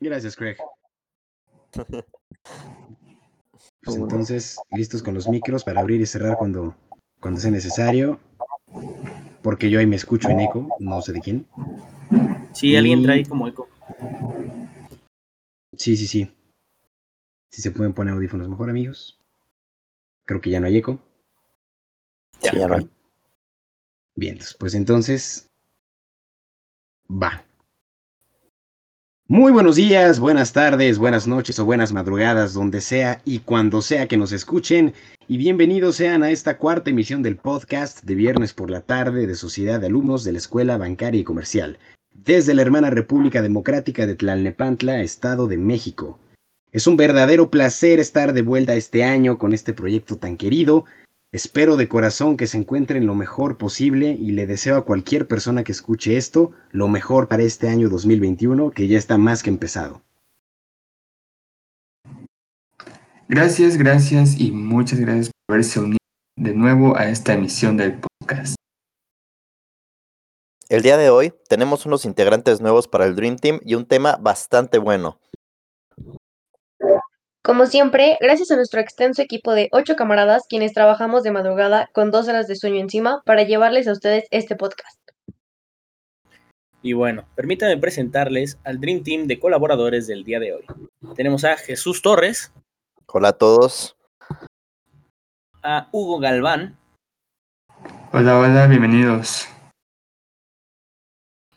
Gracias, 0.00 0.36
Craig. 0.36 0.56
Pues 3.82 3.96
entonces, 3.96 4.58
listos 4.70 5.02
con 5.02 5.14
los 5.14 5.26
micros 5.26 5.64
para 5.64 5.80
abrir 5.80 6.00
y 6.00 6.06
cerrar 6.06 6.36
cuando, 6.36 6.76
cuando 7.18 7.40
sea 7.40 7.50
necesario. 7.50 8.20
Porque 9.42 9.70
yo 9.70 9.78
ahí 9.78 9.86
me 9.86 9.96
escucho 9.96 10.28
en 10.28 10.40
eco, 10.40 10.68
no 10.78 11.00
sé 11.00 11.12
de 11.12 11.20
quién. 11.20 11.46
Sí, 12.52 12.76
alguien 12.76 13.02
trae 13.02 13.24
como 13.26 13.48
eco. 13.48 13.68
Sí, 15.76 15.96
sí, 15.96 16.06
sí. 16.06 16.30
Si 17.50 17.62
se 17.62 17.70
pueden 17.70 17.94
poner 17.94 18.14
audífonos 18.14 18.48
mejor, 18.48 18.68
amigos. 18.68 19.18
Creo 20.26 20.40
que 20.42 20.50
ya 20.50 20.60
no 20.60 20.66
hay 20.66 20.76
eco. 20.76 21.00
Ya, 22.42 22.52
ya 22.52 22.68
no 22.68 22.74
hay. 22.76 22.90
Bien, 24.14 24.38
pues 24.58 24.74
entonces. 24.74 25.48
Va. 27.10 27.44
Muy 29.30 29.52
buenos 29.52 29.76
días, 29.76 30.18
buenas 30.18 30.52
tardes, 30.52 30.98
buenas 30.98 31.28
noches 31.28 31.56
o 31.60 31.64
buenas 31.64 31.92
madrugadas, 31.92 32.52
donde 32.52 32.80
sea 32.80 33.22
y 33.24 33.38
cuando 33.38 33.80
sea 33.80 34.08
que 34.08 34.16
nos 34.16 34.32
escuchen. 34.32 34.92
Y 35.28 35.36
bienvenidos 35.36 35.94
sean 35.94 36.24
a 36.24 36.32
esta 36.32 36.58
cuarta 36.58 36.90
emisión 36.90 37.22
del 37.22 37.36
podcast 37.36 38.02
de 38.02 38.16
viernes 38.16 38.54
por 38.54 38.72
la 38.72 38.80
tarde 38.80 39.28
de 39.28 39.36
Sociedad 39.36 39.78
de 39.78 39.86
Alumnos 39.86 40.24
de 40.24 40.32
la 40.32 40.38
Escuela 40.38 40.78
Bancaria 40.78 41.20
y 41.20 41.22
Comercial, 41.22 41.78
desde 42.12 42.54
la 42.54 42.62
hermana 42.62 42.90
República 42.90 43.40
Democrática 43.40 44.04
de 44.04 44.16
Tlalnepantla, 44.16 45.00
Estado 45.00 45.46
de 45.46 45.58
México. 45.58 46.18
Es 46.72 46.88
un 46.88 46.96
verdadero 46.96 47.50
placer 47.50 48.00
estar 48.00 48.32
de 48.32 48.42
vuelta 48.42 48.74
este 48.74 49.04
año 49.04 49.38
con 49.38 49.52
este 49.52 49.72
proyecto 49.72 50.16
tan 50.16 50.36
querido 50.38 50.86
Espero 51.32 51.76
de 51.76 51.88
corazón 51.88 52.36
que 52.36 52.48
se 52.48 52.58
encuentren 52.58 53.06
lo 53.06 53.14
mejor 53.14 53.56
posible 53.56 54.16
y 54.18 54.32
le 54.32 54.48
deseo 54.48 54.76
a 54.76 54.84
cualquier 54.84 55.28
persona 55.28 55.62
que 55.62 55.70
escuche 55.70 56.16
esto 56.16 56.50
lo 56.72 56.88
mejor 56.88 57.28
para 57.28 57.44
este 57.44 57.68
año 57.68 57.88
2021 57.88 58.72
que 58.72 58.88
ya 58.88 58.98
está 58.98 59.16
más 59.16 59.44
que 59.44 59.50
empezado. 59.50 60.02
Gracias, 63.28 63.76
gracias 63.76 64.40
y 64.40 64.50
muchas 64.50 64.98
gracias 64.98 65.30
por 65.46 65.54
haberse 65.54 65.78
unido 65.78 65.98
de 66.36 66.52
nuevo 66.52 66.96
a 66.96 67.08
esta 67.08 67.34
emisión 67.34 67.76
del 67.76 68.00
podcast. 68.00 68.56
El 70.68 70.82
día 70.82 70.96
de 70.96 71.10
hoy 71.10 71.32
tenemos 71.48 71.86
unos 71.86 72.04
integrantes 72.06 72.60
nuevos 72.60 72.88
para 72.88 73.06
el 73.06 73.14
Dream 73.14 73.36
Team 73.36 73.60
y 73.64 73.76
un 73.76 73.86
tema 73.86 74.16
bastante 74.20 74.78
bueno. 74.78 75.20
Como 77.42 77.64
siempre, 77.64 78.18
gracias 78.20 78.50
a 78.50 78.56
nuestro 78.56 78.80
extenso 78.80 79.22
equipo 79.22 79.54
de 79.54 79.70
ocho 79.72 79.96
camaradas, 79.96 80.44
quienes 80.46 80.74
trabajamos 80.74 81.22
de 81.22 81.30
madrugada 81.30 81.88
con 81.94 82.10
dos 82.10 82.28
horas 82.28 82.46
de 82.48 82.56
sueño 82.56 82.80
encima 82.80 83.22
para 83.24 83.44
llevarles 83.44 83.88
a 83.88 83.92
ustedes 83.92 84.26
este 84.30 84.56
podcast. 84.56 85.00
Y 86.82 86.92
bueno, 86.92 87.26
permítanme 87.36 87.78
presentarles 87.78 88.58
al 88.64 88.78
Dream 88.78 89.02
Team 89.02 89.26
de 89.26 89.40
colaboradores 89.40 90.06
del 90.06 90.22
día 90.22 90.38
de 90.38 90.52
hoy. 90.52 90.66
Tenemos 91.14 91.44
a 91.44 91.56
Jesús 91.56 92.02
Torres. 92.02 92.52
Hola 93.06 93.28
a 93.28 93.32
todos. 93.32 93.96
A 95.62 95.88
Hugo 95.92 96.18
Galván. 96.18 96.78
Hola, 98.12 98.38
hola, 98.38 98.66
bienvenidos. 98.66 99.48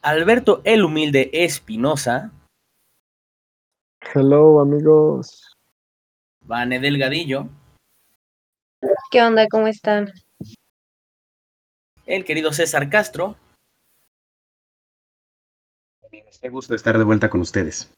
Alberto 0.02 0.62
el 0.64 0.86
Humilde 0.86 1.30
Espinosa. 1.34 2.32
Hello, 4.14 4.62
amigos. 4.62 5.54
Vane 6.46 6.80
Delgadillo. 6.80 7.50
¿Qué 9.12 9.22
onda? 9.22 9.48
¿Cómo 9.50 9.68
están? 9.68 10.12
El 12.06 12.26
querido 12.26 12.52
César 12.52 12.90
Castro. 12.90 13.38
Qué 16.42 16.50
gusto 16.50 16.76
estar 16.76 16.98
de 16.98 17.04
vuelta 17.06 17.30
con 17.30 17.40
ustedes. 17.40 17.94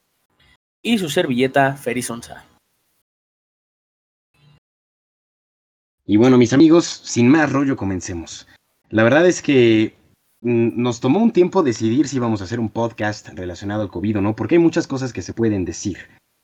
Y 0.83 0.99
su 0.99 1.09
servilleta 1.09 1.73
Ferizonza. 1.75 2.45
Y 6.05 6.17
bueno, 6.17 6.37
mis 6.37 6.53
amigos, 6.53 6.85
sin 6.85 7.27
más 7.27 7.51
rollo, 7.51 7.75
comencemos. 7.75 8.47
La 8.89 9.03
verdad 9.03 9.25
es 9.25 9.41
que 9.41 9.95
mm, 10.41 10.79
nos 10.79 10.99
tomó 10.99 11.19
un 11.19 11.31
tiempo 11.31 11.63
decidir 11.63 12.07
si 12.07 12.17
íbamos 12.17 12.41
a 12.41 12.43
hacer 12.43 12.59
un 12.59 12.69
podcast 12.69 13.29
relacionado 13.29 13.81
al 13.81 13.89
COVID 13.89 14.19
o 14.19 14.21
no, 14.21 14.35
porque 14.35 14.55
hay 14.55 14.59
muchas 14.59 14.85
cosas 14.85 15.11
que 15.11 15.23
se 15.23 15.33
pueden 15.33 15.65
decir. 15.65 15.97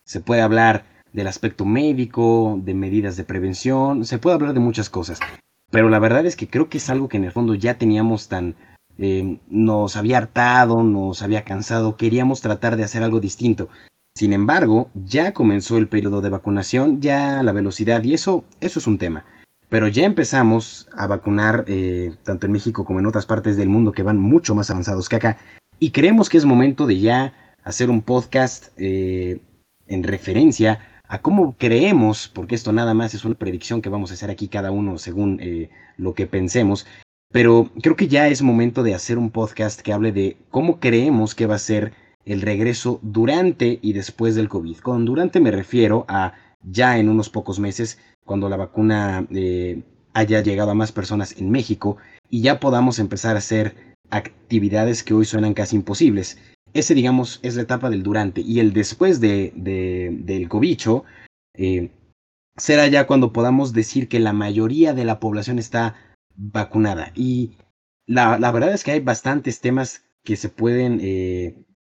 Se 0.03 0.19
puede 0.19 0.41
hablar 0.41 0.85
del 1.13 1.27
aspecto 1.27 1.65
médico, 1.65 2.59
de 2.63 2.73
medidas 2.73 3.17
de 3.17 3.23
prevención, 3.23 4.05
se 4.05 4.17
puede 4.17 4.35
hablar 4.35 4.53
de 4.53 4.59
muchas 4.59 4.89
cosas. 4.89 5.19
Pero 5.69 5.89
la 5.89 5.99
verdad 5.99 6.25
es 6.25 6.35
que 6.35 6.47
creo 6.47 6.69
que 6.69 6.77
es 6.77 6.89
algo 6.89 7.09
que 7.09 7.17
en 7.17 7.25
el 7.25 7.31
fondo 7.31 7.55
ya 7.55 7.77
teníamos 7.77 8.27
tan... 8.27 8.55
Eh, 8.97 9.39
nos 9.49 9.95
había 9.95 10.17
hartado, 10.17 10.83
nos 10.83 11.21
había 11.21 11.43
cansado, 11.43 11.95
queríamos 11.95 12.41
tratar 12.41 12.75
de 12.75 12.83
hacer 12.83 13.03
algo 13.03 13.19
distinto. 13.19 13.69
Sin 14.15 14.33
embargo, 14.33 14.89
ya 14.93 15.33
comenzó 15.33 15.77
el 15.77 15.87
periodo 15.87 16.21
de 16.21 16.29
vacunación, 16.29 17.01
ya 17.01 17.41
la 17.41 17.53
velocidad, 17.53 18.03
y 18.03 18.13
eso, 18.13 18.43
eso 18.59 18.79
es 18.79 18.87
un 18.87 18.97
tema. 18.97 19.25
Pero 19.69 19.87
ya 19.87 20.03
empezamos 20.03 20.89
a 20.93 21.07
vacunar, 21.07 21.63
eh, 21.67 22.13
tanto 22.23 22.45
en 22.45 22.51
México 22.51 22.83
como 22.83 22.99
en 22.99 23.05
otras 23.05 23.25
partes 23.25 23.55
del 23.55 23.69
mundo 23.69 23.93
que 23.93 24.03
van 24.03 24.19
mucho 24.19 24.53
más 24.53 24.69
avanzados 24.69 25.07
que 25.07 25.15
acá. 25.15 25.37
Y 25.79 25.91
creemos 25.91 26.29
que 26.29 26.37
es 26.37 26.45
momento 26.45 26.85
de 26.85 26.99
ya 26.99 27.33
hacer 27.63 27.89
un 27.89 28.01
podcast 28.01 28.67
eh, 28.77 29.39
en 29.87 30.03
referencia 30.03 30.79
a 31.11 31.21
cómo 31.21 31.57
creemos, 31.57 32.29
porque 32.29 32.55
esto 32.55 32.71
nada 32.71 32.93
más 32.93 33.13
es 33.13 33.25
una 33.25 33.35
predicción 33.35 33.81
que 33.81 33.89
vamos 33.89 34.11
a 34.11 34.13
hacer 34.13 34.31
aquí 34.31 34.47
cada 34.47 34.71
uno 34.71 34.97
según 34.97 35.39
eh, 35.41 35.69
lo 35.97 36.13
que 36.13 36.25
pensemos, 36.25 36.87
pero 37.33 37.69
creo 37.81 37.97
que 37.97 38.07
ya 38.07 38.29
es 38.29 38.41
momento 38.41 38.81
de 38.81 38.95
hacer 38.95 39.17
un 39.17 39.29
podcast 39.29 39.81
que 39.81 39.91
hable 39.91 40.13
de 40.13 40.37
cómo 40.51 40.79
creemos 40.79 41.35
que 41.35 41.47
va 41.47 41.55
a 41.55 41.59
ser 41.59 41.91
el 42.23 42.41
regreso 42.41 43.01
durante 43.01 43.77
y 43.81 43.91
después 43.91 44.35
del 44.35 44.47
COVID. 44.47 44.77
Con 44.77 45.03
durante 45.03 45.41
me 45.41 45.51
refiero 45.51 46.05
a 46.07 46.33
ya 46.63 46.97
en 46.97 47.09
unos 47.09 47.29
pocos 47.29 47.59
meses, 47.59 47.99
cuando 48.23 48.47
la 48.47 48.55
vacuna 48.55 49.27
eh, 49.31 49.83
haya 50.13 50.41
llegado 50.41 50.71
a 50.71 50.75
más 50.75 50.93
personas 50.93 51.35
en 51.37 51.51
México 51.51 51.97
y 52.29 52.39
ya 52.39 52.61
podamos 52.61 52.99
empezar 52.99 53.35
a 53.35 53.39
hacer 53.39 53.75
actividades 54.11 55.03
que 55.03 55.13
hoy 55.13 55.25
suenan 55.25 55.55
casi 55.55 55.75
imposibles 55.75 56.37
ese, 56.73 56.93
digamos, 56.95 57.39
es 57.43 57.55
la 57.55 57.63
etapa 57.63 57.89
del 57.89 58.03
durante. 58.03 58.41
Y 58.41 58.59
el 58.59 58.73
después 58.73 59.19
de, 59.19 59.51
del 59.55 60.49
cobicho 60.49 61.03
eh, 61.53 61.91
será 62.57 62.87
ya 62.87 63.07
cuando 63.07 63.33
podamos 63.33 63.73
decir 63.73 64.07
que 64.07 64.19
la 64.19 64.33
mayoría 64.33 64.93
de 64.93 65.05
la 65.05 65.19
población 65.19 65.59
está 65.59 65.95
vacunada. 66.35 67.11
Y 67.15 67.57
la, 68.07 68.39
la 68.39 68.51
verdad 68.51 68.73
es 68.73 68.83
que 68.83 68.91
hay 68.91 68.99
bastantes 68.99 69.61
temas 69.61 70.03
que 70.23 70.35
se 70.35 70.49
pueden 70.49 70.99
eh, 71.01 71.55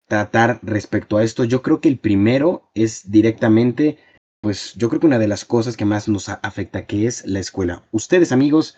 tratar 0.09 0.61
respecto 0.63 1.17
a 1.17 1.25
esto. 1.25 1.45
Yo 1.45 1.63
creo 1.63 1.81
que 1.81 1.89
el 1.89 1.99
primero 1.99 2.71
es 2.75 3.11
directamente, 3.11 3.99
pues 4.41 4.75
yo 4.75 4.89
creo 4.89 5.01
que 5.01 5.07
una 5.07 5.19
de 5.19 5.29
las 5.29 5.45
cosas 5.45 5.77
que 5.77 5.85
más 5.85 6.09
nos 6.09 6.29
afecta, 6.29 6.87
que 6.87 7.07
es 7.07 7.27
la 7.27 7.41
escuela. 7.41 7.83
Ustedes, 7.93 8.33
amigos, 8.33 8.77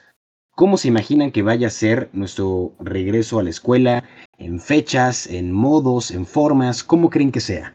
¿Cómo 0.57 0.77
se 0.77 0.87
imaginan 0.87 1.33
que 1.33 1.43
vaya 1.43 1.67
a 1.67 1.71
ser 1.71 2.11
nuestro 2.13 2.73
regreso 2.79 3.41
a 3.41 3.43
la 3.43 3.51
escuela? 3.51 4.05
¿En 4.39 4.61
fechas, 4.61 5.27
en 5.27 5.51
modos, 5.51 6.13
en 6.13 6.27
formas? 6.27 6.85
¿Cómo 6.85 7.11
creen 7.11 7.33
que 7.33 7.41
sea? 7.41 7.75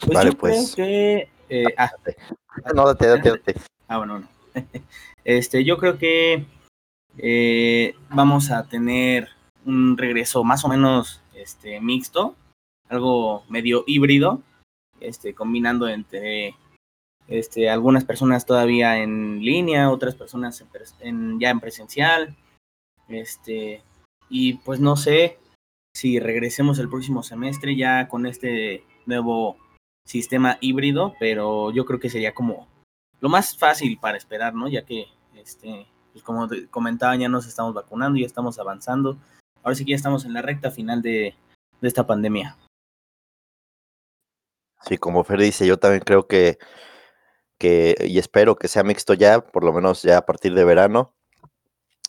Pues 0.00 0.12
vale, 0.12 0.30
yo 0.30 0.36
pues. 0.36 0.74
Creo 0.74 0.86
que, 0.86 1.28
eh, 1.48 1.64
ah, 1.78 1.90
no, 2.74 2.86
date, 2.86 3.06
date, 3.06 3.30
date. 3.30 3.54
Ah, 3.88 3.98
bueno, 3.98 4.20
no. 4.20 4.28
Este, 5.24 5.64
yo 5.64 5.78
creo 5.78 5.96
que 5.96 6.44
eh, 7.16 7.94
vamos 8.10 8.50
a 8.50 8.64
tener 8.68 9.30
un 9.64 9.96
regreso 9.96 10.44
más 10.44 10.66
o 10.66 10.68
menos 10.68 11.22
este, 11.34 11.80
mixto, 11.80 12.36
algo 12.90 13.44
medio 13.48 13.84
híbrido, 13.86 14.42
este, 15.00 15.34
combinando 15.34 15.88
entre 15.88 16.54
este, 17.28 17.70
algunas 17.70 18.04
personas 18.04 18.46
todavía 18.46 18.98
en 18.98 19.40
línea, 19.40 19.90
otras 19.90 20.14
personas 20.14 20.64
en, 21.00 21.40
ya 21.40 21.50
en 21.50 21.60
presencial, 21.60 22.36
este, 23.08 23.82
y 24.28 24.54
pues 24.54 24.80
no 24.80 24.96
sé 24.96 25.38
si 25.94 26.18
regresemos 26.18 26.78
el 26.78 26.88
próximo 26.88 27.22
semestre 27.22 27.76
ya 27.76 28.08
con 28.08 28.26
este 28.26 28.84
nuevo 29.06 29.56
sistema 30.06 30.58
híbrido, 30.60 31.14
pero 31.18 31.72
yo 31.72 31.84
creo 31.84 32.00
que 32.00 32.10
sería 32.10 32.34
como 32.34 32.66
lo 33.20 33.28
más 33.28 33.56
fácil 33.56 33.98
para 33.98 34.18
esperar, 34.18 34.54
¿no? 34.54 34.68
Ya 34.68 34.84
que, 34.84 35.06
este, 35.34 35.86
pues 36.12 36.22
como 36.24 36.48
comentaba, 36.70 37.16
ya 37.16 37.28
nos 37.28 37.46
estamos 37.46 37.72
vacunando, 37.72 38.18
ya 38.18 38.26
estamos 38.26 38.58
avanzando. 38.58 39.16
Ahora 39.62 39.74
sí 39.74 39.84
que 39.84 39.92
ya 39.92 39.96
estamos 39.96 40.24
en 40.24 40.34
la 40.34 40.42
recta 40.42 40.70
final 40.70 41.00
de, 41.00 41.34
de 41.80 41.88
esta 41.88 42.06
pandemia. 42.06 42.56
Sí, 44.82 44.98
como 44.98 45.24
Fer 45.24 45.40
dice, 45.40 45.66
yo 45.66 45.78
también 45.78 46.02
creo 46.04 46.26
que 46.26 46.58
y 47.64 48.18
espero 48.18 48.56
que 48.56 48.68
sea 48.68 48.82
mixto 48.82 49.14
ya, 49.14 49.40
por 49.40 49.64
lo 49.64 49.72
menos 49.72 50.02
ya 50.02 50.18
a 50.18 50.26
partir 50.26 50.54
de 50.54 50.64
verano, 50.64 51.14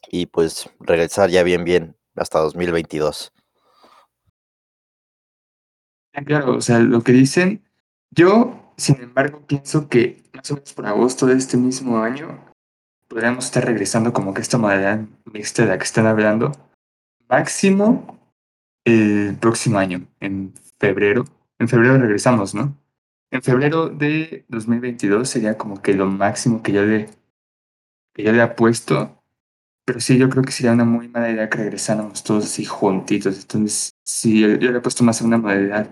y 0.09 0.27
pues 0.27 0.69
regresar 0.79 1.29
ya 1.29 1.43
bien, 1.43 1.63
bien 1.63 1.95
hasta 2.15 2.39
2022. 2.39 3.33
Claro, 6.25 6.55
o 6.55 6.61
sea, 6.61 6.79
lo 6.79 7.01
que 7.01 7.11
dicen, 7.11 7.65
yo, 8.11 8.73
sin 8.77 9.01
embargo, 9.01 9.41
pienso 9.45 9.89
que 9.89 10.23
más 10.33 10.49
o 10.51 10.55
menos 10.55 10.73
por 10.73 10.85
agosto 10.85 11.25
de 11.25 11.35
este 11.35 11.57
mismo 11.57 11.97
año 11.97 12.39
podríamos 13.07 13.45
estar 13.45 13.65
regresando 13.65 14.13
como 14.13 14.33
que 14.33 14.41
esta 14.41 14.57
modalidad 14.57 15.01
mixta 15.25 15.63
de 15.63 15.69
la 15.69 15.77
que 15.77 15.83
están 15.83 16.07
hablando. 16.07 16.51
Máximo 17.27 18.19
el 18.85 19.37
próximo 19.39 19.77
año, 19.77 20.07
en 20.19 20.53
febrero. 20.79 21.25
En 21.59 21.67
febrero 21.67 21.97
regresamos, 21.97 22.55
¿no? 22.55 22.77
En 23.35 23.41
febrero 23.41 23.89
de 23.89 24.45
2022 24.47 25.27
sería 25.27 25.57
como 25.57 25.81
que 25.81 25.93
lo 25.93 26.05
máximo 26.05 26.63
que 26.63 26.71
yo 26.71 26.85
le, 26.85 27.09
que 28.13 28.23
yo 28.23 28.31
le 28.31 28.41
apuesto. 28.41 29.21
Pero 29.83 29.99
sí, 29.99 30.17
yo 30.17 30.29
creo 30.29 30.41
que 30.41 30.53
sería 30.53 30.71
una 30.71 30.85
muy 30.85 31.09
mala 31.09 31.29
idea 31.29 31.49
que 31.49 31.57
regresáramos 31.57 32.23
todos 32.23 32.45
así 32.45 32.63
juntitos. 32.63 33.41
Entonces, 33.41 33.91
sí, 34.05 34.39
yo, 34.39 34.55
yo 34.55 34.71
le 34.71 34.77
he 34.77 34.81
puesto 34.81 35.03
más 35.03 35.21
a 35.21 35.25
una 35.25 35.37
modalidad 35.37 35.89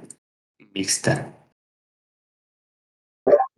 mixta. 0.73 1.33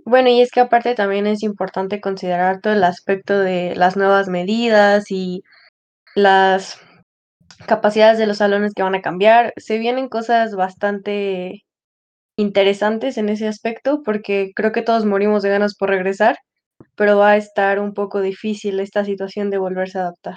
Bueno, 0.03 0.29
y 0.29 0.41
es 0.41 0.49
que 0.49 0.61
aparte 0.61 0.95
también 0.95 1.27
es 1.27 1.43
importante 1.43 2.01
considerar 2.01 2.61
todo 2.61 2.73
el 2.73 2.83
aspecto 2.83 3.38
de 3.38 3.75
las 3.75 3.95
nuevas 3.95 4.29
medidas 4.29 5.11
y 5.11 5.43
las 6.15 6.79
capacidades 7.67 8.17
de 8.17 8.25
los 8.25 8.38
salones 8.38 8.73
que 8.73 8.81
van 8.81 8.95
a 8.95 9.03
cambiar. 9.03 9.53
Se 9.57 9.77
vienen 9.77 10.09
cosas 10.09 10.55
bastante 10.55 11.64
interesantes 12.37 13.17
en 13.17 13.29
ese 13.29 13.47
aspecto 13.47 14.01
porque 14.03 14.51
creo 14.55 14.71
que 14.71 14.81
todos 14.81 15.05
morimos 15.05 15.43
de 15.43 15.49
ganas 15.49 15.75
por 15.75 15.89
regresar, 15.89 16.37
pero 16.95 17.17
va 17.17 17.31
a 17.31 17.37
estar 17.37 17.79
un 17.79 17.93
poco 17.93 18.21
difícil 18.21 18.79
esta 18.79 19.05
situación 19.05 19.49
de 19.49 19.57
volverse 19.57 19.97
a 19.97 20.01
adaptar. 20.01 20.35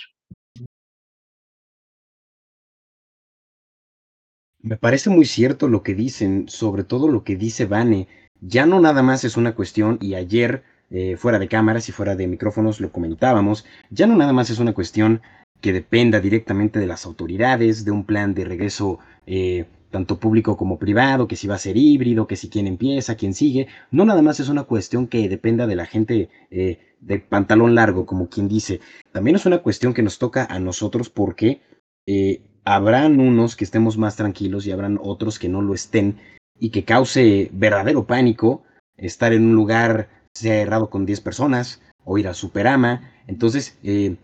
Me 4.60 4.76
parece 4.76 5.08
muy 5.08 5.24
cierto 5.24 5.68
lo 5.68 5.82
que 5.82 5.94
dicen, 5.94 6.48
sobre 6.48 6.84
todo 6.84 7.08
lo 7.08 7.24
que 7.24 7.36
dice 7.36 7.66
Vane. 7.66 8.08
Ya 8.40 8.66
no 8.66 8.80
nada 8.80 9.02
más 9.02 9.24
es 9.24 9.36
una 9.36 9.54
cuestión, 9.54 9.98
y 10.00 10.14
ayer, 10.14 10.62
eh, 10.90 11.16
fuera 11.16 11.38
de 11.38 11.48
cámaras 11.48 11.88
y 11.88 11.92
fuera 11.92 12.16
de 12.16 12.26
micrófonos, 12.26 12.80
lo 12.80 12.92
comentábamos, 12.92 13.64
ya 13.90 14.06
no 14.06 14.16
nada 14.16 14.32
más 14.32 14.50
es 14.50 14.58
una 14.58 14.74
cuestión 14.74 15.22
que 15.60 15.72
dependa 15.72 16.20
directamente 16.20 16.78
de 16.78 16.86
las 16.86 17.06
autoridades, 17.06 17.84
de 17.84 17.90
un 17.90 18.04
plan 18.04 18.34
de 18.34 18.44
regreso 18.44 18.98
eh, 19.26 19.66
tanto 19.90 20.18
público 20.18 20.56
como 20.56 20.78
privado, 20.78 21.28
que 21.28 21.36
si 21.36 21.46
va 21.46 21.54
a 21.54 21.58
ser 21.58 21.76
híbrido, 21.76 22.26
que 22.26 22.36
si 22.36 22.48
quién 22.48 22.66
empieza, 22.66 23.16
quién 23.16 23.34
sigue. 23.34 23.68
No 23.90 24.04
nada 24.04 24.22
más 24.22 24.40
es 24.40 24.48
una 24.48 24.64
cuestión 24.64 25.06
que 25.06 25.28
dependa 25.28 25.66
de 25.66 25.76
la 25.76 25.86
gente 25.86 26.28
eh, 26.50 26.78
de 27.00 27.18
pantalón 27.18 27.74
largo, 27.74 28.06
como 28.06 28.28
quien 28.28 28.48
dice. 28.48 28.80
También 29.12 29.36
es 29.36 29.46
una 29.46 29.58
cuestión 29.58 29.94
que 29.94 30.02
nos 30.02 30.18
toca 30.18 30.44
a 30.44 30.58
nosotros 30.58 31.10
porque 31.10 31.62
eh, 32.06 32.42
habrán 32.64 33.20
unos 33.20 33.56
que 33.56 33.64
estemos 33.64 33.96
más 33.96 34.16
tranquilos 34.16 34.66
y 34.66 34.72
habrán 34.72 34.98
otros 35.02 35.38
que 35.38 35.48
no 35.48 35.62
lo 35.62 35.74
estén 35.74 36.18
y 36.58 36.70
que 36.70 36.84
cause 36.84 37.50
verdadero 37.52 38.06
pánico 38.06 38.62
estar 38.96 39.32
en 39.32 39.44
un 39.44 39.54
lugar 39.54 40.08
cerrado 40.34 40.90
con 40.90 41.06
10 41.06 41.20
personas 41.20 41.80
o 42.04 42.18
ir 42.18 42.28
a 42.28 42.34
Superama. 42.34 43.10
Entonces, 43.26 43.78
eh, 43.82 44.16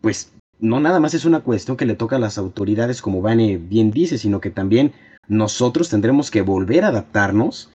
pues 0.00 0.32
no 0.60 0.80
nada 0.80 1.00
más 1.00 1.14
es 1.14 1.24
una 1.24 1.40
cuestión 1.40 1.76
que 1.76 1.86
le 1.86 1.94
toca 1.94 2.16
a 2.16 2.20
las 2.20 2.38
autoridades, 2.38 3.02
como 3.02 3.22
Vane 3.22 3.58
bien 3.58 3.90
dice, 3.90 4.18
sino 4.18 4.40
que 4.40 4.50
también 4.50 4.92
nosotros 5.28 5.88
tendremos 5.88 6.30
que 6.30 6.42
volver 6.42 6.84
a 6.84 6.88
adaptarnos, 6.88 7.72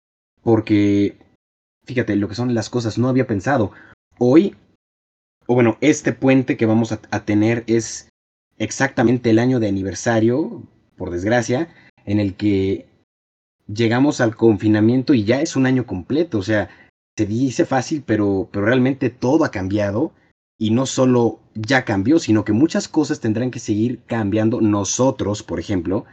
porque, 0.42 1.16
fíjate, 1.84 2.16
lo 2.16 2.28
que 2.28 2.34
son 2.34 2.54
las 2.54 2.70
cosas, 2.70 2.98
no 2.98 3.08
había 3.08 3.26
pensado. 3.26 3.72
Hoy, 4.18 4.56
o 5.46 5.54
bueno, 5.54 5.76
este 5.80 6.12
puente 6.12 6.56
que 6.56 6.66
vamos 6.66 6.92
a, 6.92 7.00
a 7.10 7.24
tener 7.24 7.64
es 7.66 8.08
exactamente 8.58 9.30
el 9.30 9.38
año 9.38 9.60
de 9.60 9.68
aniversario, 9.68 10.62
por 10.96 11.10
desgracia, 11.10 11.68
en 12.06 12.20
el 12.20 12.34
que 12.34 12.86
llegamos 13.66 14.20
al 14.20 14.36
confinamiento 14.36 15.14
y 15.14 15.24
ya 15.24 15.40
es 15.40 15.56
un 15.56 15.66
año 15.66 15.86
completo, 15.86 16.38
o 16.38 16.42
sea, 16.42 16.68
se 17.16 17.26
dice 17.26 17.64
fácil, 17.64 18.02
pero, 18.04 18.48
pero 18.52 18.66
realmente 18.66 19.10
todo 19.10 19.44
ha 19.44 19.50
cambiado 19.50 20.12
y 20.58 20.70
no 20.70 20.86
solo 20.86 21.40
ya 21.54 21.84
cambió, 21.84 22.18
sino 22.18 22.44
que 22.44 22.52
muchas 22.52 22.88
cosas 22.88 23.20
tendrán 23.20 23.50
que 23.50 23.58
seguir 23.60 24.00
cambiando 24.06 24.60
nosotros, 24.60 25.42
por 25.42 25.60
ejemplo, 25.60 26.04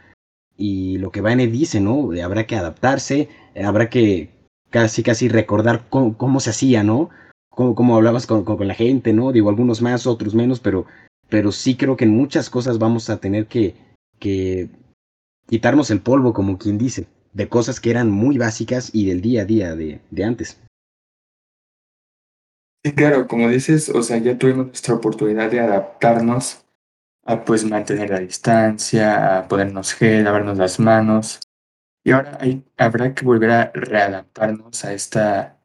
y 0.56 0.98
lo 0.98 1.10
que 1.10 1.20
Vane 1.20 1.46
dice, 1.48 1.80
¿no? 1.80 2.10
Habrá 2.22 2.46
que 2.46 2.56
adaptarse, 2.56 3.28
habrá 3.62 3.90
que 3.90 4.30
casi, 4.70 5.02
casi 5.02 5.28
recordar 5.28 5.86
cómo, 5.88 6.16
cómo 6.16 6.40
se 6.40 6.50
hacía, 6.50 6.82
¿no? 6.82 7.10
Cómo, 7.50 7.74
cómo 7.74 7.96
hablabas 7.96 8.26
con, 8.26 8.44
con, 8.44 8.66
la 8.66 8.74
gente, 8.74 9.12
¿no? 9.12 9.32
Digo, 9.32 9.50
algunos 9.50 9.82
más, 9.82 10.06
otros 10.06 10.34
menos, 10.34 10.60
pero, 10.60 10.86
pero 11.28 11.52
sí 11.52 11.76
creo 11.76 11.96
que 11.96 12.04
en 12.04 12.16
muchas 12.16 12.48
cosas 12.48 12.78
vamos 12.78 13.10
a 13.10 13.18
tener 13.18 13.46
que, 13.46 13.74
que 14.18 14.70
quitarnos 15.48 15.90
el 15.90 16.00
polvo, 16.00 16.32
como 16.32 16.58
quien 16.58 16.78
dice, 16.78 17.06
de 17.32 17.48
cosas 17.48 17.80
que 17.80 17.90
eran 17.90 18.10
muy 18.10 18.38
básicas 18.38 18.90
y 18.94 19.06
del 19.06 19.20
día 19.20 19.42
a 19.42 19.44
día 19.44 19.74
de, 19.74 20.00
de 20.10 20.24
antes. 20.24 20.60
Sí, 22.84 22.94
claro, 22.94 23.28
como 23.28 23.48
dices, 23.48 23.88
o 23.90 24.02
sea, 24.02 24.18
ya 24.18 24.36
tuvimos 24.38 24.66
nuestra 24.66 24.94
oportunidad 24.94 25.50
de 25.50 25.60
adaptarnos 25.60 26.64
a 27.24 27.44
pues 27.44 27.64
mantener 27.64 28.10
la 28.10 28.20
distancia, 28.20 29.38
a 29.38 29.48
ponernos 29.48 29.94
gel, 29.94 30.24
lavarnos 30.24 30.58
las 30.58 30.80
manos. 30.80 31.40
Y 32.04 32.12
ahora 32.12 32.38
hay, 32.40 32.64
habrá 32.78 33.14
que 33.14 33.24
volver 33.24 33.50
a 33.52 33.72
readaptarnos 33.74 34.84
a 34.84 34.94
esta 34.94 35.60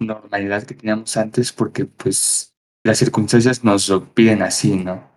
normalidad 0.00 0.64
que 0.64 0.74
teníamos 0.74 1.16
antes 1.16 1.52
porque 1.52 1.86
pues 1.86 2.54
las 2.84 2.98
circunstancias 2.98 3.64
nos 3.64 3.88
lo 3.88 4.14
piden 4.14 4.42
así, 4.42 4.76
¿no? 4.76 5.10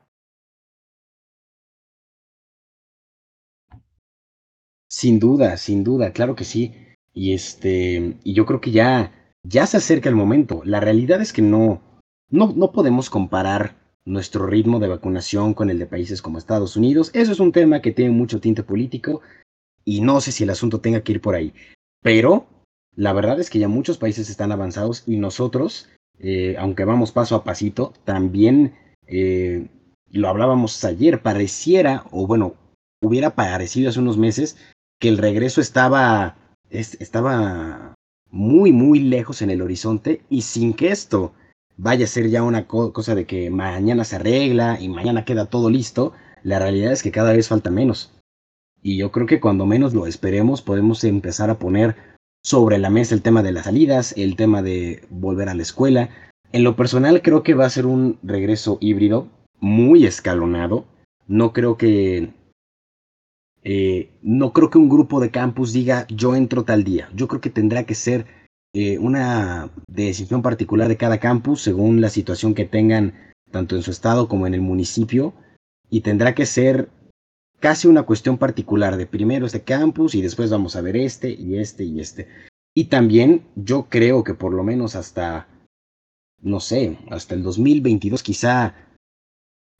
Sin 4.89 5.19
duda, 5.19 5.55
sin 5.57 5.83
duda, 5.83 6.11
claro 6.11 6.35
que 6.35 6.43
sí. 6.43 6.73
Y 7.13 7.33
este, 7.33 8.17
y 8.23 8.33
yo 8.33 8.45
creo 8.45 8.61
que 8.61 8.71
ya 8.71 9.18
ya 9.43 9.65
se 9.65 9.77
acerca 9.77 10.09
el 10.09 10.15
momento. 10.15 10.61
La 10.65 10.79
realidad 10.79 11.21
es 11.21 11.33
que 11.33 11.41
no, 11.41 11.81
no, 12.29 12.53
no 12.53 12.71
podemos 12.71 13.09
comparar 13.09 13.77
nuestro 14.05 14.47
ritmo 14.47 14.79
de 14.79 14.87
vacunación 14.87 15.53
con 15.53 15.69
el 15.69 15.79
de 15.79 15.85
países 15.85 16.21
como 16.21 16.37
Estados 16.37 16.75
Unidos. 16.75 17.11
Eso 17.13 17.31
es 17.31 17.39
un 17.39 17.51
tema 17.51 17.81
que 17.81 17.91
tiene 17.91 18.11
mucho 18.11 18.39
tinte 18.39 18.63
político 18.63 19.21
y 19.85 20.01
no 20.01 20.21
sé 20.21 20.31
si 20.31 20.43
el 20.43 20.49
asunto 20.49 20.81
tenga 20.81 21.01
que 21.01 21.13
ir 21.13 21.21
por 21.21 21.35
ahí. 21.35 21.53
Pero 22.01 22.47
la 22.95 23.13
verdad 23.13 23.39
es 23.39 23.49
que 23.49 23.59
ya 23.59 23.67
muchos 23.67 23.97
países 23.97 24.29
están 24.29 24.51
avanzados 24.51 25.03
y 25.05 25.17
nosotros, 25.17 25.89
eh, 26.19 26.55
aunque 26.57 26.85
vamos 26.85 27.11
paso 27.11 27.35
a 27.35 27.43
pasito, 27.43 27.93
también 28.03 28.73
eh, 29.07 29.67
lo 30.11 30.27
hablábamos 30.27 30.83
ayer, 30.83 31.21
pareciera, 31.21 32.05
o 32.11 32.27
bueno, 32.27 32.55
hubiera 33.01 33.35
parecido 33.35 33.89
hace 33.89 33.99
unos 33.99 34.17
meses 34.17 34.57
que 34.99 35.07
el 35.07 35.17
regreso 35.17 35.61
estaba, 35.61 36.35
estaba 36.69 37.95
muy, 38.31 38.71
muy 38.71 38.99
lejos 38.99 39.41
en 39.41 39.49
el 39.49 39.61
horizonte 39.61 40.21
y 40.29 40.41
sin 40.41 40.73
que 40.73 40.89
esto 40.89 41.33
vaya 41.77 42.05
a 42.05 42.07
ser 42.07 42.29
ya 42.29 42.43
una 42.43 42.67
co 42.67 42.93
cosa 42.93 43.15
de 43.15 43.25
que 43.25 43.49
mañana 43.49 44.03
se 44.03 44.17
arregla 44.17 44.79
y 44.79 44.89
mañana 44.89 45.25
queda 45.25 45.45
todo 45.45 45.69
listo, 45.69 46.13
la 46.43 46.59
realidad 46.59 46.91
es 46.91 47.03
que 47.03 47.11
cada 47.11 47.33
vez 47.33 47.47
falta 47.47 47.71
menos. 47.71 48.11
Y 48.81 48.97
yo 48.97 49.11
creo 49.11 49.27
que 49.27 49.39
cuando 49.39 49.65
menos 49.65 49.93
lo 49.93 50.05
esperemos 50.05 50.61
podemos 50.61 51.03
empezar 51.03 51.49
a 51.49 51.59
poner 51.59 51.95
sobre 52.43 52.77
la 52.77 52.89
mesa 52.89 53.15
el 53.15 53.21
tema 53.21 53.43
de 53.43 53.51
las 53.51 53.65
salidas, 53.65 54.13
el 54.17 54.35
tema 54.35 54.61
de 54.61 55.03
volver 55.09 55.49
a 55.49 55.53
la 55.53 55.63
escuela. 55.63 56.09
En 56.51 56.63
lo 56.63 56.75
personal 56.75 57.21
creo 57.21 57.43
que 57.43 57.53
va 57.53 57.65
a 57.65 57.69
ser 57.69 57.85
un 57.85 58.17
regreso 58.23 58.77
híbrido 58.81 59.27
muy 59.59 60.05
escalonado. 60.05 60.85
No 61.27 61.53
creo 61.53 61.77
que 61.77 62.31
eh, 63.63 64.11
no 64.21 64.53
creo 64.53 64.69
que 64.69 64.77
un 64.77 64.89
grupo 64.89 65.19
de 65.19 65.31
campus 65.31 65.73
diga 65.73 66.07
yo 66.09 66.35
entro 66.35 66.63
tal 66.63 66.83
día. 66.83 67.09
Yo 67.15 67.27
creo 67.27 67.41
que 67.41 67.49
tendrá 67.49 67.85
que 67.85 67.95
ser 67.95 68.25
eh, 68.73 68.97
una 68.99 69.71
decisión 69.87 70.41
particular 70.41 70.87
de 70.87 70.97
cada 70.97 71.19
campus 71.19 71.61
según 71.61 72.01
la 72.01 72.09
situación 72.09 72.53
que 72.53 72.65
tengan 72.65 73.13
tanto 73.51 73.75
en 73.75 73.81
su 73.81 73.91
estado 73.91 74.27
como 74.27 74.45
en 74.47 74.53
el 74.53 74.61
municipio 74.61 75.33
y 75.89 76.01
tendrá 76.01 76.35
que 76.35 76.45
ser 76.45 76.89
casi 77.59 77.87
una 77.87 78.03
cuestión 78.03 78.37
particular 78.37 78.95
de 78.95 79.07
primero 79.07 79.45
este 79.45 79.63
campus 79.63 80.15
y 80.15 80.21
después 80.21 80.49
vamos 80.49 80.75
a 80.75 80.81
ver 80.81 80.95
este 80.95 81.31
y 81.31 81.57
este 81.57 81.83
y 81.83 81.99
este. 81.99 82.27
Y 82.75 82.85
también 82.85 83.43
yo 83.55 83.87
creo 83.89 84.23
que 84.23 84.35
por 84.35 84.53
lo 84.53 84.63
menos 84.63 84.95
hasta, 84.95 85.47
no 86.41 86.59
sé, 86.59 86.97
hasta 87.09 87.35
el 87.35 87.43
2022 87.43 88.23
quizá 88.23 88.75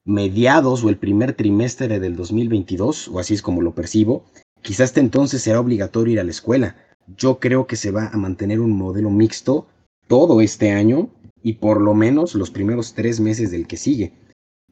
mediados 0.10 0.84
o 0.84 0.89
el 0.89 0.98
primer 0.98 1.34
trimestre 1.34 2.00
del 2.00 2.16
2022, 2.16 3.10
o 3.10 3.20
así 3.20 3.36
es 3.36 3.42
como 3.42 3.62
lo 3.62 3.75
percibo, 3.75 4.25
quizás 4.62 4.89
hasta 4.89 5.00
entonces 5.00 5.42
será 5.42 5.60
obligatorio 5.60 6.13
ir 6.13 6.20
a 6.20 6.24
la 6.24 6.32
escuela. 6.32 6.75
Yo 7.16 7.39
creo 7.39 7.68
que 7.68 7.75
se 7.75 7.92
va 7.92 8.08
a 8.08 8.18
mantener 8.18 8.60
un 8.60 8.72
modelo 8.72 9.10
mixto 9.12 9.68
todo 10.08 10.42
este 10.42 10.72
año 10.72 11.10
y 11.44 11.54
por 11.54 11.80
lo 11.80 11.94
menos 11.94 12.34
los 12.36 12.50
primeros 12.50 12.94
tres 12.96 13.20
meses 13.20 13.51
del 13.51 13.68
que 13.68 13.78
sigue. 13.78 14.13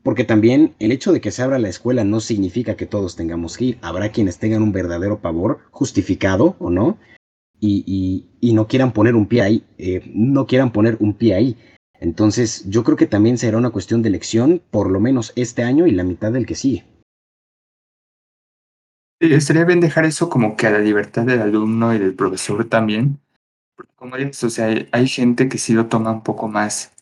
Porque 0.04 0.24
también 0.24 0.76
el 0.80 0.92
hecho 0.92 1.12
de 1.12 1.22
que 1.22 1.32
se 1.32 1.44
abra 1.44 1.60
la 1.60 1.70
escuela 1.70 2.04
no 2.04 2.20
significa 2.20 2.76
que 2.76 2.86
todos 2.86 3.16
tengamos 3.16 3.58
que 3.58 3.66
ir. 3.66 3.78
Habrá 3.82 4.12
quienes 4.12 4.40
tengan 4.40 4.64
un 4.64 4.72
verdadero 4.72 5.22
pavor, 5.22 5.60
justificado 5.72 6.56
o 6.60 6.70
no, 6.70 6.98
y, 7.60 8.26
no 8.42 8.68
quieran 8.68 8.94
poner 8.94 9.16
un 9.16 9.28
pie 9.28 9.42
ahí, 9.42 9.64
eh, 9.78 10.02
no 10.14 10.48
quieran 10.48 10.72
poner 10.72 10.98
un 11.00 11.14
pie 11.14 11.36
ahí. 11.36 11.58
Entonces, 12.00 12.64
yo 12.70 12.84
creo 12.84 12.98
que 12.98 13.08
también 13.08 13.38
será 13.38 13.58
una 13.58 13.72
cuestión 13.72 14.02
de 14.02 14.10
elección, 14.10 14.62
por 14.72 14.90
lo 14.90 15.00
menos 15.00 15.34
este 15.36 15.64
año 15.64 15.88
y 15.88 15.92
la 15.92 16.04
mitad 16.04 16.32
del 16.32 16.46
que 16.46 16.56
sigue. 16.56 16.86
Estaría 19.20 19.66
bien 19.66 19.80
dejar 19.80 20.06
eso 20.06 20.30
como 20.30 20.56
que 20.56 20.68
a 20.68 20.72
la 20.72 20.80
libertad 20.80 21.26
del 21.26 21.42
alumno 21.42 21.94
y 21.94 21.98
del 21.98 22.14
profesor 22.14 22.66
también. 22.66 23.20
Porque 23.76 23.94
como 23.96 24.16
dices, 24.16 24.44
o 24.44 24.50
sea, 24.50 24.68
hay 24.92 25.08
gente 25.08 25.50
que 25.50 25.58
sí 25.58 25.74
lo 25.74 25.88
toma 25.88 26.12
un 26.12 26.24
poco 26.24 26.48
más 26.48 26.94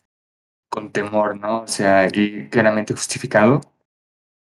con 0.70 0.92
temor, 0.92 1.38
¿no? 1.38 1.62
O 1.62 1.68
sea, 1.68 2.06
y 2.06 2.48
claramente 2.48 2.94
justificado. 2.94 3.60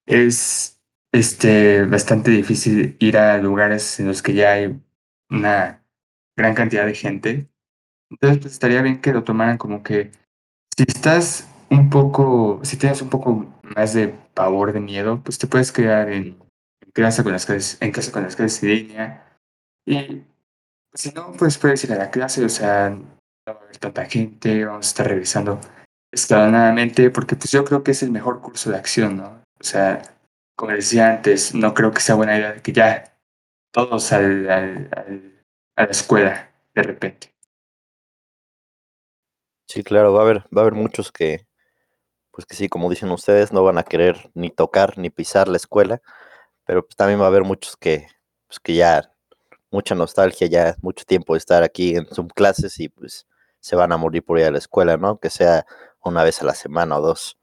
Es, 0.07 0.81
este, 1.13 1.85
bastante 1.85 2.31
difícil 2.31 2.97
ir 3.01 3.19
a 3.19 3.39
lugares 3.39 4.01
en 4.01 4.09
los 4.09 4.23
que 4.23 4.35
ya 4.35 4.53
hay 4.53 4.81
una 5.31 5.85
gran 6.37 6.55
cantidad 6.55 6.87
de 6.87 6.95
gente. 6.95 7.49
Entonces, 8.11 8.39
pues 8.41 8.53
estaría 8.55 8.81
bien 8.81 9.01
que 9.03 9.13
lo 9.13 9.25
tomaran 9.25 9.59
como 9.59 9.83
que 9.83 10.11
si 10.79 10.85
estás 10.87 11.49
un 11.71 11.91
poco, 11.91 12.61
si 12.63 12.77
tienes 12.77 13.03
un 13.03 13.11
poco 13.11 13.47
más 13.75 13.95
de 13.95 14.15
pavor, 14.35 14.73
de 14.73 14.79
miedo, 14.79 15.21
pues 15.25 15.37
te 15.37 15.49
puedes 15.49 15.73
quedar 15.73 16.09
en, 16.09 16.39
en 16.81 16.91
clase 16.93 17.25
con 17.25 17.33
las 17.33 17.47
clases, 17.47 17.79
en 17.81 17.91
casa 17.91 18.13
con 18.13 18.23
las 18.23 18.37
clases 18.37 18.61
de 18.61 18.69
línea. 18.69 19.41
Y 19.85 20.23
si 20.95 21.11
no, 21.11 21.33
pues 21.33 21.59
puedes 21.59 21.83
ir 21.83 21.93
a 21.93 21.97
la 21.97 22.13
clase, 22.13 22.45
o 22.45 22.49
sea, 22.49 22.91
no 22.91 23.05
va 23.49 23.55
a 23.55 23.65
haber 23.65 23.79
tanta 23.79 24.05
gente, 24.05 24.65
vamos 24.65 24.87
a 24.87 24.91
estar 24.91 25.09
revisando 25.09 25.59
escalonadamente, 26.13 27.11
porque 27.11 27.35
pues 27.35 27.51
yo 27.51 27.65
creo 27.65 27.83
que 27.83 27.91
es 27.91 28.05
el 28.05 28.13
mejor 28.13 28.41
curso 28.41 28.71
de 28.71 28.77
acción, 28.77 29.17
¿no? 29.17 29.43
O 29.61 29.65
sea, 29.65 30.01
como 30.57 30.71
decía 30.71 31.11
antes, 31.11 31.57
no 31.57 31.75
creo 31.75 31.91
que 31.91 32.01
sea 32.01 32.15
buena 32.15 32.39
idea 32.39 32.63
que 32.63 32.73
ya 32.73 33.19
todos 33.73 34.13
al, 34.13 34.49
a 34.49 35.85
la 35.85 35.91
escuela 35.91 36.53
de 36.73 36.83
repente. 36.85 37.33
Sí, 39.69 39.83
claro, 39.83 40.15
va 40.15 40.21
a 40.21 40.25
haber, 40.25 40.39
va 40.57 40.61
a 40.61 40.61
haber 40.63 40.75
muchos 40.75 41.13
que, 41.13 41.47
pues 42.31 42.47
que 42.47 42.57
sí, 42.57 42.69
como 42.69 42.89
dicen 42.89 43.11
ustedes, 43.11 43.53
no 43.53 43.63
van 43.65 43.79
a 43.79 43.83
querer 43.85 44.31
ni 44.35 44.51
tocar 44.51 44.97
ni 44.99 45.11
pisar 45.11 45.47
la 45.49 45.59
escuela, 45.59 46.01
pero 46.65 46.85
pues 46.85 46.97
también 46.97 47.21
va 47.21 47.25
a 47.25 47.29
haber 47.29 47.45
muchos 47.45 47.77
que, 47.77 48.07
pues 48.47 48.61
que 48.61 48.75
ya, 48.75 49.13
mucha 49.71 49.95
nostalgia, 49.95 50.47
ya 50.47 50.77
mucho 50.83 51.05
tiempo 51.05 51.35
de 51.35 51.39
estar 51.39 51.63
aquí 51.63 51.97
en 51.97 52.07
Zoom 52.07 52.29
clases 52.29 52.81
y 52.81 52.89
pues 52.89 53.27
se 53.61 53.77
van 53.77 53.93
a 53.93 53.99
morir 53.99 54.25
por 54.25 54.39
ir 54.39 54.47
a 54.47 54.51
la 54.51 54.59
escuela, 54.59 54.97
¿no? 54.97 55.19
Que 55.21 55.31
sea 55.31 55.67
una 56.03 56.25
vez 56.25 56.41
a 56.43 56.47
la 56.47 56.55
semana 56.55 56.99
o 56.99 57.03
dos. 57.03 57.39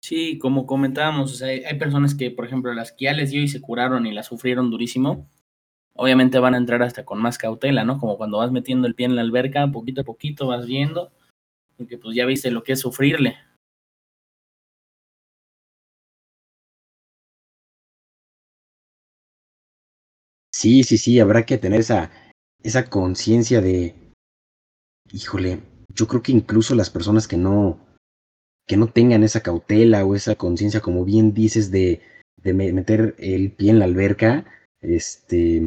Sí, 0.00 0.38
como 0.38 0.64
comentábamos, 0.66 1.32
o 1.32 1.34
sea, 1.34 1.48
hay, 1.48 1.78
personas 1.78 2.14
que, 2.14 2.30
por 2.30 2.46
ejemplo, 2.46 2.72
las 2.72 2.92
que 2.92 3.06
ya 3.06 3.12
les 3.12 3.30
dio 3.30 3.42
y 3.42 3.48
se 3.48 3.60
curaron 3.60 4.06
y 4.06 4.12
la 4.12 4.22
sufrieron 4.22 4.70
durísimo, 4.70 5.28
obviamente 5.98 6.38
van 6.38 6.54
a 6.54 6.58
entrar 6.58 6.82
hasta 6.82 7.04
con 7.04 7.20
más 7.20 7.38
cautela, 7.38 7.84
¿no? 7.84 7.98
Como 7.98 8.16
cuando 8.16 8.38
vas 8.38 8.50
metiendo 8.52 8.86
el 8.86 8.94
pie 8.94 9.06
en 9.06 9.16
la 9.16 9.22
alberca, 9.22 9.66
poquito 9.70 10.00
a 10.02 10.04
poquito 10.04 10.46
vas 10.46 10.66
viendo, 10.66 11.12
porque 11.76 11.98
pues 11.98 12.16
ya 12.16 12.26
viste 12.26 12.50
lo 12.50 12.64
que 12.64 12.72
es 12.72 12.80
sufrirle. 12.80 13.36
Sí, 20.52 20.82
sí, 20.82 20.98
sí, 20.98 21.20
habrá 21.20 21.46
que 21.46 21.58
tener 21.58 21.80
esa, 21.80 22.10
esa 22.62 22.88
conciencia 22.90 23.60
de, 23.60 23.94
híjole, 25.12 25.62
yo 25.94 26.06
creo 26.06 26.22
que 26.22 26.32
incluso 26.32 26.74
las 26.74 26.90
personas 26.90 27.28
que 27.28 27.36
no, 27.36 27.78
que 28.66 28.76
no 28.76 28.88
tengan 28.88 29.22
esa 29.22 29.42
cautela 29.42 30.04
o 30.04 30.14
esa 30.14 30.36
conciencia, 30.36 30.80
como 30.80 31.04
bien 31.04 31.34
dices, 31.34 31.70
de, 31.70 32.00
de 32.42 32.54
meter 32.54 33.14
el 33.18 33.52
pie 33.52 33.70
en 33.70 33.78
la 33.78 33.84
alberca, 33.86 34.46
este, 34.80 35.62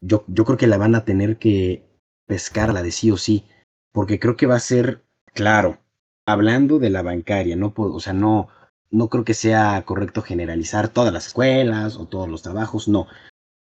yo, 0.00 0.24
yo 0.26 0.44
creo 0.44 0.58
que 0.58 0.66
la 0.66 0.78
van 0.78 0.94
a 0.94 1.04
tener 1.04 1.38
que 1.38 1.84
pescarla 2.26 2.82
de 2.82 2.92
sí 2.92 3.10
o 3.10 3.16
sí, 3.16 3.44
porque 3.92 4.18
creo 4.18 4.36
que 4.36 4.46
va 4.46 4.56
a 4.56 4.60
ser, 4.60 5.02
claro, 5.34 5.78
hablando 6.26 6.78
de 6.78 6.90
la 6.90 7.02
bancaria, 7.02 7.56
no 7.56 7.74
puedo, 7.74 7.94
o 7.94 8.00
sea, 8.00 8.12
no, 8.12 8.48
no 8.90 9.08
creo 9.08 9.24
que 9.24 9.34
sea 9.34 9.82
correcto 9.84 10.22
generalizar 10.22 10.88
todas 10.88 11.12
las 11.12 11.26
escuelas 11.26 11.96
o 11.96 12.06
todos 12.06 12.28
los 12.28 12.42
trabajos, 12.42 12.88
no, 12.88 13.06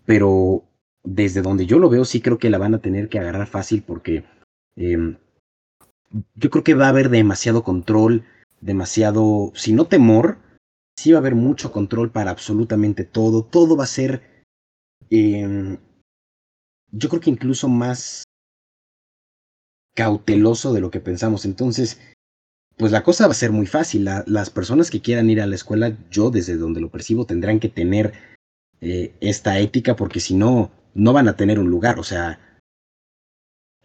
pero 0.05 0.65
desde 1.03 1.43
donde 1.43 1.67
yo 1.67 1.79
lo 1.79 1.89
veo, 1.89 2.05
sí 2.05 2.21
creo 2.21 2.39
que 2.39 2.51
la 2.51 2.59
van 2.59 2.75
a 2.75 2.81
tener 2.81 3.09
que 3.09 3.19
agarrar 3.19 3.47
fácil 3.47 3.83
porque 3.83 4.25
eh, 4.77 5.17
yo 6.35 6.51
creo 6.51 6.65
que 6.65 6.75
va 6.75 6.87
a 6.87 6.91
haber 6.91 7.09
demasiado 7.09 7.65
control, 7.65 8.25
demasiado, 8.61 9.53
si 9.55 9.73
no 9.73 9.87
temor, 9.87 10.39
sí 10.97 11.13
va 11.13 11.19
a 11.19 11.21
haber 11.21 11.35
mucho 11.35 11.73
control 11.73 12.11
para 12.11 12.31
absolutamente 12.31 13.05
todo, 13.05 13.45
todo 13.45 13.77
va 13.77 13.85
a 13.85 13.89
ser, 13.89 14.23
eh, 15.13 15.79
yo 16.91 17.09
creo 17.09 17.21
que 17.21 17.31
incluso 17.31 17.69
más 17.69 18.25
cauteloso 19.95 20.73
de 20.73 20.81
lo 20.81 20.91
que 20.91 21.01
pensamos. 21.01 21.45
Entonces, 21.45 22.01
pues 22.77 22.93
la 22.93 23.03
cosa 23.03 23.27
va 23.27 23.33
a 23.33 23.35
ser 23.35 23.53
muy 23.53 23.67
fácil. 23.67 24.05
La, 24.05 24.25
las 24.27 24.51
personas 24.51 24.91
que 24.91 25.03
quieran 25.03 25.29
ir 25.31 25.41
a 25.41 25.47
la 25.47 25.55
escuela, 25.55 25.97
yo 26.11 26.31
desde 26.31 26.57
donde 26.57 26.81
lo 26.81 26.91
percibo, 26.91 27.27
tendrán 27.27 27.61
que 27.61 27.69
tener 27.69 28.13
eh, 28.81 29.15
esta 29.21 29.59
ética 29.59 29.97
porque 29.97 30.21
si 30.21 30.35
no, 30.35 30.71
no 30.95 31.13
van 31.13 31.29
a 31.29 31.37
tener 31.37 31.59
un 31.59 31.71
lugar. 31.71 31.99
O 31.99 32.05
sea, 32.05 32.41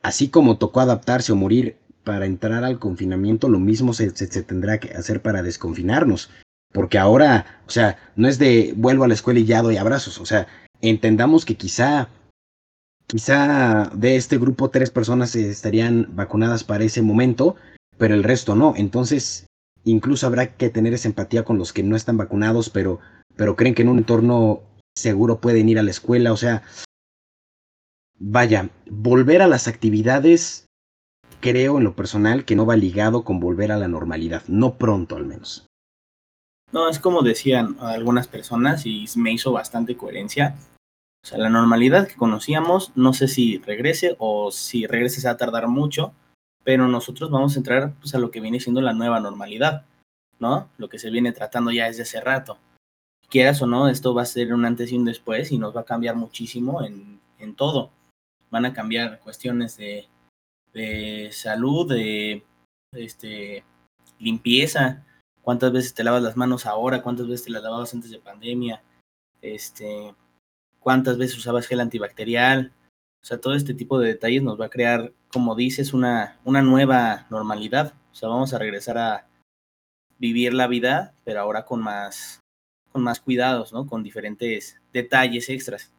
así 0.01 0.29
como 0.29 0.57
tocó 0.57 0.79
adaptarse 0.79 1.31
o 1.33 1.35
morir 1.35 1.77
para 2.03 2.25
entrar 2.25 2.63
al 2.63 2.79
confinamiento, 2.79 3.49
lo 3.49 3.59
mismo 3.59 3.93
se, 3.93 4.11
se, 4.15 4.43
tendrá 4.43 4.79
que 4.79 4.93
hacer 4.93 5.21
para 5.21 5.43
desconfinarnos. 5.43 6.29
Porque 6.73 6.97
ahora, 6.97 7.61
o 7.67 7.69
sea, 7.69 7.97
no 8.15 8.27
es 8.27 8.39
de 8.39 8.73
vuelvo 8.77 9.03
a 9.03 9.07
la 9.07 9.13
escuela 9.13 9.39
y 9.39 9.45
ya 9.45 9.61
doy 9.61 9.77
abrazos. 9.77 10.19
O 10.19 10.25
sea, 10.25 10.47
entendamos 10.81 11.45
que 11.45 11.55
quizá, 11.55 12.09
quizá 13.07 13.89
de 13.93 14.15
este 14.15 14.37
grupo 14.37 14.69
tres 14.69 14.91
personas 14.91 15.35
estarían 15.35 16.15
vacunadas 16.15 16.63
para 16.63 16.83
ese 16.83 17.01
momento, 17.01 17.55
pero 17.97 18.13
el 18.13 18.23
resto 18.23 18.55
no. 18.55 18.73
Entonces, 18.75 19.47
incluso 19.83 20.27
habrá 20.27 20.55
que 20.55 20.69
tener 20.69 20.93
esa 20.93 21.07
empatía 21.07 21.43
con 21.43 21.57
los 21.57 21.73
que 21.73 21.83
no 21.83 21.95
están 21.95 22.17
vacunados, 22.17 22.69
pero, 22.69 22.99
pero 23.35 23.55
creen 23.55 23.75
que 23.75 23.81
en 23.81 23.89
un 23.89 23.99
entorno 23.99 24.61
seguro 24.95 25.39
pueden 25.39 25.69
ir 25.69 25.79
a 25.79 25.83
la 25.83 25.91
escuela. 25.91 26.33
O 26.33 26.37
sea, 26.37 26.63
vaya, 28.19 28.69
volver 28.89 29.41
a 29.41 29.47
las 29.47 29.67
actividades, 29.67 30.65
creo 31.39 31.77
en 31.77 31.83
lo 31.83 31.95
personal 31.95 32.45
que 32.45 32.55
no 32.55 32.65
va 32.65 32.75
ligado 32.75 33.23
con 33.23 33.39
volver 33.39 33.71
a 33.71 33.77
la 33.77 33.87
normalidad, 33.87 34.43
no 34.47 34.77
pronto 34.77 35.15
al 35.15 35.25
menos. 35.25 35.67
No, 36.71 36.89
es 36.89 36.99
como 36.99 37.21
decían 37.21 37.77
algunas 37.79 38.27
personas 38.27 38.85
y 38.85 39.05
me 39.15 39.31
hizo 39.31 39.51
bastante 39.51 39.95
coherencia. 39.95 40.55
O 41.23 41.27
sea, 41.27 41.37
la 41.37 41.49
normalidad 41.49 42.07
que 42.07 42.15
conocíamos, 42.15 42.91
no 42.95 43.13
sé 43.13 43.27
si 43.27 43.57
regrese 43.59 44.15
o 44.19 44.51
si 44.51 44.85
regrese 44.85 45.21
se 45.21 45.27
va 45.27 45.33
a 45.33 45.37
tardar 45.37 45.67
mucho, 45.67 46.13
pero 46.63 46.87
nosotros 46.87 47.31
vamos 47.31 47.55
a 47.55 47.59
entrar 47.59 47.93
pues, 47.99 48.13
a 48.15 48.19
lo 48.19 48.31
que 48.31 48.41
viene 48.41 48.59
siendo 48.59 48.81
la 48.81 48.93
nueva 48.93 49.19
normalidad, 49.19 49.85
¿no? 50.39 50.69
Lo 50.77 50.89
que 50.89 50.99
se 50.99 51.09
viene 51.09 51.31
tratando 51.31 51.71
ya 51.71 51.85
desde 51.85 52.03
hace 52.03 52.19
rato. 52.21 52.57
Quieras 53.29 53.61
o 53.61 53.67
no, 53.67 53.87
esto 53.89 54.13
va 54.13 54.23
a 54.23 54.25
ser 54.25 54.53
un 54.53 54.65
antes 54.65 54.91
y 54.91 54.97
un 54.97 55.05
después 55.05 55.51
y 55.51 55.57
nos 55.57 55.75
va 55.75 55.81
a 55.81 55.85
cambiar 55.85 56.15
muchísimo 56.15 56.83
en, 56.83 57.19
en 57.39 57.55
todo. 57.55 57.91
Van 58.49 58.65
a 58.65 58.73
cambiar 58.73 59.19
cuestiones 59.19 59.77
de, 59.77 60.07
de 60.73 61.29
salud, 61.31 61.89
de 61.89 62.43
este, 62.93 63.63
limpieza, 64.19 65.05
cuántas 65.47 65.71
veces 65.71 65.93
te 65.93 66.03
lavas 66.03 66.21
las 66.21 66.35
manos 66.35 66.65
ahora, 66.65 67.01
cuántas 67.01 67.25
veces 67.25 67.45
te 67.45 67.51
las 67.51 67.63
lavabas 67.63 67.93
antes 67.93 68.11
de 68.11 68.19
pandemia, 68.19 68.83
este, 69.41 70.13
cuántas 70.77 71.17
veces 71.17 71.37
usabas 71.37 71.67
gel 71.67 71.79
antibacterial. 71.79 72.73
O 73.23 73.25
sea, 73.25 73.39
todo 73.39 73.53
este 73.53 73.73
tipo 73.73 73.97
de 73.97 74.09
detalles 74.09 74.43
nos 74.43 74.59
va 74.59 74.65
a 74.65 74.69
crear, 74.69 75.13
como 75.31 75.55
dices, 75.55 75.93
una, 75.93 76.37
una 76.43 76.61
nueva 76.61 77.27
normalidad. 77.29 77.93
O 78.11 78.15
sea, 78.15 78.27
vamos 78.27 78.53
a 78.53 78.59
regresar 78.59 78.97
a 78.97 79.25
vivir 80.17 80.53
la 80.53 80.67
vida, 80.67 81.13
pero 81.23 81.39
ahora 81.39 81.63
con 81.63 81.81
más, 81.81 82.41
con 82.91 83.01
más 83.01 83.21
cuidados, 83.21 83.71
¿no? 83.71 83.87
Con 83.87 84.03
diferentes 84.03 84.81
detalles 84.91 85.47
extras. 85.47 85.93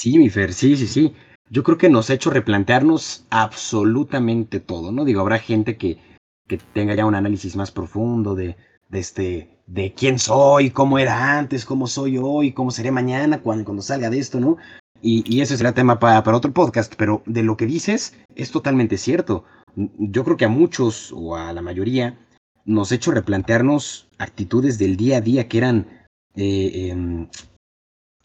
Sí, 0.00 0.16
mi 0.16 0.30
Fer, 0.30 0.52
sí, 0.52 0.76
sí, 0.76 0.86
sí. 0.86 1.12
Yo 1.50 1.64
creo 1.64 1.76
que 1.76 1.88
nos 1.88 2.08
ha 2.08 2.14
hecho 2.14 2.30
replantearnos 2.30 3.26
absolutamente 3.30 4.60
todo, 4.60 4.92
¿no? 4.92 5.04
Digo, 5.04 5.20
habrá 5.22 5.40
gente 5.40 5.76
que, 5.76 5.98
que 6.46 6.58
tenga 6.72 6.94
ya 6.94 7.04
un 7.04 7.16
análisis 7.16 7.56
más 7.56 7.72
profundo 7.72 8.36
de, 8.36 8.56
de, 8.90 8.98
este, 9.00 9.58
de 9.66 9.94
quién 9.94 10.20
soy, 10.20 10.70
cómo 10.70 11.00
era 11.00 11.36
antes, 11.36 11.64
cómo 11.64 11.88
soy 11.88 12.16
hoy, 12.16 12.52
cómo 12.52 12.70
seré 12.70 12.92
mañana 12.92 13.42
cuando, 13.42 13.64
cuando 13.64 13.82
salga 13.82 14.08
de 14.08 14.20
esto, 14.20 14.38
¿no? 14.38 14.56
Y, 15.02 15.24
y 15.26 15.40
ese 15.40 15.56
será 15.56 15.72
tema 15.74 15.98
para, 15.98 16.22
para 16.22 16.36
otro 16.36 16.52
podcast, 16.52 16.94
pero 16.96 17.22
de 17.26 17.42
lo 17.42 17.56
que 17.56 17.66
dices 17.66 18.14
es 18.36 18.52
totalmente 18.52 18.98
cierto. 18.98 19.42
Yo 19.74 20.22
creo 20.22 20.36
que 20.36 20.44
a 20.44 20.48
muchos 20.48 21.12
o 21.12 21.34
a 21.34 21.52
la 21.52 21.60
mayoría 21.60 22.24
nos 22.64 22.92
ha 22.92 22.94
hecho 22.94 23.10
replantearnos 23.10 24.06
actitudes 24.18 24.78
del 24.78 24.96
día 24.96 25.16
a 25.16 25.22
día 25.22 25.48
que 25.48 25.58
eran 25.58 25.88
eh, 26.36 26.92
eh, 26.92 27.26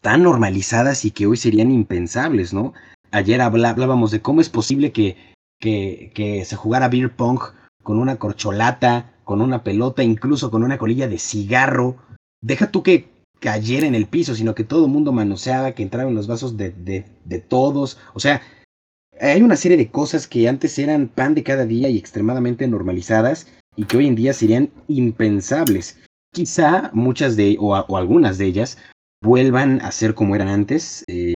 tan 0.04 0.22
normalizadas 0.22 1.06
y 1.06 1.12
que 1.12 1.26
hoy 1.26 1.38
serían 1.38 1.70
impensables, 1.70 2.52
¿no? 2.52 2.74
Ayer 3.10 3.40
hablábamos 3.40 4.10
de 4.10 4.20
cómo 4.20 4.42
es 4.42 4.50
posible 4.50 4.92
que, 4.92 5.16
que, 5.58 6.42
se 6.44 6.56
jugara 6.56 6.90
beer 6.90 7.10
pong 7.16 7.40
con 7.82 7.98
una 7.98 8.16
corcholata, 8.16 9.14
con 9.24 9.40
una 9.40 9.64
pelota, 9.64 10.02
incluso 10.02 10.50
con 10.50 10.62
una 10.62 10.76
colilla 10.76 11.08
de 11.08 11.18
cigarro. 11.18 11.96
Deja 12.42 12.70
tú 12.70 12.82
que 12.82 13.08
cayera 13.40 13.86
en 13.86 13.94
el 13.94 14.04
piso, 14.04 14.34
sino 14.34 14.54
que 14.54 14.64
todo 14.64 14.84
el 14.84 14.92
mundo 14.92 15.10
manoseaba, 15.10 15.72
que 15.72 15.82
entraba 15.82 16.10
en 16.10 16.16
los 16.16 16.26
vasos 16.26 16.58
de, 16.58 16.72
de, 16.72 17.06
de 17.24 17.38
todos. 17.38 17.98
O 18.12 18.20
sea, 18.20 18.42
hay 19.18 19.40
una 19.40 19.56
serie 19.56 19.78
de 19.78 19.90
cosas 19.90 20.26
que 20.26 20.50
antes 20.50 20.78
eran 20.78 21.08
pan 21.08 21.34
de 21.34 21.44
cada 21.44 21.64
día 21.64 21.88
y 21.88 21.96
extremadamente 21.96 22.68
normalizadas 22.68 23.46
y 23.74 23.84
que 23.84 23.96
hoy 23.96 24.08
en 24.08 24.16
día 24.16 24.34
serían 24.34 24.68
impensables. 24.86 25.98
Quizá 26.30 26.90
muchas 26.92 27.36
de, 27.36 27.56
o, 27.58 27.74
o 27.74 27.96
algunas 27.96 28.36
de 28.36 28.44
ellas, 28.44 28.76
vuelvan 29.24 29.80
a 29.80 29.90
ser 29.90 30.14
como 30.14 30.36
eran 30.36 30.48
antes. 30.48 31.02
Eh, 31.08 31.34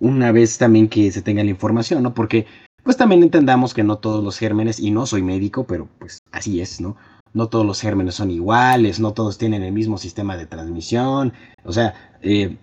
una 0.00 0.32
vez 0.32 0.58
también 0.58 0.88
que 0.88 1.10
se 1.12 1.22
tenga 1.22 1.44
la 1.44 1.50
información, 1.50 2.02
¿no? 2.02 2.14
Porque 2.14 2.46
pues 2.82 2.96
también 2.96 3.22
entendamos 3.22 3.74
que 3.74 3.82
no 3.82 3.98
todos 3.98 4.22
los 4.22 4.38
gérmenes, 4.38 4.78
y 4.78 4.90
no 4.90 5.06
soy 5.06 5.22
médico, 5.22 5.66
pero 5.66 5.88
pues 5.98 6.20
así 6.30 6.60
es, 6.60 6.80
¿no? 6.80 6.96
No 7.32 7.48
todos 7.48 7.66
los 7.66 7.80
gérmenes 7.80 8.14
son 8.14 8.30
iguales, 8.30 9.00
no 9.00 9.12
todos 9.12 9.38
tienen 9.38 9.62
el 9.62 9.72
mismo 9.72 9.98
sistema 9.98 10.36
de 10.36 10.46
transmisión, 10.46 11.32
o 11.64 11.72
sea, 11.72 11.94
eh, 12.22 12.56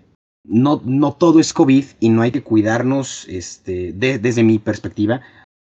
no, 0.45 0.81
no 0.85 1.13
todo 1.13 1.39
es 1.39 1.53
COVID 1.53 1.85
y 1.99 2.09
no 2.09 2.21
hay 2.21 2.31
que 2.31 2.43
cuidarnos, 2.43 3.27
este, 3.27 3.91
desde 3.93 4.43
mi 4.43 4.59
perspectiva, 4.59 5.21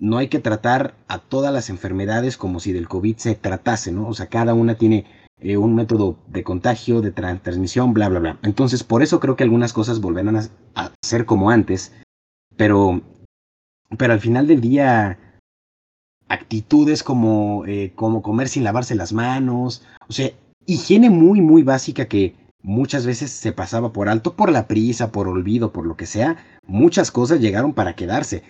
no 0.00 0.18
hay 0.18 0.28
que 0.28 0.40
tratar 0.40 0.94
a 1.08 1.18
todas 1.18 1.52
las 1.52 1.70
enfermedades 1.70 2.36
como 2.36 2.58
si 2.58 2.72
del 2.72 2.88
COVID 2.88 3.16
se 3.18 3.34
tratase, 3.36 3.92
¿no? 3.92 4.08
O 4.08 4.14
sea, 4.14 4.26
cada 4.26 4.54
una 4.54 4.74
tiene 4.74 5.06
eh, 5.40 5.56
un 5.56 5.74
método 5.74 6.18
de 6.28 6.44
contagio, 6.44 7.00
de 7.00 7.12
transmisión, 7.12 7.94
bla, 7.94 8.08
bla, 8.08 8.20
bla. 8.20 8.38
Entonces, 8.42 8.84
por 8.84 9.02
eso 9.02 9.20
creo 9.20 9.36
que 9.36 9.44
algunas 9.44 9.72
cosas 9.72 10.00
volverán 10.00 10.36
a, 10.36 10.92
ser 11.02 11.24
como 11.24 11.50
antes, 11.50 11.92
pero 12.56 13.00
pero 13.98 14.12
al 14.12 14.20
final 14.20 14.46
del 14.46 14.60
día, 14.60 15.18
actitudes 16.28 17.02
como, 17.02 17.64
eh, 17.66 17.92
como 17.96 18.22
comer 18.22 18.48
sin 18.48 18.64
lavarse 18.64 18.94
las 18.94 19.12
manos, 19.12 19.82
o 20.08 20.12
sea, 20.12 20.30
higiene 20.66 21.10
muy, 21.10 21.40
muy 21.40 21.62
básica 21.62 22.06
que 22.06 22.36
muchas 22.62 23.06
veces 23.06 23.30
se 23.30 23.52
pasaba 23.52 23.92
por 23.92 24.08
alto 24.08 24.36
por 24.36 24.52
la 24.52 24.68
prisa, 24.68 25.10
por 25.10 25.26
olvido, 25.28 25.72
por 25.72 25.86
lo 25.86 25.96
que 25.96 26.06
sea, 26.06 26.36
muchas 26.66 27.10
cosas 27.10 27.40
llegaron 27.40 27.72
para 27.74 27.96
quedarse. 27.96 28.42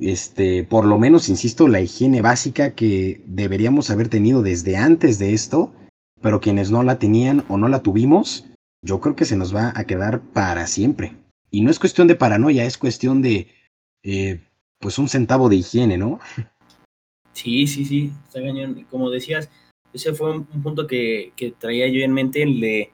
Este, 0.00 0.64
por 0.64 0.84
lo 0.86 0.98
menos, 0.98 1.28
insisto, 1.28 1.68
la 1.68 1.80
higiene 1.80 2.22
básica 2.22 2.74
que 2.74 3.22
deberíamos 3.26 3.90
haber 3.90 4.08
tenido 4.08 4.42
desde 4.42 4.76
antes 4.76 5.18
de 5.18 5.34
esto, 5.34 5.72
pero 6.22 6.40
quienes 6.40 6.70
no 6.70 6.82
la 6.82 6.98
tenían 6.98 7.44
o 7.48 7.58
no 7.58 7.68
la 7.68 7.82
tuvimos, 7.82 8.46
yo 8.84 9.00
creo 9.00 9.16
que 9.16 9.24
se 9.24 9.36
nos 9.36 9.54
va 9.54 9.72
a 9.74 9.84
quedar 9.84 10.20
para 10.20 10.66
siempre. 10.66 11.16
Y 11.50 11.60
no 11.60 11.70
es 11.70 11.78
cuestión 11.78 12.08
de 12.08 12.14
paranoia, 12.14 12.64
es 12.64 12.78
cuestión 12.78 13.20
de 13.20 13.48
eh, 14.02 14.40
pues 14.78 14.98
un 14.98 15.08
centavo 15.08 15.48
de 15.48 15.56
higiene, 15.56 15.98
¿no? 15.98 16.18
Sí, 17.34 17.66
sí, 17.66 17.86
sí, 17.86 18.12
está 18.26 18.42
cañón. 18.42 18.86
Como 18.90 19.08
decías, 19.08 19.48
ese 19.94 20.12
fue 20.12 20.32
un, 20.32 20.44
punto 20.44 20.86
que, 20.86 21.32
que, 21.34 21.50
traía 21.50 21.88
yo 21.88 22.02
en 22.02 22.12
mente, 22.12 22.42
el 22.42 22.60
de 22.60 22.92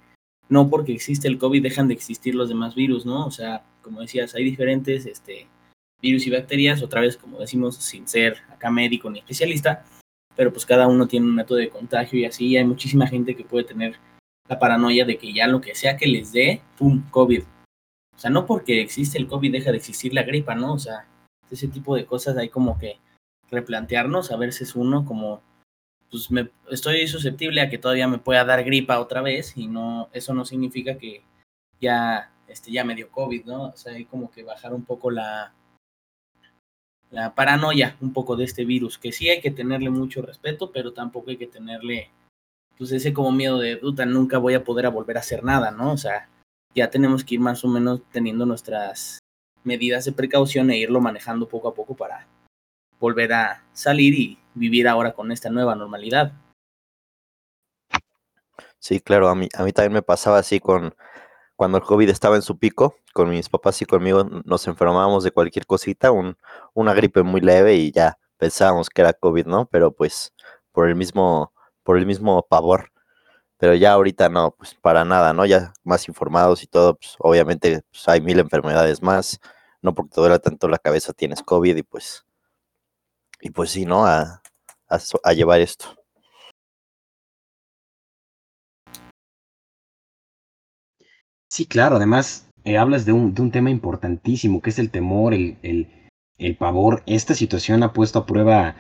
no 0.48 0.70
porque 0.70 0.92
existe 0.92 1.26
el 1.26 1.38
COVID 1.38 1.60
dejan 1.60 1.88
de 1.88 1.94
existir 1.94 2.36
los 2.36 2.48
demás 2.48 2.76
virus, 2.76 3.04
¿no? 3.04 3.26
O 3.26 3.32
sea, 3.32 3.64
como 3.82 4.00
decías, 4.00 4.36
hay 4.36 4.44
diferentes 4.44 5.06
este, 5.06 5.48
virus 6.00 6.24
y 6.28 6.30
bacterias, 6.30 6.82
otra 6.82 7.00
vez, 7.00 7.16
como 7.16 7.40
decimos, 7.40 7.76
sin 7.76 8.06
ser 8.06 8.38
acá 8.48 8.70
médico 8.70 9.10
ni 9.10 9.18
especialista, 9.18 9.84
pero 10.38 10.52
pues 10.52 10.64
cada 10.64 10.86
uno 10.86 11.08
tiene 11.08 11.26
un 11.26 11.34
método 11.34 11.58
de 11.58 11.68
contagio 11.68 12.20
y 12.20 12.24
así, 12.24 12.56
hay 12.56 12.64
muchísima 12.64 13.08
gente 13.08 13.34
que 13.34 13.42
puede 13.42 13.64
tener 13.64 13.96
la 14.48 14.56
paranoia 14.56 15.04
de 15.04 15.18
que 15.18 15.32
ya 15.32 15.48
lo 15.48 15.60
que 15.60 15.74
sea 15.74 15.96
que 15.96 16.06
les 16.06 16.30
dé, 16.30 16.62
¡pum!, 16.78 17.02
COVID. 17.10 17.42
O 17.42 18.18
sea, 18.18 18.30
no 18.30 18.46
porque 18.46 18.80
existe 18.80 19.18
el 19.18 19.26
COVID 19.26 19.50
deja 19.50 19.72
de 19.72 19.78
existir 19.78 20.14
la 20.14 20.22
gripa, 20.22 20.54
¿no? 20.54 20.74
O 20.74 20.78
sea, 20.78 21.08
ese 21.50 21.66
tipo 21.66 21.96
de 21.96 22.06
cosas 22.06 22.36
hay 22.36 22.50
como 22.50 22.78
que 22.78 23.00
replantearnos, 23.50 24.30
a 24.30 24.36
ver 24.36 24.52
si 24.52 24.62
es 24.62 24.76
uno 24.76 25.04
como, 25.04 25.42
pues 26.08 26.30
me, 26.30 26.48
estoy 26.70 27.08
susceptible 27.08 27.60
a 27.60 27.68
que 27.68 27.78
todavía 27.78 28.06
me 28.06 28.18
pueda 28.18 28.44
dar 28.44 28.62
gripa 28.62 29.00
otra 29.00 29.22
vez 29.22 29.56
y 29.56 29.66
no, 29.66 30.08
eso 30.12 30.34
no 30.34 30.44
significa 30.44 30.98
que 30.98 31.24
ya, 31.80 32.30
este, 32.46 32.70
ya 32.70 32.84
me 32.84 32.94
dio 32.94 33.10
COVID, 33.10 33.44
¿no? 33.44 33.62
O 33.70 33.76
sea, 33.76 33.94
hay 33.94 34.04
como 34.04 34.30
que 34.30 34.44
bajar 34.44 34.72
un 34.72 34.84
poco 34.84 35.10
la, 35.10 35.52
la 37.10 37.34
paranoia 37.34 37.96
un 38.00 38.12
poco 38.12 38.36
de 38.36 38.44
este 38.44 38.64
virus, 38.64 38.98
que 38.98 39.12
sí 39.12 39.28
hay 39.28 39.40
que 39.40 39.50
tenerle 39.50 39.90
mucho 39.90 40.22
respeto, 40.22 40.70
pero 40.72 40.92
tampoco 40.92 41.30
hay 41.30 41.36
que 41.36 41.46
tenerle, 41.46 42.10
pues 42.76 42.92
ese 42.92 43.12
como 43.12 43.32
miedo 43.32 43.58
de, 43.58 43.76
duda, 43.76 44.04
nunca 44.06 44.38
voy 44.38 44.54
a 44.54 44.64
poder 44.64 44.90
volver 44.90 45.16
a 45.16 45.20
hacer 45.20 45.42
nada, 45.42 45.70
¿no? 45.70 45.92
O 45.92 45.96
sea, 45.96 46.28
ya 46.74 46.90
tenemos 46.90 47.24
que 47.24 47.36
ir 47.36 47.40
más 47.40 47.64
o 47.64 47.68
menos 47.68 48.02
teniendo 48.12 48.44
nuestras 48.46 49.18
medidas 49.64 50.04
de 50.04 50.12
precaución 50.12 50.70
e 50.70 50.78
irlo 50.78 51.00
manejando 51.00 51.48
poco 51.48 51.68
a 51.68 51.74
poco 51.74 51.94
para 51.94 52.26
volver 53.00 53.32
a 53.32 53.64
salir 53.72 54.14
y 54.14 54.38
vivir 54.54 54.88
ahora 54.88 55.12
con 55.12 55.32
esta 55.32 55.50
nueva 55.50 55.74
normalidad. 55.74 56.32
Sí, 58.78 59.00
claro, 59.00 59.28
a 59.28 59.34
mí, 59.34 59.48
a 59.54 59.64
mí 59.64 59.72
también 59.72 59.92
me 59.92 60.02
pasaba 60.02 60.38
así 60.38 60.60
con 60.60 60.94
cuando 61.58 61.78
el 61.78 61.84
COVID 61.84 62.08
estaba 62.08 62.36
en 62.36 62.42
su 62.42 62.58
pico, 62.58 62.96
con 63.12 63.30
mis 63.30 63.48
papás 63.48 63.82
y 63.82 63.84
conmigo 63.84 64.24
nos 64.44 64.68
enfermábamos 64.68 65.24
de 65.24 65.32
cualquier 65.32 65.66
cosita, 65.66 66.12
un, 66.12 66.36
una 66.72 66.94
gripe 66.94 67.24
muy 67.24 67.40
leve 67.40 67.74
y 67.74 67.90
ya 67.90 68.18
pensábamos 68.38 68.88
que 68.88 69.02
era 69.02 69.12
COVID, 69.12 69.46
¿no? 69.46 69.66
Pero 69.66 69.92
pues 69.92 70.32
por 70.72 70.88
el 70.88 70.94
mismo, 70.94 71.52
por 71.82 71.98
el 71.98 72.06
mismo 72.06 72.46
pavor. 72.48 72.92
Pero 73.58 73.74
ya 73.74 73.92
ahorita 73.94 74.28
no, 74.28 74.52
pues 74.52 74.74
para 74.76 75.04
nada, 75.04 75.32
¿no? 75.32 75.46
Ya 75.46 75.72
más 75.82 76.06
informados 76.08 76.62
y 76.62 76.68
todo, 76.68 76.94
pues 76.94 77.16
obviamente 77.18 77.82
pues, 77.90 78.08
hay 78.08 78.20
mil 78.20 78.38
enfermedades 78.38 79.02
más 79.02 79.40
no 79.82 79.94
porque 79.94 80.14
te 80.14 80.20
duela 80.20 80.38
tanto 80.38 80.68
la 80.68 80.78
cabeza 80.78 81.12
tienes 81.12 81.42
COVID 81.42 81.76
y 81.76 81.82
pues, 81.82 82.24
y 83.40 83.50
pues 83.50 83.70
sí, 83.70 83.84
¿no? 83.84 84.06
A, 84.06 84.42
a, 84.88 85.32
llevar 85.32 85.60
esto. 85.60 85.86
Sí, 91.58 91.66
claro, 91.66 91.96
además 91.96 92.48
eh, 92.62 92.76
hablas 92.76 93.04
de 93.04 93.10
un, 93.10 93.34
de 93.34 93.42
un 93.42 93.50
tema 93.50 93.68
importantísimo 93.68 94.62
que 94.62 94.70
es 94.70 94.78
el 94.78 94.92
temor, 94.92 95.34
el, 95.34 95.58
el, 95.62 95.88
el 96.38 96.56
pavor. 96.56 97.02
Esta 97.04 97.34
situación 97.34 97.82
ha 97.82 97.92
puesto 97.92 98.20
a 98.20 98.26
prueba, 98.26 98.76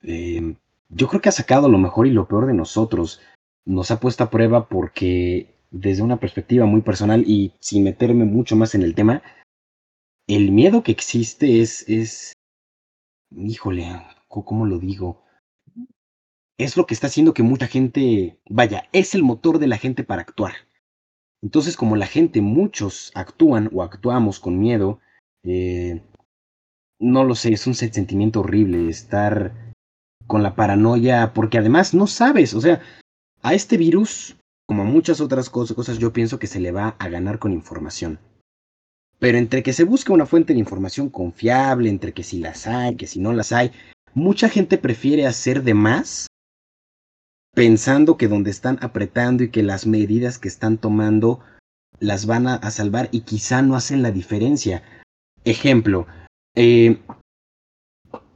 eh, 0.00 0.56
yo 0.88 1.08
creo 1.08 1.20
que 1.20 1.28
ha 1.28 1.32
sacado 1.32 1.68
lo 1.68 1.76
mejor 1.76 2.06
y 2.06 2.12
lo 2.12 2.26
peor 2.26 2.46
de 2.46 2.54
nosotros. 2.54 3.20
Nos 3.66 3.90
ha 3.90 4.00
puesto 4.00 4.24
a 4.24 4.30
prueba 4.30 4.70
porque 4.70 5.54
desde 5.70 6.00
una 6.00 6.18
perspectiva 6.18 6.64
muy 6.64 6.80
personal 6.80 7.24
y 7.26 7.52
sin 7.60 7.84
meterme 7.84 8.24
mucho 8.24 8.56
más 8.56 8.74
en 8.74 8.84
el 8.84 8.94
tema, 8.94 9.22
el 10.26 10.50
miedo 10.50 10.82
que 10.82 10.92
existe 10.92 11.60
es, 11.60 11.86
es, 11.90 12.32
híjole, 13.36 13.84
¿cómo 14.28 14.64
lo 14.64 14.78
digo? 14.78 15.22
Es 16.56 16.78
lo 16.78 16.86
que 16.86 16.94
está 16.94 17.08
haciendo 17.08 17.34
que 17.34 17.42
mucha 17.42 17.66
gente, 17.66 18.40
vaya, 18.48 18.88
es 18.92 19.14
el 19.14 19.22
motor 19.22 19.58
de 19.58 19.66
la 19.66 19.76
gente 19.76 20.04
para 20.04 20.22
actuar. 20.22 20.54
Entonces, 21.44 21.76
como 21.76 21.94
la 21.94 22.06
gente, 22.06 22.40
muchos 22.40 23.12
actúan 23.14 23.68
o 23.74 23.82
actuamos 23.82 24.40
con 24.40 24.58
miedo, 24.58 24.98
eh, 25.44 26.00
no 26.98 27.22
lo 27.22 27.34
sé, 27.34 27.52
es 27.52 27.66
un 27.66 27.74
sentimiento 27.74 28.40
horrible 28.40 28.88
estar 28.88 29.52
con 30.26 30.42
la 30.42 30.56
paranoia, 30.56 31.34
porque 31.34 31.58
además 31.58 31.92
no 31.92 32.06
sabes, 32.06 32.54
o 32.54 32.62
sea, 32.62 32.80
a 33.42 33.52
este 33.52 33.76
virus, 33.76 34.38
como 34.66 34.86
muchas 34.86 35.20
otras 35.20 35.50
cosas, 35.50 35.98
yo 35.98 36.14
pienso 36.14 36.38
que 36.38 36.46
se 36.46 36.60
le 36.60 36.72
va 36.72 36.96
a 36.98 37.08
ganar 37.10 37.38
con 37.38 37.52
información. 37.52 38.18
Pero 39.18 39.36
entre 39.36 39.62
que 39.62 39.74
se 39.74 39.84
busca 39.84 40.14
una 40.14 40.24
fuente 40.24 40.54
de 40.54 40.60
información 40.60 41.10
confiable, 41.10 41.90
entre 41.90 42.14
que 42.14 42.22
si 42.22 42.38
las 42.38 42.66
hay, 42.66 42.96
que 42.96 43.06
si 43.06 43.20
no 43.20 43.34
las 43.34 43.52
hay, 43.52 43.70
mucha 44.14 44.48
gente 44.48 44.78
prefiere 44.78 45.26
hacer 45.26 45.62
de 45.62 45.74
más 45.74 46.26
pensando 47.54 48.16
que 48.16 48.28
donde 48.28 48.50
están 48.50 48.78
apretando 48.82 49.44
y 49.44 49.50
que 49.50 49.62
las 49.62 49.86
medidas 49.86 50.38
que 50.38 50.48
están 50.48 50.78
tomando 50.78 51.40
las 52.00 52.26
van 52.26 52.46
a, 52.48 52.70
salvar 52.70 53.08
y 53.12 53.20
quizá 53.20 53.62
no 53.62 53.76
hacen 53.76 54.02
la 54.02 54.10
diferencia. 54.10 54.82
Ejemplo, 55.44 56.06
eh, 56.54 56.98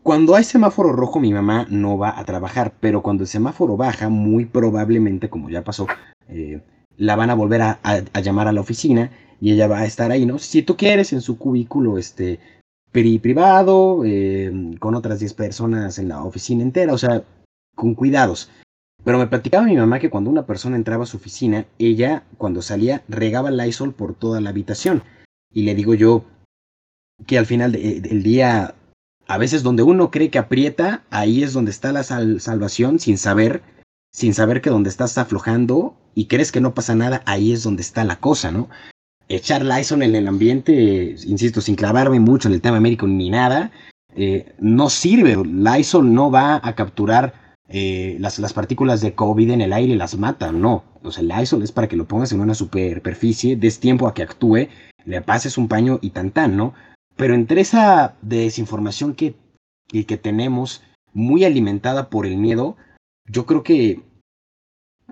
cuando 0.02 0.36
hay 0.36 0.44
semáforo 0.44 0.92
rojo 0.92 1.20
mi 1.20 1.32
mamá 1.32 1.66
no 1.68 1.98
va 1.98 2.18
a 2.18 2.24
trabajar, 2.24 2.74
pero 2.80 3.02
cuando 3.02 3.24
el 3.24 3.28
semáforo 3.28 3.76
baja, 3.76 4.08
muy 4.08 4.46
probablemente, 4.46 5.28
como 5.28 5.50
ya 5.50 5.64
pasó, 5.64 5.86
eh, 6.28 6.62
la 6.96 7.16
van 7.16 7.30
a 7.30 7.34
volver 7.34 7.62
a 7.62 8.20
llamar 8.22 8.48
a 8.48 8.52
la 8.52 8.60
oficina 8.60 9.10
y 9.40 9.52
ella 9.52 9.68
va 9.68 9.80
a 9.80 9.86
estar 9.86 10.10
ahí, 10.10 10.26
¿no? 10.26 10.38
Si 10.38 10.62
tú 10.62 10.76
quieres, 10.76 11.12
en 11.12 11.20
su 11.20 11.38
cubículo 11.38 11.98
este, 11.98 12.40
privado, 12.90 14.02
eh, 14.04 14.52
con 14.80 14.94
otras 14.94 15.20
10 15.20 15.34
personas 15.34 15.98
en 15.98 16.08
la 16.08 16.24
oficina 16.24 16.62
entera, 16.62 16.92
o 16.92 16.98
sea, 16.98 17.22
con 17.74 17.94
cuidados. 17.94 18.50
Pero 19.04 19.18
me 19.18 19.26
platicaba 19.26 19.64
mi 19.64 19.76
mamá 19.76 19.98
que 19.98 20.10
cuando 20.10 20.30
una 20.30 20.46
persona 20.46 20.76
entraba 20.76 21.04
a 21.04 21.06
su 21.06 21.16
oficina, 21.16 21.66
ella, 21.78 22.24
cuando 22.36 22.62
salía, 22.62 23.02
regaba 23.08 23.50
Lysol 23.50 23.94
por 23.94 24.14
toda 24.14 24.40
la 24.40 24.50
habitación. 24.50 25.02
Y 25.52 25.62
le 25.62 25.74
digo 25.74 25.94
yo 25.94 26.24
que 27.26 27.38
al 27.38 27.46
final 27.46 27.72
del 27.72 28.22
día, 28.22 28.74
a 29.26 29.38
veces 29.38 29.62
donde 29.62 29.82
uno 29.82 30.10
cree 30.10 30.30
que 30.30 30.38
aprieta, 30.38 31.04
ahí 31.10 31.42
es 31.42 31.52
donde 31.52 31.70
está 31.70 31.92
la 31.92 32.02
salvación, 32.02 32.98
sin 32.98 33.18
saber, 33.18 33.62
sin 34.12 34.34
saber 34.34 34.60
que 34.60 34.70
donde 34.70 34.90
estás 34.90 35.16
aflojando 35.18 35.96
y 36.14 36.26
crees 36.26 36.52
que 36.52 36.60
no 36.60 36.74
pasa 36.74 36.94
nada, 36.94 37.22
ahí 37.26 37.52
es 37.52 37.62
donde 37.62 37.82
está 37.82 38.04
la 38.04 38.20
cosa, 38.20 38.50
¿no? 38.52 38.68
echar 39.28 39.64
Lyson 39.64 40.02
en 40.02 40.14
el 40.14 40.26
ambiente, 40.26 41.16
insisto, 41.26 41.60
sin 41.60 41.76
clavarme 41.76 42.18
mucho 42.20 42.48
en 42.48 42.54
el 42.54 42.60
tema 42.60 42.80
médico 42.80 43.06
ni 43.06 43.30
nada, 43.30 43.70
eh, 44.16 44.54
no 44.58 44.90
sirve. 44.90 45.36
Lysol 45.36 46.12
no 46.12 46.30
va 46.30 46.60
a 46.62 46.74
capturar 46.74 47.47
eh, 47.68 48.16
las, 48.20 48.38
las, 48.38 48.52
partículas 48.52 49.00
de 49.00 49.14
COVID 49.14 49.50
en 49.50 49.60
el 49.60 49.72
aire 49.72 49.96
las 49.96 50.16
mata, 50.16 50.52
no. 50.52 50.84
O 51.02 51.10
sea, 51.10 51.22
Lysol 51.22 51.62
es 51.62 51.72
para 51.72 51.88
que 51.88 51.96
lo 51.96 52.08
pongas 52.08 52.32
en 52.32 52.40
una 52.40 52.54
superficie, 52.54 53.56
des 53.56 53.80
tiempo 53.80 54.06
a 54.08 54.14
que 54.14 54.22
actúe, 54.22 54.68
le 55.04 55.22
pases 55.22 55.58
un 55.58 55.68
paño 55.68 55.98
y 56.02 56.10
tan 56.10 56.30
tan, 56.30 56.56
¿no? 56.56 56.74
Pero 57.16 57.34
entre 57.34 57.60
esa 57.60 58.16
desinformación 58.22 59.14
que, 59.14 59.34
que, 59.88 60.06
que 60.06 60.16
tenemos, 60.16 60.82
muy 61.12 61.44
alimentada 61.44 62.10
por 62.10 62.26
el 62.26 62.36
miedo, 62.36 62.76
yo 63.26 63.46
creo 63.46 63.62
que 63.62 64.02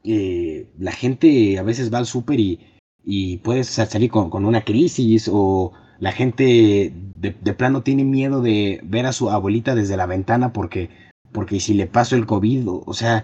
eh, 0.05 0.69
la 0.79 0.93
gente 0.93 1.59
a 1.59 1.63
veces 1.63 1.93
va 1.93 1.99
al 1.99 2.07
súper 2.07 2.41
y 2.41 2.61
y 3.07 3.39
puedes 3.39 3.69
salir 3.69 4.11
con, 4.11 4.45
una 4.45 4.65
crisis 4.65 5.31
o 5.33 5.73
La 6.01 6.13
gente 6.13 6.93
de, 7.15 7.35
de, 7.41 7.55
plano 7.55 7.83
tiene 7.83 8.05
miedo 8.05 8.43
de 8.43 8.81
ver 8.83 9.07
a 9.07 9.13
su 9.13 9.31
abuelita 9.31 9.75
desde 9.75 9.97
la 9.97 10.05
ventana 10.07 10.53
porque, 10.53 10.91
porque 11.37 11.61
si 11.61 11.75
le 11.75 11.87
paso 11.87 12.17
el 12.17 12.25
COVID, 12.25 12.67
o, 12.67 12.95
sea, 12.95 13.23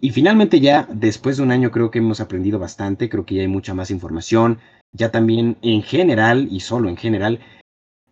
y 0.00 0.10
finalmente 0.10 0.58
ya 0.58 0.88
después 0.92 1.36
de 1.36 1.44
un 1.44 1.52
año 1.52 1.70
creo 1.70 1.88
que 1.88 2.00
hemos 2.00 2.18
aprendido 2.18 2.58
bastante, 2.58 3.08
creo 3.08 3.24
que 3.24 3.36
ya 3.36 3.42
hay 3.42 3.48
mucha 3.48 3.74
más 3.74 3.92
información, 3.92 4.58
ya 4.90 5.12
también 5.12 5.56
en 5.62 5.84
general 5.84 6.48
y 6.50 6.58
solo 6.58 6.88
en 6.88 6.96
general, 6.96 7.38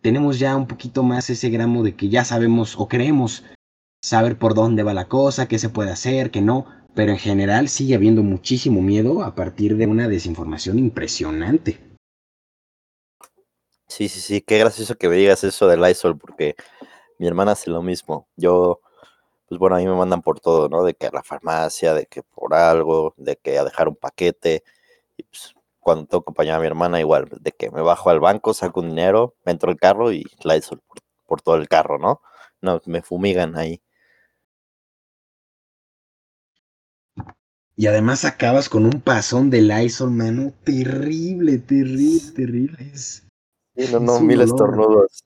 tenemos 0.01 0.39
ya 0.39 0.57
un 0.57 0.69
poquito 0.69 1.03
más 1.03 1.29
ese 1.29 1.51
gramo 1.51 1.83
de 1.83 1.97
que 1.97 2.09
ya 2.09 2.25
sabemos 2.25 2.77
o 2.79 2.87
creemos 2.87 3.43
saber 4.01 4.39
por 4.39 4.55
dónde 4.55 4.85
va 4.85 4.95
la 4.95 5.09
cosa, 5.09 5.49
qué 5.49 5.59
se 5.59 5.71
puede 5.71 5.91
hacer, 5.91 6.31
qué 6.31 6.41
no, 6.41 6.67
pero 6.95 7.11
en 7.11 7.19
general 7.19 7.69
sigue 7.69 7.97
habiendo 7.97 8.23
muchísimo 8.23 8.81
miedo 8.81 9.25
a 9.25 9.35
partir 9.35 9.77
de 9.77 9.89
una 9.89 10.07
desinformación 10.07 10.79
impresionante. 10.79 11.81
Sí, 13.89 14.09
sí, 14.09 14.21
sí, 14.21 14.41
qué 14.41 14.59
gracioso 14.61 14.95
que 14.95 15.09
me 15.09 15.17
digas 15.17 15.43
eso 15.43 15.67
del 15.67 15.85
ISOL, 15.91 16.17
porque 16.17 16.55
mi 17.19 17.27
hermana 17.27 17.53
hace 17.53 17.71
lo 17.71 17.83
mismo. 17.83 18.29
Yo, 18.37 18.79
pues 19.53 19.59
bueno, 19.59 19.77
a 19.77 19.81
mí 19.81 19.87
me 19.87 19.95
mandan 19.95 20.23
por 20.23 20.41
todo, 20.41 20.71
¿no? 20.71 20.83
De 20.83 20.95
que 20.95 21.09
a 21.09 21.11
la 21.13 21.23
farmacia, 21.23 21.93
de 21.93 22.07
que 22.07 22.23
por 22.23 22.55
algo, 22.55 23.13
de 23.19 23.37
que 23.37 23.59
a 23.59 23.65
dejar 23.65 23.87
un 23.87 23.97
paquete. 23.97 24.65
Y 25.19 25.25
pues 25.25 25.55
cuando 25.79 26.07
tengo 26.07 26.23
que 26.23 26.25
acompañar 26.25 26.57
a 26.57 26.61
mi 26.61 26.67
hermana, 26.67 27.01
igual, 27.01 27.29
de 27.39 27.53
que 27.53 27.71
me 27.71 27.83
bajo 27.83 28.09
al 28.09 28.19
banco, 28.19 28.55
saco 28.55 28.81
un 28.81 28.89
dinero, 28.89 29.35
me 29.45 29.53
entro 29.53 29.71
al 29.71 29.77
carro 29.77 30.11
y 30.11 30.25
la 30.43 30.57
ISOL 30.57 30.81
por, 30.81 30.99
por 31.27 31.43
todo 31.43 31.57
el 31.57 31.69
carro, 31.69 31.99
¿no? 31.99 32.23
No, 32.63 32.81
me 32.87 33.03
fumigan 33.03 33.59
ahí. 33.59 33.83
Y 37.77 37.89
además 37.89 38.25
acabas 38.25 38.71
con 38.71 38.87
un 38.87 39.03
pasón 39.03 39.51
de 39.51 39.61
Lysol, 39.61 40.13
mano. 40.13 40.55
Terrible, 40.65 41.59
terrible, 41.59 42.33
terrible. 42.35 42.91
Es, 42.91 43.27
sí, 43.77 43.93
no, 43.93 44.01
no, 44.01 44.21
mil 44.21 44.41
estornudos. 44.41 45.25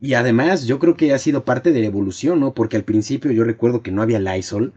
Y 0.00 0.14
además, 0.14 0.64
yo 0.66 0.78
creo 0.78 0.96
que 0.96 1.12
ha 1.12 1.18
sido 1.18 1.44
parte 1.44 1.72
de 1.72 1.80
la 1.80 1.86
evolución, 1.86 2.40
¿no? 2.40 2.54
Porque 2.54 2.76
al 2.76 2.84
principio 2.84 3.32
yo 3.32 3.44
recuerdo 3.44 3.82
que 3.82 3.92
no 3.92 4.02
había 4.02 4.18
Lysol. 4.18 4.72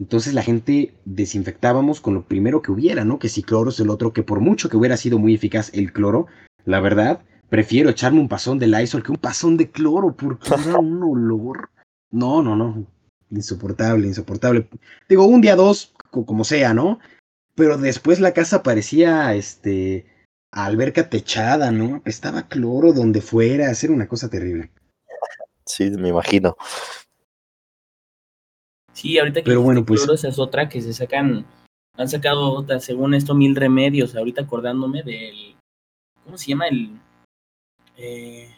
Entonces 0.00 0.32
la 0.34 0.42
gente 0.42 0.94
desinfectábamos 1.04 2.00
con 2.00 2.14
lo 2.14 2.24
primero 2.24 2.62
que 2.62 2.72
hubiera, 2.72 3.04
¿no? 3.04 3.18
Que 3.18 3.28
si 3.28 3.42
cloro 3.42 3.70
es 3.70 3.78
el 3.78 3.90
otro, 3.90 4.12
que 4.12 4.22
por 4.22 4.40
mucho 4.40 4.68
que 4.68 4.76
hubiera 4.76 4.96
sido 4.96 5.18
muy 5.18 5.34
eficaz 5.34 5.70
el 5.74 5.92
cloro, 5.92 6.26
la 6.64 6.80
verdad, 6.80 7.22
prefiero 7.50 7.90
echarme 7.90 8.20
un 8.20 8.28
pasón 8.28 8.58
de 8.58 8.68
Lysol 8.68 9.02
que 9.02 9.12
un 9.12 9.18
pasón 9.18 9.56
de 9.56 9.70
cloro, 9.70 10.16
porque 10.16 10.48
era 10.66 10.78
un 10.78 11.02
olor. 11.02 11.70
No, 12.10 12.42
no, 12.42 12.56
no 12.56 12.86
insoportable, 13.32 14.06
insoportable. 14.06 14.68
Digo, 15.08 15.24
un 15.24 15.40
día 15.40 15.56
dos, 15.56 15.94
como 16.10 16.44
sea, 16.44 16.74
¿no? 16.74 16.98
Pero 17.54 17.78
después 17.78 18.20
la 18.20 18.32
casa 18.32 18.62
parecía, 18.62 19.34
este, 19.34 20.06
alberca 20.52 21.08
techada, 21.08 21.70
¿no? 21.72 22.02
Estaba 22.04 22.46
cloro 22.48 22.92
donde 22.92 23.20
fuera, 23.20 23.70
hacer 23.70 23.90
una 23.90 24.06
cosa 24.06 24.28
terrible. 24.28 24.70
Sí, 25.64 25.90
me 25.90 26.10
imagino. 26.10 26.56
Sí, 28.92 29.18
ahorita 29.18 29.40
que 29.40 29.44
Pero 29.46 29.62
bueno, 29.62 29.84
pues, 29.84 30.02
cloros 30.02 30.24
es 30.24 30.38
otra 30.38 30.68
que 30.68 30.82
se 30.82 30.92
sacan, 30.92 31.46
han 31.96 32.08
sacado 32.08 32.52
otra, 32.52 32.78
según 32.80 33.14
esto, 33.14 33.34
mil 33.34 33.56
remedios. 33.56 34.14
Ahorita 34.14 34.42
acordándome 34.42 35.02
del, 35.02 35.56
¿cómo 36.24 36.36
se 36.36 36.48
llama? 36.48 36.68
El 36.68 36.98
eh, 37.96 38.50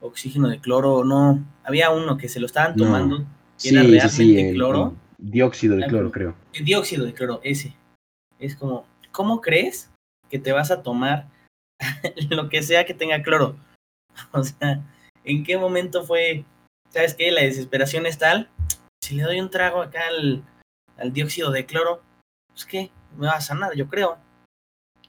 oxígeno 0.00 0.48
de 0.48 0.60
cloro, 0.60 1.04
no, 1.04 1.44
había 1.62 1.90
uno 1.90 2.16
que 2.16 2.28
se 2.28 2.40
lo 2.40 2.46
estaban 2.46 2.74
tomando. 2.76 3.18
No. 3.20 3.26
que 3.60 3.68
era 3.68 3.82
Sí, 3.82 3.86
sí, 3.86 3.92
realmente 3.92 4.08
sí, 4.08 4.38
el- 4.38 4.54
cloro. 4.54 4.94
el 5.22 5.30
dióxido 5.30 5.76
de 5.76 5.84
Ah, 5.84 5.88
cloro, 5.88 6.10
creo. 6.10 6.34
El 6.54 6.64
dióxido 6.64 7.04
de 7.04 7.12
cloro, 7.14 7.40
ese. 7.44 7.74
Es 8.38 8.56
como, 8.56 8.86
¿cómo 9.12 9.40
crees 9.40 9.90
que 10.34 10.40
te 10.40 10.50
vas 10.50 10.72
a 10.72 10.82
tomar 10.82 11.28
lo 12.28 12.48
que 12.48 12.60
sea 12.64 12.84
que 12.84 12.92
tenga 12.92 13.22
cloro? 13.22 13.56
O 14.32 14.42
sea, 14.42 14.82
¿en 15.22 15.44
qué 15.44 15.56
momento 15.56 16.04
fue, 16.04 16.44
sabes 16.88 17.14
qué? 17.14 17.30
La 17.30 17.42
desesperación 17.42 18.04
es 18.04 18.18
tal, 18.18 18.50
si 19.00 19.14
le 19.14 19.22
doy 19.22 19.38
un 19.40 19.48
trago 19.48 19.80
acá 19.80 20.00
al, 20.08 20.42
dióxido 21.12 21.52
de 21.52 21.66
cloro, 21.66 22.02
pues 22.48 22.66
qué, 22.66 22.90
me 23.16 23.28
va 23.28 23.34
a 23.34 23.40
sanar, 23.40 23.76
yo 23.76 23.86
creo. 23.86 24.18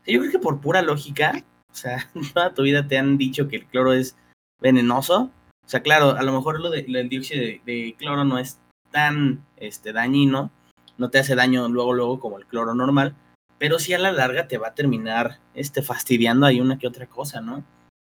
Yo 0.05 0.19
creo 0.19 0.31
que 0.31 0.37
por 0.37 0.61
pura 0.61 0.83
lógica, 0.83 1.43
o 1.71 1.75
sea, 1.75 2.07
toda 2.35 2.53
tu 2.53 2.61
vida 2.61 2.87
te 2.87 2.99
han 2.99 3.17
dicho 3.17 3.47
que 3.47 3.55
el 3.55 3.65
cloro 3.65 3.93
es 3.93 4.15
venenoso. 4.61 5.31
O 5.65 5.67
sea, 5.67 5.81
claro, 5.81 6.11
a 6.11 6.21
lo 6.21 6.33
mejor 6.33 6.59
lo 6.59 6.69
del 6.69 7.09
dióxido 7.09 7.41
de, 7.41 7.61
de 7.65 7.95
cloro 7.97 8.25
no 8.25 8.37
es 8.37 8.59
tan 8.91 9.43
este, 9.57 9.91
dañino, 9.91 10.51
no 10.99 11.09
te 11.09 11.17
hace 11.17 11.33
daño 11.33 11.67
luego, 11.67 11.93
luego 11.93 12.19
como 12.19 12.37
el 12.37 12.45
cloro 12.45 12.75
normal, 12.75 13.15
pero 13.57 13.79
sí 13.79 13.93
a 13.93 13.99
la 13.99 14.11
larga 14.11 14.47
te 14.47 14.57
va 14.57 14.69
a 14.69 14.75
terminar 14.75 15.39
este, 15.53 15.81
fastidiando 15.81 16.45
ahí 16.45 16.59
una 16.59 16.77
que 16.77 16.87
otra 16.87 17.07
cosa, 17.07 17.41
¿no? 17.41 17.63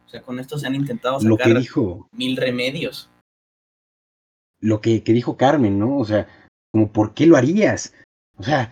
O 0.06 0.10
sea, 0.10 0.22
con 0.22 0.40
esto 0.40 0.58
se 0.58 0.68
han 0.68 0.76
intentado 0.76 1.20
Lo 1.22 1.38
que 1.38 1.44
sacar 1.44 1.62
dijo, 1.62 2.08
mil 2.12 2.36
remedios. 2.38 3.10
lo 4.62 4.82
que, 4.82 5.04
que 5.04 5.14
dijo 5.14 5.38
Carmen, 5.38 5.80
¿no? 5.80 5.98
O 5.98 6.06
sea, 6.06 6.28
como, 6.72 6.92
¿por 6.92 7.14
qué 7.14 7.26
lo 7.26 7.38
harías? 7.38 7.94
O 8.38 8.44
sea, 8.44 8.72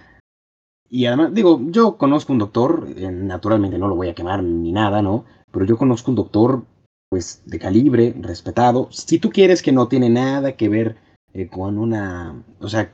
y 0.90 1.06
además, 1.06 1.34
digo, 1.34 1.62
yo 1.68 1.98
conozco 1.98 2.34
un 2.34 2.40
doctor, 2.40 2.88
eh, 2.96 3.12
naturalmente 3.12 3.78
no 3.78 3.88
lo 3.88 3.96
voy 3.96 4.10
a 4.10 4.16
quemar 4.16 4.44
ni 4.44 4.72
nada, 4.72 5.02
¿no? 5.02 5.26
Pero 5.52 5.66
yo 5.66 5.78
conozco 5.78 6.12
un 6.12 6.16
doctor, 6.16 6.66
pues, 7.10 7.42
de 7.46 7.60
calibre, 7.60 8.16
respetado. 8.20 8.88
Si 8.92 9.20
tú 9.20 9.30
quieres 9.30 9.62
que 9.62 9.72
no 9.72 9.88
tiene 9.88 10.10
nada 10.10 10.54
que 10.54 10.70
ver 10.70 10.98
eh, 11.34 11.48
con 11.48 11.78
una, 11.78 12.44
o 12.60 12.68
sea, 12.70 12.92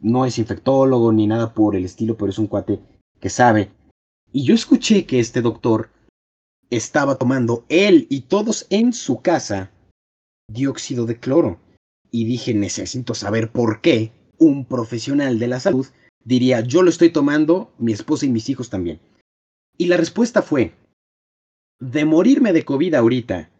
no 0.00 0.24
es 0.24 0.38
infectólogo 0.38 1.12
ni 1.12 1.26
nada 1.26 1.54
por 1.54 1.76
el 1.76 1.84
estilo, 1.84 2.16
pero 2.16 2.30
es 2.30 2.38
un 2.38 2.46
cuate 2.46 2.80
que 3.20 3.30
sabe. 3.30 3.70
Y 4.32 4.44
yo 4.44 4.54
escuché 4.54 5.06
que 5.06 5.20
este 5.20 5.42
doctor 5.42 5.90
estaba 6.70 7.16
tomando 7.16 7.64
él 7.68 8.06
y 8.08 8.22
todos 8.22 8.66
en 8.70 8.92
su 8.92 9.20
casa 9.20 9.70
dióxido 10.48 11.06
de 11.06 11.18
cloro. 11.18 11.58
Y 12.10 12.24
dije, 12.24 12.54
necesito 12.54 13.14
saber 13.14 13.52
por 13.52 13.80
qué 13.80 14.12
un 14.38 14.64
profesional 14.64 15.38
de 15.38 15.48
la 15.48 15.60
salud 15.60 15.86
diría, 16.24 16.60
yo 16.60 16.82
lo 16.82 16.90
estoy 16.90 17.10
tomando, 17.10 17.72
mi 17.78 17.92
esposa 17.92 18.26
y 18.26 18.30
mis 18.30 18.48
hijos 18.48 18.70
también. 18.70 19.00
Y 19.76 19.86
la 19.86 19.96
respuesta 19.96 20.42
fue, 20.42 20.74
de 21.78 22.04
morirme 22.04 22.52
de 22.52 22.64
COVID 22.64 22.94
ahorita 22.94 23.50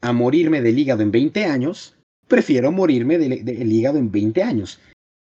a 0.00 0.12
morirme 0.12 0.60
del 0.60 0.78
hígado 0.78 1.02
en 1.02 1.10
20 1.10 1.44
años, 1.44 1.96
prefiero 2.28 2.72
morirme 2.72 3.18
del, 3.18 3.72
hígado 3.72 3.98
en 3.98 4.10
20 4.10 4.42
años. 4.42 4.80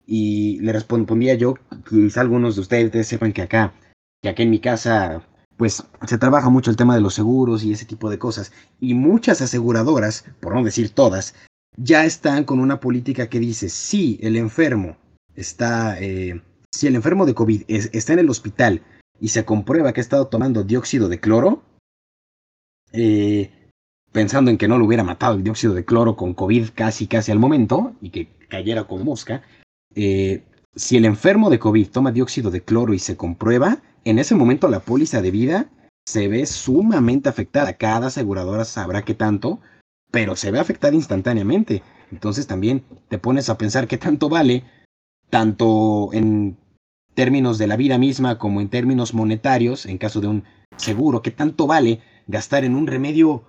Y 0.06 0.60
le 0.60 0.72
respondía 0.72 1.34
yo, 1.34 1.54
quizá 1.88 2.20
algunos 2.20 2.54
de 2.54 2.60
ustedes 2.62 3.08
sepan 3.08 3.32
que 3.32 3.42
acá, 3.42 3.74
que 4.22 4.28
acá 4.28 4.42
en 4.42 4.50
mi 4.50 4.60
casa, 4.60 5.26
pues 5.56 5.82
se 6.06 6.18
trabaja 6.18 6.48
mucho 6.48 6.70
el 6.70 6.76
tema 6.76 6.94
de 6.94 7.00
los 7.00 7.14
seguros 7.14 7.64
y 7.64 7.72
ese 7.72 7.86
tipo 7.86 8.08
de 8.08 8.18
cosas. 8.18 8.52
Y 8.80 8.94
muchas 8.94 9.40
aseguradoras, 9.40 10.24
por 10.40 10.54
no 10.54 10.62
decir 10.62 10.90
todas, 10.90 11.34
ya 11.76 12.04
están 12.04 12.44
con 12.44 12.60
una 12.60 12.80
política 12.80 13.28
que 13.28 13.40
dice, 13.40 13.68
si 13.68 14.18
el 14.22 14.36
enfermo 14.36 14.96
está, 15.34 16.00
eh, 16.00 16.40
si 16.70 16.86
el 16.86 16.94
enfermo 16.94 17.26
de 17.26 17.34
COVID 17.34 17.62
es, 17.68 17.90
está 17.92 18.12
en 18.12 18.20
el 18.20 18.30
hospital 18.30 18.82
y 19.20 19.28
se 19.28 19.44
comprueba 19.44 19.92
que 19.92 20.00
ha 20.00 20.02
estado 20.02 20.28
tomando 20.28 20.62
dióxido 20.62 21.08
de 21.08 21.20
cloro, 21.20 21.62
eh, 22.92 23.50
pensando 24.12 24.50
en 24.50 24.58
que 24.58 24.68
no 24.68 24.78
lo 24.78 24.86
hubiera 24.86 25.04
matado 25.04 25.34
el 25.34 25.44
dióxido 25.44 25.74
de 25.74 25.84
cloro 25.84 26.16
con 26.16 26.34
COVID 26.34 26.70
casi 26.74 27.06
casi 27.06 27.32
al 27.32 27.38
momento 27.38 27.94
y 28.00 28.10
que 28.10 28.28
cayera 28.48 28.84
con 28.84 29.04
mosca, 29.04 29.42
eh, 29.96 30.44
si 30.76 30.96
el 30.96 31.06
enfermo 31.06 31.50
de 31.50 31.58
COVID 31.58 31.88
toma 31.88 32.12
dióxido 32.12 32.50
de 32.50 32.62
cloro 32.62 32.94
y 32.94 32.98
se 32.98 33.16
comprueba, 33.16 33.82
en 34.04 34.18
ese 34.18 34.34
momento 34.34 34.68
la 34.68 34.80
póliza 34.80 35.22
de 35.22 35.30
vida 35.30 35.70
se 36.06 36.28
ve 36.28 36.46
sumamente 36.46 37.28
afectada. 37.28 37.72
Cada 37.72 38.08
aseguradora 38.08 38.64
sabrá 38.64 39.02
qué 39.02 39.14
tanto, 39.14 39.58
pero 40.12 40.36
se 40.36 40.50
ve 40.50 40.60
afectada 40.60 40.94
instantáneamente. 40.94 41.82
Entonces 42.12 42.46
también 42.46 42.84
te 43.08 43.18
pones 43.18 43.48
a 43.48 43.58
pensar 43.58 43.88
qué 43.88 43.98
tanto 43.98 44.28
vale, 44.28 44.64
tanto 45.30 46.10
en 46.12 46.56
términos 47.14 47.58
de 47.58 47.66
la 47.66 47.76
vida 47.76 47.98
misma 47.98 48.38
como 48.38 48.60
en 48.60 48.68
términos 48.68 49.14
monetarios, 49.14 49.86
en 49.86 49.98
caso 49.98 50.20
de 50.20 50.28
un 50.28 50.44
seguro, 50.76 51.22
qué 51.22 51.30
tanto 51.30 51.66
vale 51.66 52.00
gastar 52.26 52.64
en 52.64 52.76
un 52.76 52.86
remedio 52.86 53.44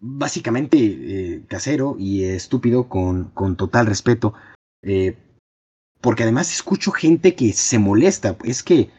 básicamente 0.00 0.78
eh, 0.78 1.42
casero 1.48 1.96
y 1.98 2.24
estúpido 2.24 2.88
con, 2.88 3.24
con 3.34 3.56
total 3.56 3.86
respeto. 3.86 4.34
Eh, 4.82 5.16
porque 6.04 6.24
además 6.24 6.52
escucho 6.52 6.92
gente 6.92 7.34
que 7.34 7.54
se 7.54 7.78
molesta, 7.78 8.36
es 8.44 8.62
que 8.62 8.90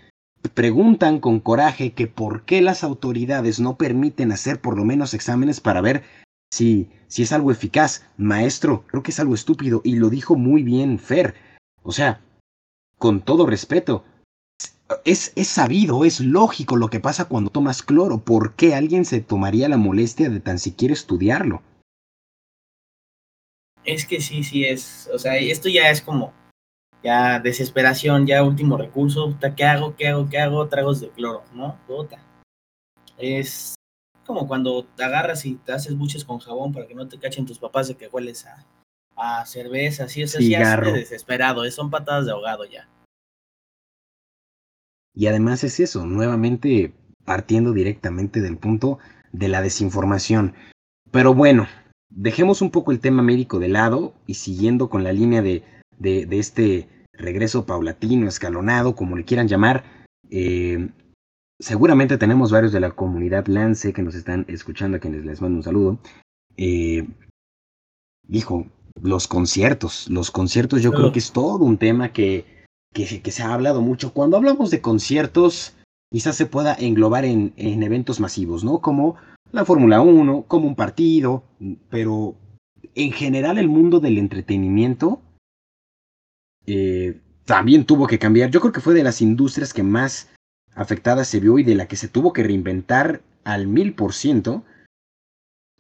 preguntan 0.56 1.20
con 1.20 1.40
coraje 1.40 1.94
que 1.94 2.08
por 2.08 2.46
qué 2.46 2.62
las 2.62 2.84
autoridades 2.84 3.60
no 3.60 3.78
permiten 3.78 4.32
hacer 4.32 4.60
por 4.60 4.76
lo 4.76 4.86
menos 4.86 5.14
exámenes 5.14 5.62
para 5.62 5.82
ver 5.82 6.02
si, 6.52 6.90
si 7.08 7.22
es 7.22 7.32
algo 7.32 7.52
eficaz. 7.52 8.08
Maestro, 8.18 8.88
creo 8.88 9.04
que 9.04 9.12
es 9.12 9.20
algo 9.20 9.36
estúpido 9.36 9.82
y 9.84 9.98
lo 9.98 10.10
dijo 10.10 10.36
muy 10.36 10.64
bien 10.64 10.98
Fer. 10.98 11.36
O 11.84 11.92
sea, 11.92 12.22
con 12.98 13.22
todo 13.22 13.46
respeto, 13.46 14.04
es, 15.04 15.32
es 15.36 15.48
sabido, 15.48 16.06
es 16.06 16.20
lógico 16.22 16.76
lo 16.76 16.90
que 16.90 17.00
pasa 17.00 17.26
cuando 17.26 17.52
tomas 17.52 17.84
cloro. 17.84 18.24
¿Por 18.24 18.56
qué 18.56 18.74
alguien 18.74 19.06
se 19.06 19.22
tomaría 19.22 19.70
la 19.70 19.78
molestia 19.78 20.32
de 20.32 20.40
tan 20.40 20.58
siquiera 20.58 20.96
estudiarlo? 20.96 21.62
Es 23.84 24.08
que 24.08 24.22
sí, 24.22 24.44
sí 24.44 24.66
es. 24.66 25.08
O 25.14 25.20
sea, 25.20 25.38
esto 25.38 25.70
ya 25.70 25.92
es 25.92 26.02
como. 26.02 26.34
Ya 27.06 27.40
desesperación, 27.40 28.26
ya 28.26 28.44
último 28.44 28.78
recurso. 28.78 29.28
puta, 29.30 29.54
¿Qué 29.54 29.64
hago? 29.64 29.96
¿Qué 29.96 30.08
hago? 30.08 30.28
¿Qué 30.28 30.40
hago? 30.40 30.68
Tragos 30.68 31.02
de 31.02 31.10
cloro, 31.10 31.44
¿no? 31.54 31.78
Es 33.20 33.76
como 34.26 34.48
cuando 34.48 34.86
te 34.86 35.04
agarras 35.04 35.46
y 35.46 35.54
te 35.54 35.72
haces 35.72 35.96
buches 35.96 36.26
con 36.26 36.40
jabón 36.40 36.74
para 36.74 36.88
que 36.88 36.96
no 36.96 37.08
te 37.08 37.20
cachen 37.20 37.46
tus 37.46 37.60
papás 37.60 37.88
de 37.88 37.96
que 37.96 38.08
hueles 38.08 38.48
a, 38.48 38.66
a 39.16 39.46
cerveza, 39.46 40.06
así, 40.06 40.24
o 40.24 40.28
sea, 40.28 40.40
sí, 40.42 40.48
Cigarro. 40.48 40.94
desesperado, 40.94 41.64
eh, 41.64 41.70
son 41.70 41.92
patadas 41.92 42.26
de 42.26 42.32
ahogado 42.32 42.66
ya. 42.66 42.90
Y 45.14 45.28
además 45.28 45.64
es 45.64 45.80
eso, 45.80 46.08
nuevamente 46.08 46.96
partiendo 47.24 47.72
directamente 47.72 48.42
del 48.42 48.58
punto 48.58 48.98
de 49.32 49.48
la 49.48 49.62
desinformación. 49.62 50.56
Pero 51.12 51.36
bueno, 51.36 51.68
dejemos 52.10 52.64
un 52.64 52.72
poco 52.72 52.92
el 52.92 53.00
tema 53.00 53.22
médico 53.22 53.60
de 53.60 53.70
lado 53.70 54.16
y 54.26 54.34
siguiendo 54.34 54.90
con 54.90 55.04
la 55.04 55.14
línea 55.14 55.44
de, 55.44 55.64
de, 56.00 56.26
de 56.26 56.40
este 56.40 56.95
regreso 57.18 57.66
paulatino, 57.66 58.28
escalonado, 58.28 58.96
como 58.96 59.16
le 59.16 59.26
quieran 59.26 59.48
llamar, 59.48 59.84
eh, 60.30 60.90
seguramente 61.60 62.18
tenemos 62.18 62.52
varios 62.52 62.72
de 62.72 62.80
la 62.80 62.92
comunidad 62.92 63.48
Lance 63.48 63.94
que 63.94 64.04
nos 64.04 64.16
están 64.16 64.46
escuchando, 64.48 64.98
a 64.98 65.00
quienes 65.00 65.26
les 65.26 65.42
mando 65.42 65.58
un 65.58 65.64
saludo. 65.64 66.00
Eh, 66.58 67.08
hijo, 68.30 68.68
los 69.02 69.28
conciertos, 69.28 70.10
los 70.10 70.32
conciertos 70.32 70.82
yo 70.82 70.92
creo 70.92 71.12
que 71.12 71.20
es 71.20 71.32
todo 71.32 71.64
un 71.64 71.78
tema 71.78 72.14
que, 72.14 72.46
que, 72.94 73.22
que, 73.22 73.32
se 73.32 73.44
ha 73.44 73.54
hablado 73.54 73.82
mucho. 73.82 74.14
Cuando 74.14 74.38
hablamos 74.38 74.72
de 74.72 74.82
conciertos, 74.82 75.74
quizás 76.12 76.36
se 76.36 76.46
pueda 76.46 76.76
englobar 76.76 77.26
en, 77.26 77.54
en 77.58 77.84
eventos 77.84 78.20
masivos, 78.20 78.64
¿no? 78.64 78.80
Como 78.80 79.16
la 79.52 79.66
Fórmula 79.66 80.02
1, 80.02 80.46
como 80.48 80.68
un 80.68 80.76
partido, 80.76 81.44
pero 81.90 82.36
en 82.96 83.12
general 83.12 83.58
el 83.58 83.68
mundo 83.68 84.00
del 84.00 84.18
entretenimiento 84.18 85.22
eh, 86.68 87.20
también 87.46 87.86
tuvo 87.86 88.08
que 88.08 88.20
cambiar. 88.20 88.50
Yo 88.50 88.60
creo 88.60 88.74
que 88.74 88.82
fue 88.82 88.94
de 88.94 89.04
las 89.04 89.22
industrias 89.22 89.74
que 89.74 89.84
más 89.84 90.30
afectada 90.74 91.24
se 91.24 91.40
vio 91.40 91.60
y 91.60 91.64
de 91.64 91.76
la 91.76 91.88
que 91.88 91.96
se 91.96 92.08
tuvo 92.08 92.34
que 92.34 92.44
reinventar 92.44 93.22
al 93.44 93.68
mil 93.68 93.94
por 93.94 94.14
ciento. 94.14 94.64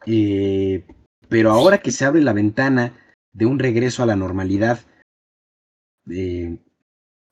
Eh, 0.06 0.86
pero 1.28 1.52
ahora 1.52 1.80
que 1.80 1.92
se 1.92 2.06
abre 2.06 2.22
la 2.22 2.34
ventana 2.34 2.94
de 3.34 3.46
un 3.46 3.60
regreso 3.60 4.04
a 4.04 4.06
la 4.06 4.16
normalidad, 4.16 4.80
eh, 6.10 6.60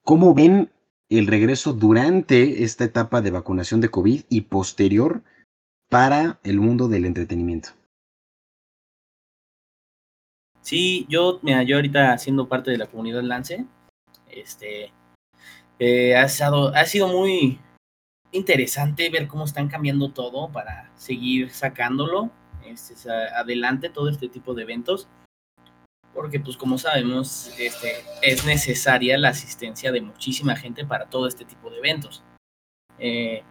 ¿cómo 0.04 0.34
ven 0.34 0.72
el 1.10 1.28
regreso 1.28 1.74
durante 1.74 2.64
esta 2.64 2.84
etapa 2.84 3.22
de 3.22 3.32
vacunación 3.32 3.82
de 3.82 3.90
COVID 3.90 4.24
y 4.30 4.42
posterior 4.42 5.24
para 5.90 6.40
el 6.44 6.60
mundo 6.60 6.88
del 6.88 7.06
entretenimiento? 7.06 7.70
Sí, 10.64 11.06
yo, 11.10 11.40
mira, 11.44 11.62
yo 11.64 11.76
ahorita 11.76 12.18
siendo 12.18 12.48
parte 12.48 12.72
de 12.72 12.78
la 12.78 12.88
comunidad 12.88 13.22
Lance, 13.22 13.66
este, 14.32 14.94
eh, 15.78 16.16
ha, 16.16 16.24
estado, 16.24 16.74
ha 16.74 16.86
sido 16.86 17.10
muy 17.10 17.60
interesante 18.32 19.10
ver 19.10 19.28
cómo 19.28 19.44
están 19.44 19.68
cambiando 19.68 20.12
todo 20.12 20.50
para 20.52 20.90
seguir 20.96 21.52
sacándolo 21.52 22.32
este, 22.66 22.96
adelante 23.12 23.90
todo 23.90 24.10
este 24.10 24.30
tipo 24.30 24.54
de 24.54 24.64
eventos 24.64 25.08
porque 26.14 26.40
pues 26.40 26.58
como 26.58 26.78
sabemos 26.78 27.52
este, 27.60 27.92
es 28.22 28.46
necesaria 28.46 29.18
la 29.18 29.30
asistencia 29.30 29.92
de 29.92 30.02
muchísima 30.02 30.56
gente 30.56 30.86
para 30.86 31.10
todo 31.10 31.28
este 31.28 31.44
tipo 31.44 31.70
de 31.70 31.80
eventos. 31.80 32.24
Eh, 33.00 33.44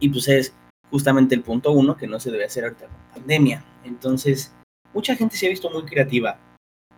y 0.00 0.08
pues 0.08 0.26
es 0.28 0.54
justamente 0.90 1.34
el 1.34 1.42
punto 1.42 1.72
uno 1.72 1.96
que 1.96 2.06
no 2.06 2.18
se 2.18 2.30
debe 2.30 2.46
hacer 2.46 2.64
ahorita 2.64 2.86
con 2.86 3.20
pandemia. 3.20 3.64
Entonces 3.84 4.55
mucha 4.96 5.14
gente 5.14 5.36
se 5.36 5.44
ha 5.44 5.50
visto 5.50 5.68
muy 5.68 5.84
creativa. 5.84 6.38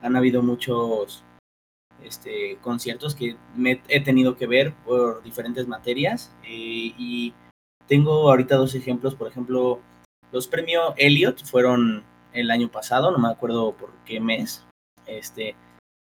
Han 0.02 0.14
habido 0.14 0.40
muchos 0.40 1.24
este, 2.04 2.56
conciertos 2.62 3.16
que 3.16 3.37
me 3.56 3.82
he 3.88 4.00
tenido 4.00 4.37
que 4.37 4.46
ver 4.46 4.72
por 4.87 5.20
diferentes 5.24 5.66
materias 5.66 6.32
eh, 6.44 6.94
y 6.96 7.34
tengo 7.88 8.30
ahorita 8.30 8.54
dos 8.54 8.76
ejemplos, 8.76 9.16
por 9.16 9.26
ejemplo, 9.26 9.80
los 10.30 10.46
premios 10.46 10.94
Elliot 10.96 11.44
fueron 11.44 12.04
el 12.32 12.52
año 12.52 12.70
pasado, 12.70 13.11
no 13.11 13.18
me 13.18 13.30
acuerdo 13.30 13.76
por 13.76 13.90
qué 14.04 14.20
mes, 14.20 14.64
este, 15.06 15.56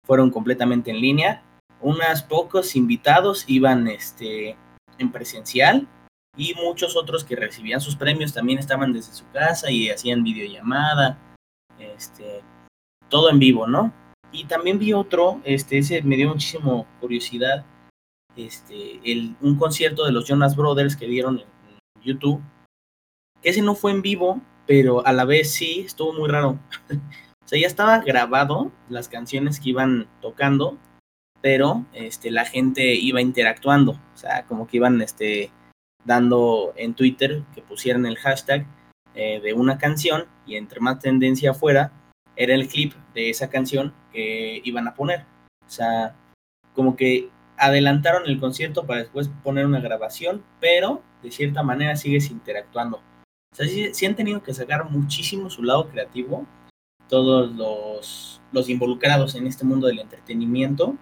fueron 0.06 0.32
completamente 0.32 0.92
en 0.92 1.00
línea, 1.00 1.44
unos 1.80 2.24
pocos 2.24 2.76
invitados 2.76 3.46
iban 3.48 3.88
este, 3.88 4.58
en 4.98 5.12
presencial 5.14 5.88
y 6.36 6.56
muchos 6.56 6.98
otros 6.98 7.24
que 7.24 7.38
recibían 7.38 7.80
sus 7.80 7.96
premios 7.96 8.34
también 8.34 8.60
estaban 8.60 8.92
desde 8.92 9.14
su 9.14 9.26
casa 9.30 9.72
y 9.72 9.90
hacían 9.90 10.24
videollamada, 10.24 11.18
este, 11.80 12.42
todo 13.10 13.30
en 13.30 13.40
vivo, 13.40 13.68
¿no? 13.68 13.94
Y 14.32 14.46
también 14.46 14.80
vi 14.80 14.94
otro, 14.94 15.42
este, 15.44 15.78
ese 15.78 16.02
me 16.02 16.18
dio 16.18 16.30
muchísimo 16.30 16.86
curiosidad, 17.00 17.66
este, 18.36 19.00
el, 19.04 19.36
un 19.42 19.56
concierto 19.58 20.06
de 20.06 20.12
los 20.12 20.28
Jonas 20.28 20.56
Brothers 20.56 20.96
que 20.96 21.08
dieron 21.08 21.40
en, 21.40 21.46
en 21.46 22.04
YouTube. 22.04 22.42
Ese 23.44 23.62
no 23.62 23.76
fue 23.76 23.92
en 23.92 24.02
vivo, 24.02 24.42
pero 24.66 25.06
a 25.06 25.14
la 25.14 25.26
vez 25.26 25.52
sí, 25.54 25.82
estuvo 25.82 26.14
muy 26.14 26.30
raro. 26.30 26.60
o 26.90 27.48
sea, 27.48 27.60
ya 27.60 27.68
estaba 27.68 28.00
grabado 28.00 28.72
las 28.90 29.08
canciones 29.08 29.60
que 29.60 29.70
iban 29.70 30.08
tocando, 30.22 30.78
pero 31.42 31.86
este, 31.94 32.32
la 32.32 32.46
gente 32.46 32.96
iba 32.96 33.22
interactuando. 33.22 33.94
O 33.94 34.18
sea, 34.18 34.46
como 34.46 34.68
que 34.68 34.78
iban 34.78 35.02
este, 35.02 35.52
dando 36.04 36.74
en 36.76 36.94
Twitter 36.94 37.44
que 37.54 37.62
pusieran 37.62 38.06
el 38.06 38.18
hashtag 38.18 38.66
eh, 39.16 39.40
de 39.42 39.54
una 39.54 39.78
canción 39.78 40.26
y 40.46 40.56
entre 40.56 40.80
más 40.80 41.00
tendencia 41.00 41.54
fuera, 41.54 41.92
era 42.36 42.54
el 42.54 42.68
clip 42.68 42.94
de 43.14 43.30
esa 43.30 43.50
canción 43.50 43.94
que 44.12 44.62
iban 44.64 44.88
a 44.88 44.94
poner. 44.94 45.26
O 45.66 45.70
sea, 45.70 46.16
como 46.74 46.96
que 46.96 47.30
adelantaron 47.58 48.24
el 48.26 48.40
concierto 48.40 48.86
para 48.86 49.00
después 49.00 49.30
poner 49.44 49.66
una 49.66 49.80
grabación, 49.80 50.44
pero 50.60 51.02
de 51.24 51.32
cierta 51.32 51.64
manera 51.64 51.96
sigues 51.96 52.30
interactuando. 52.30 52.98
O 52.98 53.56
sea, 53.56 53.68
sí, 53.68 54.06
han 54.06 54.16
tenido 54.16 54.44
que 54.44 54.54
sacar 54.54 54.90
muchísimo 54.90 55.50
su 55.50 55.64
lado 55.64 55.88
creativo, 55.90 56.46
todos 57.08 57.56
los, 57.56 58.42
los 58.52 58.68
involucrados 58.68 59.36
en 59.36 59.48
este 59.48 59.64
mundo 59.64 59.88
del 59.88 60.00
entretenimiento, 60.00 60.98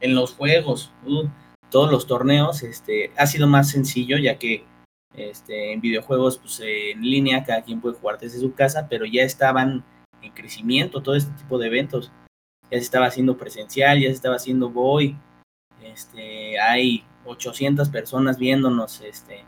en 0.00 0.14
los 0.14 0.32
juegos, 0.32 0.92
uh, 1.06 1.28
todos 1.70 1.90
los 1.90 2.06
torneos, 2.06 2.62
este, 2.62 3.12
ha 3.18 3.26
sido 3.26 3.46
más 3.46 3.68
sencillo 3.70 4.16
ya 4.16 4.38
que 4.38 4.64
este, 5.16 5.72
en 5.72 5.80
videojuegos 5.80 6.38
pues, 6.38 6.60
en 6.60 7.02
línea 7.02 7.44
cada 7.44 7.62
quien 7.62 7.80
puede 7.80 7.96
jugar 7.96 8.18
desde 8.18 8.40
su 8.40 8.54
casa, 8.54 8.86
pero 8.88 9.06
ya 9.06 9.22
estaban 9.22 9.84
en 10.22 10.32
crecimiento 10.32 11.02
todo 11.02 11.14
este 11.14 11.32
tipo 11.32 11.58
de 11.58 11.68
eventos. 11.68 12.10
Ya 12.70 12.78
se 12.78 12.84
estaba 12.84 13.06
haciendo 13.06 13.36
presencial, 13.36 14.00
ya 14.00 14.08
se 14.08 14.14
estaba 14.14 14.36
haciendo 14.36 14.70
Voy. 14.70 15.16
Este, 15.82 16.58
hay 16.58 17.04
800 17.26 17.88
personas 17.90 18.38
viéndonos. 18.38 19.00
Este, 19.02 19.44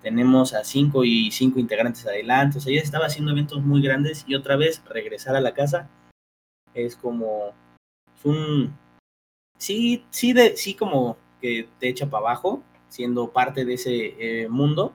tenemos 0.00 0.54
a 0.54 0.64
5 0.64 1.04
y 1.04 1.30
5 1.30 1.58
integrantes 1.58 2.06
adelante. 2.06 2.58
O 2.58 2.60
sea, 2.60 2.72
ya 2.72 2.80
se 2.80 2.86
estaba 2.86 3.06
haciendo 3.06 3.32
eventos 3.32 3.62
muy 3.62 3.82
grandes 3.82 4.24
y 4.26 4.34
otra 4.34 4.56
vez 4.56 4.82
regresar 4.88 5.36
a 5.36 5.40
la 5.40 5.52
casa 5.52 5.90
es 6.74 6.96
como 6.96 7.52
es 8.16 8.24
un 8.24 8.76
sí, 9.58 10.04
sí, 10.10 10.32
de, 10.32 10.56
sí 10.56 10.74
como 10.74 11.16
que 11.40 11.68
te 11.78 11.88
echa 11.88 12.08
para 12.08 12.26
abajo 12.26 12.62
siendo 12.88 13.32
parte 13.32 13.64
de 13.64 13.74
ese 13.74 14.42
eh, 14.42 14.48
mundo, 14.48 14.92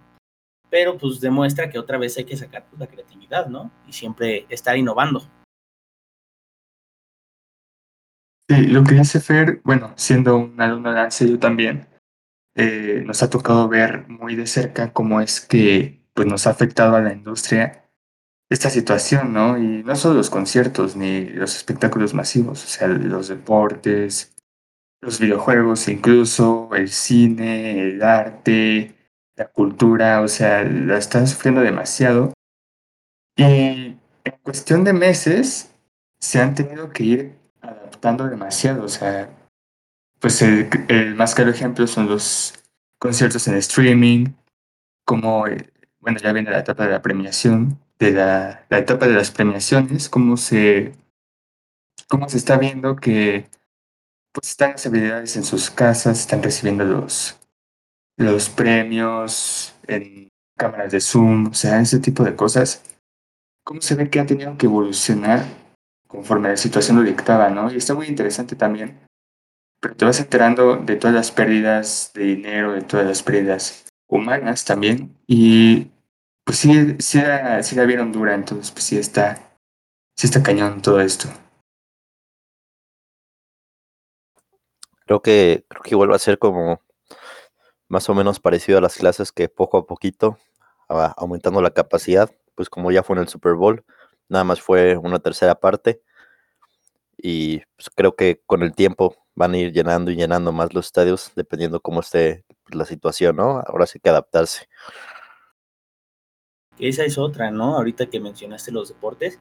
pero 0.76 0.98
pues 0.98 1.22
demuestra 1.22 1.70
que 1.70 1.80
otra 1.80 1.98
vez 1.98 2.18
hay 2.18 2.26
que 2.26 2.36
sacar 2.36 2.66
pues, 2.70 2.78
la 2.78 2.88
creatividad, 2.88 3.48
¿no? 3.48 3.72
Y 3.88 3.94
siempre 3.94 4.46
estar 4.50 4.78
innovando. 4.78 5.22
Sí, 8.50 8.68
lo 8.68 8.84
que 8.84 9.00
hace 9.00 9.22
Fer, 9.22 9.62
bueno, 9.64 9.94
siendo 9.96 10.36
un 10.36 10.60
alumno 10.60 10.92
de 10.92 11.00
ANSE, 11.00 11.30
yo 11.30 11.40
también, 11.40 11.88
eh, 12.58 13.04
nos 13.06 13.24
ha 13.24 13.30
tocado 13.30 13.70
ver 13.70 14.06
muy 14.10 14.36
de 14.36 14.48
cerca 14.48 14.92
cómo 14.92 15.22
es 15.22 15.40
que 15.40 16.04
pues, 16.14 16.28
nos 16.28 16.46
ha 16.46 16.50
afectado 16.50 16.98
a 16.98 17.02
la 17.02 17.14
industria 17.14 17.86
esta 18.50 18.70
situación, 18.70 19.32
¿no? 19.32 19.58
Y 19.58 19.82
no 19.82 19.96
solo 19.96 20.16
los 20.16 20.30
conciertos 20.30 20.98
ni 20.98 21.24
los 21.30 21.56
espectáculos 21.56 22.14
masivos, 22.14 22.62
o 22.66 22.68
sea, 22.68 22.90
los 22.90 23.30
deportes, 23.30 24.36
los 25.00 25.22
videojuegos, 25.22 25.88
incluso 25.88 26.70
el 26.74 26.90
cine, 26.90 27.80
el 27.82 28.04
arte, 28.04 28.95
la 29.36 29.48
cultura, 29.48 30.22
o 30.22 30.28
sea, 30.28 30.64
la 30.64 30.98
están 30.98 31.28
sufriendo 31.28 31.62
demasiado. 31.62 32.34
Y 33.36 33.44
en 33.44 34.00
cuestión 34.44 34.84
de 34.84 34.94
meses 34.94 35.72
se 36.20 36.42
han 36.42 36.56
tenido 36.56 36.92
que 36.92 37.04
ir 37.04 37.36
adaptando 37.62 38.28
demasiado, 38.28 38.84
o 38.84 38.90
sea, 38.90 39.30
pues 40.20 40.42
el, 40.42 41.16
más 41.16 41.36
claro 41.36 41.52
ejemplo 41.52 41.86
son 41.88 42.08
los 42.08 42.54
conciertos 42.98 43.48
en 43.48 43.56
streaming, 43.56 44.28
como, 45.06 45.48
eh, 45.48 45.70
bueno, 46.00 46.18
ya 46.20 46.32
viene 46.32 46.52
la 46.52 46.60
etapa 46.60 46.86
de 46.86 46.92
la 46.92 47.02
premiación, 47.02 47.80
de 48.00 48.12
la, 48.12 48.66
la 48.70 48.78
etapa 48.78 49.08
de 49.08 49.14
las 49.14 49.32
premiaciones, 49.32 50.10
cómo 50.10 50.38
se, 50.38 50.94
cómo 52.08 52.30
se 52.30 52.38
está 52.38 52.58
viendo 52.58 52.96
que 52.96 53.50
pues 54.32 54.50
están 54.50 54.72
las 54.72 54.86
habilidades 54.86 55.36
en 55.38 55.44
sus 55.44 55.70
casas, 55.70 56.20
están 56.20 56.44
recibiendo 56.44 56.84
los, 56.84 57.40
los 58.18 58.50
premios 58.50 59.74
en 59.88 60.30
cámaras 60.58 60.92
de 60.92 61.02
Zoom, 61.02 61.48
o 61.48 61.54
sea, 61.54 61.82
ese 61.82 62.00
tipo 62.00 62.24
de 62.24 62.36
cosas. 62.36 62.84
¿Cómo 63.64 63.82
se 63.82 63.96
ve 63.96 64.10
que 64.10 64.20
ha 64.20 64.26
tenido 64.26 64.58
que 64.58 64.68
evolucionar 64.68 65.44
conforme 66.08 66.50
la 66.50 66.58
situación 66.58 66.98
lo 66.98 67.04
dictaba, 67.04 67.50
¿no? 67.50 67.72
Y 67.72 67.78
está 67.78 67.94
muy 67.94 68.08
interesante 68.08 68.56
también. 68.56 69.00
Pero 69.82 69.96
te 69.96 70.06
vas 70.06 70.20
enterando 70.20 70.78
de 70.78 70.96
todas 70.96 71.16
las 71.16 71.32
pérdidas 71.32 72.12
de 72.14 72.24
dinero, 72.24 72.74
de 72.74 72.82
todas 72.82 73.06
las 73.06 73.24
pérdidas 73.24 73.88
humanas 74.08 74.66
también. 74.66 75.18
Y 75.28 75.92
pues 76.46 76.60
sí, 76.60 76.96
sí 77.00 77.20
sí 77.64 77.76
la 77.76 77.86
vieron 77.86 78.12
dura, 78.12 78.34
entonces 78.34 78.72
pues 78.72 78.84
sí 78.86 78.98
está, 78.98 79.58
sí 80.16 80.28
está 80.28 80.42
cañón 80.44 80.82
todo 80.82 81.02
esto. 81.02 81.28
Creo 85.06 85.22
que, 85.22 85.66
creo 85.68 85.84
que 85.84 85.90
igual 85.92 86.12
va 86.12 86.16
a 86.16 86.20
ser 86.20 86.40
como 86.40 86.82
más 87.96 88.10
o 88.10 88.14
menos 88.14 88.42
parecido 88.42 88.78
a 88.78 88.82
las 88.82 88.98
clases 88.98 89.32
que 89.32 89.48
poco 89.48 89.78
a 89.78 89.88
poquito 89.88 90.38
aumentando 90.90 91.62
la 91.62 91.72
capacidad, 91.72 92.30
pues 92.54 92.70
como 92.70 92.92
ya 92.92 93.04
fue 93.04 93.16
en 93.16 93.22
el 93.22 93.30
Super 93.30 93.54
Bowl, 93.54 93.86
nada 94.28 94.44
más 94.44 94.60
fue 94.60 94.98
una 94.98 95.20
tercera 95.20 95.56
parte 95.56 96.02
y 97.18 97.60
pues 97.78 97.90
creo 97.96 98.18
que 98.18 98.42
con 98.46 98.64
el 98.64 98.76
tiempo 98.76 99.16
van 99.34 99.54
a 99.54 99.60
ir 99.60 99.72
llenando 99.72 100.12
y 100.12 100.18
llenando 100.18 100.52
más 100.52 100.74
los 100.74 100.88
estadios 100.88 101.32
dependiendo 101.38 101.80
cómo 101.80 102.02
esté 102.02 102.44
la 102.68 102.84
situación, 102.84 103.38
¿no? 103.38 103.64
Ahora 103.66 103.86
sí 103.86 104.02
que 104.02 104.10
adaptarse. 104.10 104.68
Esa 106.78 107.06
es 107.06 107.18
otra, 107.18 107.50
¿no? 107.50 107.78
Ahorita 107.78 108.08
que 108.08 108.20
mencionaste 108.20 108.74
los 108.74 108.90
deportes, 108.90 109.40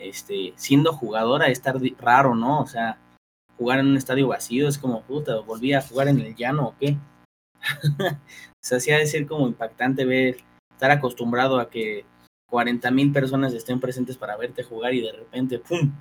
este, 0.00 0.54
siendo 0.56 0.92
jugadora 0.92 1.46
estar 1.46 1.76
raro, 2.00 2.34
¿no? 2.34 2.62
O 2.62 2.66
sea, 2.66 2.98
jugar 3.58 3.78
en 3.78 3.86
un 3.86 3.96
estadio 3.96 4.26
vacío 4.26 4.66
es 4.66 4.76
como, 4.76 5.02
puta, 5.02 5.38
volví 5.38 5.72
a 5.72 5.82
jugar 5.82 6.08
en 6.08 6.18
el 6.18 6.34
llano 6.34 6.66
o 6.66 6.74
qué. 6.80 6.96
o 8.10 8.62
sea, 8.62 8.80
sí 8.80 8.90
ha 8.90 8.98
de 8.98 9.06
ser 9.06 9.26
como 9.26 9.46
impactante 9.46 10.04
ver, 10.04 10.36
estar 10.70 10.90
acostumbrado 10.90 11.58
a 11.58 11.70
que 11.70 12.04
40 12.48 12.90
mil 12.90 13.12
personas 13.12 13.54
estén 13.54 13.80
presentes 13.80 14.16
para 14.16 14.36
verte 14.36 14.62
jugar 14.62 14.94
y 14.94 15.00
de 15.00 15.12
repente, 15.12 15.58
¡pum! 15.58 15.92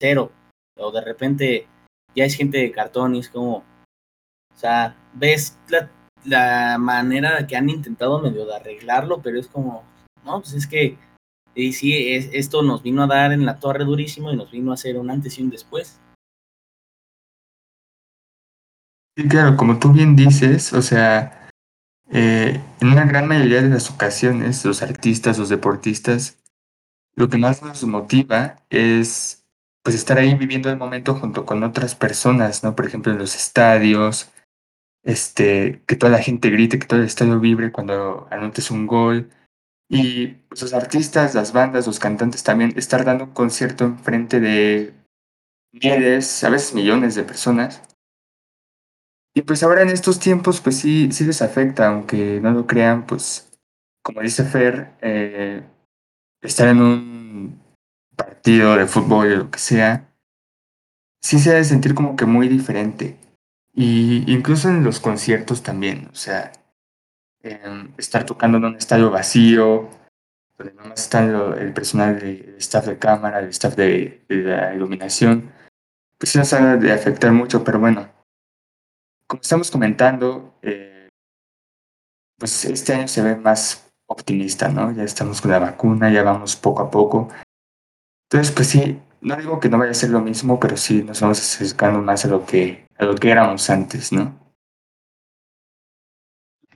Cero. 0.00 0.32
O 0.76 0.90
de 0.90 1.00
repente 1.00 1.66
ya 2.14 2.24
es 2.24 2.34
gente 2.34 2.58
de 2.58 2.72
cartón 2.72 3.14
y 3.14 3.20
es 3.20 3.28
como, 3.28 3.58
o 3.58 4.56
sea, 4.56 4.96
ves 5.14 5.58
la, 5.68 5.90
la 6.24 6.78
manera 6.78 7.46
que 7.46 7.56
han 7.56 7.68
intentado 7.68 8.20
medio 8.20 8.46
de 8.46 8.56
arreglarlo, 8.56 9.20
pero 9.22 9.38
es 9.38 9.48
como, 9.48 9.84
no, 10.24 10.40
pues 10.40 10.54
es 10.54 10.66
que 10.66 10.96
y 11.54 11.72
sí, 11.72 12.12
es, 12.12 12.30
esto 12.32 12.62
nos 12.62 12.82
vino 12.82 13.02
a 13.02 13.06
dar 13.06 13.32
en 13.32 13.44
la 13.44 13.58
torre 13.58 13.84
durísimo 13.84 14.32
y 14.32 14.36
nos 14.36 14.50
vino 14.50 14.70
a 14.70 14.74
hacer 14.74 14.96
un 14.98 15.10
antes 15.10 15.38
y 15.38 15.42
un 15.42 15.50
después. 15.50 15.99
Sí, 19.20 19.28
claro, 19.28 19.54
como 19.54 19.78
tú 19.78 19.92
bien 19.92 20.16
dices, 20.16 20.72
o 20.72 20.80
sea, 20.80 21.46
eh, 22.10 22.58
en 22.80 22.88
una 22.88 23.04
gran 23.04 23.28
mayoría 23.28 23.60
de 23.60 23.68
las 23.68 23.90
ocasiones, 23.90 24.64
los 24.64 24.80
artistas, 24.80 25.36
los 25.38 25.50
deportistas, 25.50 26.38
lo 27.16 27.28
que 27.28 27.36
más 27.36 27.62
nos 27.62 27.84
motiva 27.84 28.64
es 28.70 29.44
pues 29.82 29.94
estar 29.94 30.16
ahí 30.16 30.34
viviendo 30.36 30.70
el 30.70 30.78
momento 30.78 31.14
junto 31.14 31.44
con 31.44 31.62
otras 31.64 31.94
personas, 31.94 32.64
¿no? 32.64 32.74
Por 32.74 32.86
ejemplo, 32.86 33.12
en 33.12 33.18
los 33.18 33.36
estadios, 33.36 34.30
este, 35.02 35.82
que 35.86 35.96
toda 35.96 36.12
la 36.12 36.22
gente 36.22 36.48
grite, 36.48 36.78
que 36.78 36.86
todo 36.86 37.00
el 37.00 37.06
estadio 37.06 37.38
vibre 37.40 37.72
cuando 37.72 38.26
anotes 38.30 38.70
un 38.70 38.86
gol. 38.86 39.28
Y 39.90 40.28
pues, 40.48 40.62
los 40.62 40.72
artistas, 40.72 41.34
las 41.34 41.52
bandas, 41.52 41.86
los 41.86 41.98
cantantes 41.98 42.42
también 42.42 42.72
estar 42.74 43.04
dando 43.04 43.24
un 43.24 43.34
concierto 43.34 43.84
en 43.84 43.98
frente 43.98 44.40
de 44.40 44.94
miles, 45.72 46.42
a 46.42 46.48
veces 46.48 46.74
millones 46.74 47.16
de 47.16 47.24
personas. 47.24 47.82
Y 49.34 49.42
pues 49.42 49.62
ahora 49.62 49.82
en 49.82 49.90
estos 49.90 50.18
tiempos, 50.18 50.60
pues 50.60 50.76
sí, 50.78 51.10
sí 51.12 51.24
les 51.24 51.40
afecta, 51.42 51.88
aunque 51.88 52.40
no 52.40 52.50
lo 52.50 52.66
crean, 52.66 53.06
pues 53.06 53.50
como 54.02 54.22
dice 54.22 54.44
Fer, 54.44 54.92
eh, 55.00 55.62
estar 56.42 56.68
en 56.68 56.80
un 56.80 57.62
partido 58.16 58.76
de 58.76 58.86
fútbol 58.86 59.32
o 59.32 59.36
lo 59.36 59.50
que 59.50 59.58
sea, 59.58 60.08
sí 61.20 61.38
se 61.38 61.50
ha 61.50 61.54
de 61.54 61.64
sentir 61.64 61.94
como 61.94 62.16
que 62.16 62.26
muy 62.26 62.48
diferente. 62.48 63.18
Y 63.72 64.30
incluso 64.32 64.68
en 64.68 64.82
los 64.82 65.00
conciertos 65.00 65.62
también, 65.62 66.08
o 66.12 66.16
sea, 66.16 66.52
em, 67.42 67.92
estar 67.98 68.26
tocando 68.26 68.58
en 68.58 68.64
un 68.64 68.76
estadio 68.76 69.10
vacío, 69.10 69.88
donde 70.58 70.74
nomás 70.74 71.00
está 71.00 71.24
el 71.24 71.72
personal 71.72 72.18
del 72.18 72.56
staff 72.58 72.86
de 72.86 72.98
cámara, 72.98 73.38
el 73.40 73.48
staff 73.50 73.76
de, 73.76 74.24
de 74.28 74.36
la 74.42 74.74
iluminación, 74.74 75.52
pues 76.18 76.30
sí 76.32 76.38
nos 76.38 76.52
ha 76.52 76.76
de 76.76 76.92
afectar 76.92 77.32
mucho, 77.32 77.64
pero 77.64 77.78
bueno, 77.80 78.08
como 79.30 79.42
estamos 79.42 79.70
comentando, 79.70 80.58
eh, 80.60 81.08
pues 82.36 82.64
este 82.64 82.94
año 82.94 83.06
se 83.06 83.22
ve 83.22 83.36
más 83.36 83.88
optimista, 84.08 84.68
¿no? 84.68 84.90
Ya 84.90 85.04
estamos 85.04 85.40
con 85.40 85.52
la 85.52 85.60
vacuna, 85.60 86.12
ya 86.12 86.24
vamos 86.24 86.56
poco 86.56 86.82
a 86.82 86.90
poco. 86.90 87.28
Entonces, 88.28 88.52
pues 88.52 88.66
sí, 88.66 89.00
no 89.20 89.36
digo 89.36 89.60
que 89.60 89.68
no 89.68 89.78
vaya 89.78 89.92
a 89.92 89.94
ser 89.94 90.10
lo 90.10 90.20
mismo, 90.20 90.58
pero 90.58 90.76
sí 90.76 91.04
nos 91.04 91.20
vamos 91.20 91.38
acercando 91.38 92.02
más 92.02 92.24
a 92.24 92.28
lo 92.28 92.44
que, 92.44 92.84
a 92.98 93.04
lo 93.04 93.14
que 93.14 93.30
éramos 93.30 93.70
antes, 93.70 94.10
¿no? 94.12 94.36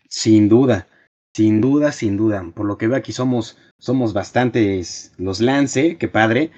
Sin 0.09 0.49
duda, 0.49 0.87
sin 1.35 1.61
duda, 1.61 1.91
sin 1.91 2.17
duda. 2.17 2.45
Por 2.55 2.67
lo 2.67 2.79
que 2.79 2.87
veo 2.87 2.97
aquí 2.97 3.11
somos, 3.11 3.59
somos 3.81 4.13
bastantes 4.13 5.13
los 5.19 5.41
Lance, 5.41 5.99
qué 5.99 6.07
padre. 6.07 6.53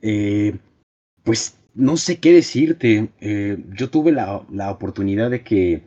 Eh, 0.00 0.56
pues 1.24 1.59
no 1.74 1.96
sé 1.96 2.20
qué 2.20 2.32
decirte. 2.32 3.10
Eh, 3.20 3.64
yo 3.76 3.90
tuve 3.90 4.12
la, 4.12 4.44
la, 4.50 4.70
oportunidad 4.70 5.30
de 5.30 5.42
que, 5.42 5.82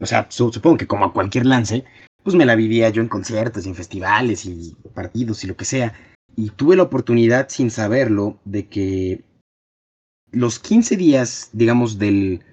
o 0.00 0.06
sea, 0.06 0.26
su, 0.30 0.52
supongo 0.52 0.78
que 0.78 0.86
como 0.86 1.04
a 1.04 1.12
cualquier 1.12 1.46
lance, 1.46 1.84
pues 2.22 2.36
me 2.36 2.46
la 2.46 2.54
vivía 2.56 2.90
yo 2.90 3.02
en 3.02 3.08
conciertos, 3.08 3.66
en 3.66 3.74
festivales 3.74 4.44
y 4.44 4.74
partidos 4.94 5.44
y 5.44 5.46
lo 5.46 5.56
que 5.56 5.64
sea. 5.64 5.94
Y 6.36 6.50
tuve 6.50 6.76
la 6.76 6.84
oportunidad, 6.84 7.48
sin 7.48 7.70
saberlo, 7.70 8.38
de 8.44 8.68
que 8.68 9.24
los 10.30 10.58
15 10.58 10.96
días, 10.96 11.50
digamos, 11.52 11.98
del... 11.98 12.44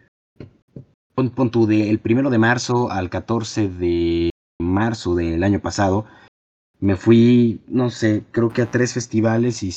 Pon, 1.13 1.29
pon 1.29 1.51
tú, 1.51 1.65
del 1.65 1.99
primero 1.99 2.29
de 2.29 2.37
marzo 2.37 2.91
al 2.91 3.09
14 3.09 3.69
de 3.69 4.29
marzo 4.59 5.15
del 5.15 5.43
año 5.43 5.61
pasado, 5.61 6.05
me 6.79 6.95
fui, 6.95 7.61
no 7.67 7.89
sé, 7.89 8.23
creo 8.31 8.49
que 8.49 8.61
a 8.61 8.71
tres 8.71 8.93
festivales 8.93 9.63
y 9.63 9.71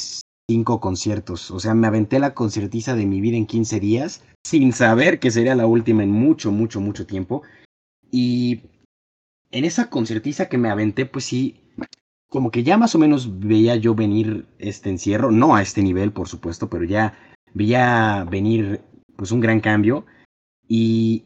cinco 0.48 0.80
conciertos. 0.80 1.50
O 1.50 1.60
sea, 1.60 1.74
me 1.74 1.86
aventé 1.86 2.18
la 2.18 2.34
conciertiza 2.34 2.94
de 2.94 3.06
mi 3.06 3.20
vida 3.20 3.36
en 3.36 3.46
15 3.46 3.80
días, 3.80 4.24
sin 4.44 4.72
saber 4.72 5.20
que 5.20 5.30
sería 5.30 5.54
la 5.54 5.66
última 5.66 6.02
en 6.02 6.10
mucho, 6.10 6.50
mucho, 6.50 6.80
mucho 6.80 7.06
tiempo. 7.06 7.42
Y 8.10 8.62
en 9.50 9.64
esa 9.64 9.90
conciertiza 9.90 10.48
que 10.48 10.58
me 10.58 10.70
aventé, 10.70 11.06
pues 11.06 11.24
sí, 11.26 11.60
como 12.28 12.50
que 12.50 12.62
ya 12.62 12.76
más 12.78 12.94
o 12.94 12.98
menos 12.98 13.38
veía 13.38 13.76
yo 13.76 13.94
venir 13.94 14.46
este 14.58 14.90
encierro, 14.90 15.30
no 15.30 15.54
a 15.54 15.62
este 15.62 15.82
nivel, 15.82 16.12
por 16.12 16.28
supuesto, 16.28 16.68
pero 16.68 16.84
ya 16.84 17.14
veía 17.54 18.26
venir 18.30 18.82
pues 19.16 19.32
un 19.32 19.40
gran 19.40 19.60
cambio 19.60 20.06
y 20.66 21.24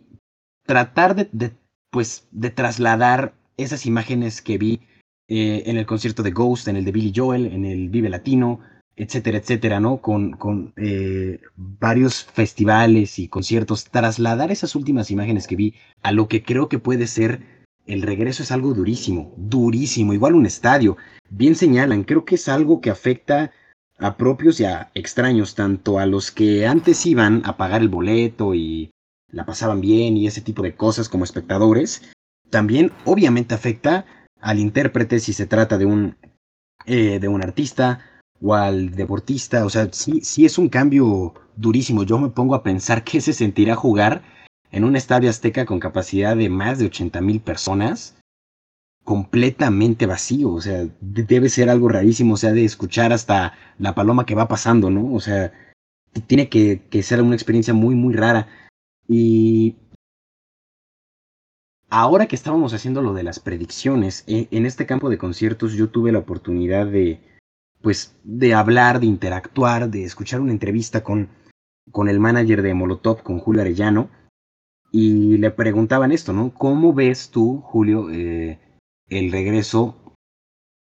tratar 0.65 1.15
de, 1.15 1.29
de 1.33 1.53
pues 1.91 2.27
de 2.31 2.51
trasladar 2.51 3.35
esas 3.57 3.85
imágenes 3.85 4.41
que 4.41 4.59
vi 4.59 4.81
eh, 5.29 5.65
en 5.67 5.77
el 5.77 5.87
concierto 5.87 6.23
de 6.23 6.31
Ghost, 6.31 6.69
en 6.69 6.77
el 6.77 6.85
de 6.85 6.93
Billy 6.93 7.13
Joel, 7.15 7.47
en 7.47 7.65
el 7.65 7.91
Vive 7.91 8.09
Latino, 8.09 8.61
etcétera, 8.97 9.39
etcétera, 9.39 9.81
¿no? 9.81 9.99
Con, 9.99 10.33
con 10.33 10.73
eh, 10.77 11.41
varios 11.57 12.25
festivales 12.25 13.19
y 13.19 13.29
conciertos, 13.29 13.85
trasladar 13.87 14.51
esas 14.51 14.75
últimas 14.75 15.11
imágenes 15.11 15.47
que 15.47 15.57
vi 15.57 15.75
a 16.03 16.13
lo 16.13 16.29
que 16.29 16.43
creo 16.43 16.69
que 16.69 16.79
puede 16.79 17.07
ser 17.07 17.63
el 17.87 18.03
regreso 18.03 18.43
es 18.43 18.53
algo 18.53 18.75
durísimo, 18.75 19.35
durísimo, 19.37 20.13
igual 20.13 20.35
un 20.35 20.47
estadio. 20.47 20.97
Bien 21.29 21.55
señalan, 21.55 22.05
creo 22.05 22.25
que 22.25 22.37
es 22.37 22.49
algo 22.49 22.81
que 22.81 22.91
afecta 22.91 23.51
a 23.99 24.17
propios 24.17 24.61
y 24.61 24.65
a 24.65 24.91
extraños, 24.95 25.55
tanto 25.55 25.99
a 25.99 26.07
los 26.07 26.31
que 26.31 26.67
antes 26.67 27.05
iban 27.07 27.43
a 27.45 27.57
pagar 27.57 27.83
el 27.83 27.89
boleto 27.89 28.55
y 28.55 28.91
la 29.29 29.47
pasaban 29.47 29.81
bien 29.81 30.17
y 30.17 30.27
ese 30.27 30.43
tipo 30.43 30.63
de 30.63 30.77
cosas 30.77 31.09
como 31.09 31.25
espectadores, 31.25 32.03
también 32.51 32.93
obviamente 33.05 33.55
afecta 33.55 34.05
al 34.41 34.59
intérprete 34.59 35.21
si 35.21 35.33
se 35.33 35.47
trata 35.47 35.79
de 35.79 35.87
un, 35.87 36.17
eh, 36.87 37.19
de 37.19 37.29
un 37.29 37.43
artista, 37.43 38.01
o 38.43 38.55
al 38.55 38.91
deportista. 38.95 39.65
O 39.65 39.71
sea, 39.71 39.89
sí, 39.93 40.21
sí 40.23 40.45
es 40.45 40.59
un 40.59 40.69
cambio 40.69 41.35
durísimo. 41.57 42.03
Yo 42.03 42.19
me 42.19 42.31
pongo 42.31 42.55
a 42.55 42.63
pensar 42.63 43.05
qué 43.05 43.21
se 43.21 43.33
sentirá 43.33 43.75
jugar 43.75 44.23
en 44.71 44.85
un 44.85 44.97
estadio 44.97 45.31
azteca 45.31 45.67
con 45.67 45.81
capacidad 45.81 46.37
de 46.37 46.49
más 46.49 46.79
de 46.79 46.87
80 46.87 47.21
mil 47.21 47.41
personas 47.41 48.17
completamente 49.05 50.07
vacío, 50.07 50.53
o 50.53 50.61
sea, 50.61 50.87
debe 51.01 51.49
ser 51.49 51.69
algo 51.69 51.89
rarísimo, 51.89 52.35
o 52.35 52.37
sea, 52.37 52.53
de 52.53 52.65
escuchar 52.65 53.13
hasta 53.13 53.55
la 53.79 53.95
paloma 53.95 54.25
que 54.27 54.37
va 54.37 54.47
pasando, 54.49 54.91
¿no? 54.91 55.13
O 55.13 55.21
sea, 55.21 55.53
tiene 56.27 56.49
que, 56.49 56.81
ser 57.03 57.21
una 57.21 57.35
experiencia 57.35 57.75
muy, 57.75 57.95
muy 57.95 58.15
rara. 58.15 58.49
Y 59.09 59.77
ahora 61.91 62.27
que 62.27 62.37
estábamos 62.37 62.75
haciendo 62.75 63.03
lo 63.03 63.13
de 63.13 63.25
las 63.25 63.41
predicciones, 63.41 64.25
en, 64.29 64.47
en 64.51 64.67
este 64.67 64.87
campo 64.87 65.11
de 65.11 65.19
conciertos 65.19 65.73
yo 65.73 65.91
tuve 65.91 66.13
la 66.13 66.21
oportunidad 66.21 66.87
de, 66.87 67.21
pues 67.83 68.17
de 68.25 68.55
hablar, 68.55 69.01
de 69.01 69.07
interactuar, 69.07 69.91
de 69.91 70.05
escuchar 70.05 70.41
una 70.41 70.53
entrevista 70.53 71.03
con, 71.03 71.29
con 71.91 72.09
el 72.09 72.21
manager 72.21 72.63
de 72.63 72.75
Molotov, 72.75 73.23
con 73.23 73.39
Julio 73.39 73.61
Arellano, 73.61 74.09
y 74.93 75.39
le 75.39 75.51
preguntaban 75.51 76.13
esto, 76.13 76.33
¿no? 76.33 76.53
¿Cómo 76.53 76.93
ves 76.93 77.31
tú, 77.31 77.61
Julio, 77.63 78.11
eh, 78.11 78.59
el 79.09 79.33
regreso 79.33 79.97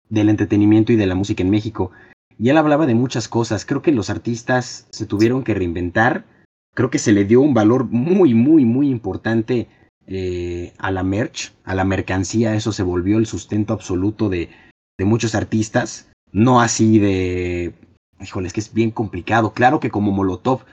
del 0.08 0.28
entretenimiento 0.28 0.92
y 0.92 0.96
de 0.96 1.06
la 1.06 1.14
música 1.14 1.42
en 1.42 1.50
México? 1.50 1.90
Y 2.38 2.50
él 2.50 2.58
hablaba 2.58 2.86
de 2.86 2.94
muchas 2.94 3.26
cosas. 3.26 3.64
Creo 3.64 3.80
que 3.80 3.92
los 3.92 4.10
artistas 4.10 4.86
se 4.90 5.06
tuvieron 5.06 5.42
que 5.42 5.54
reinventar. 5.54 6.26
Creo 6.74 6.90
que 6.90 6.98
se 6.98 7.12
le 7.12 7.24
dio 7.24 7.40
un 7.40 7.54
valor 7.54 7.86
muy, 7.86 8.34
muy, 8.34 8.66
muy 8.66 8.90
importante 8.90 9.68
eh, 10.06 10.74
a 10.76 10.90
la 10.90 11.02
merch, 11.02 11.54
a 11.64 11.74
la 11.74 11.84
mercancía. 11.84 12.54
Eso 12.54 12.72
se 12.72 12.82
volvió 12.82 13.16
el 13.16 13.24
sustento 13.24 13.72
absoluto 13.72 14.28
de, 14.28 14.50
de 14.98 15.04
muchos 15.06 15.34
artistas, 15.34 16.10
no 16.36 16.60
así 16.60 16.98
de, 16.98 17.72
híjole, 18.20 18.48
es 18.48 18.52
que 18.52 18.60
es 18.60 18.74
bien 18.74 18.90
complicado. 18.90 19.54
Claro 19.54 19.80
que 19.80 19.90
como 19.90 20.12
Molotov 20.12 20.66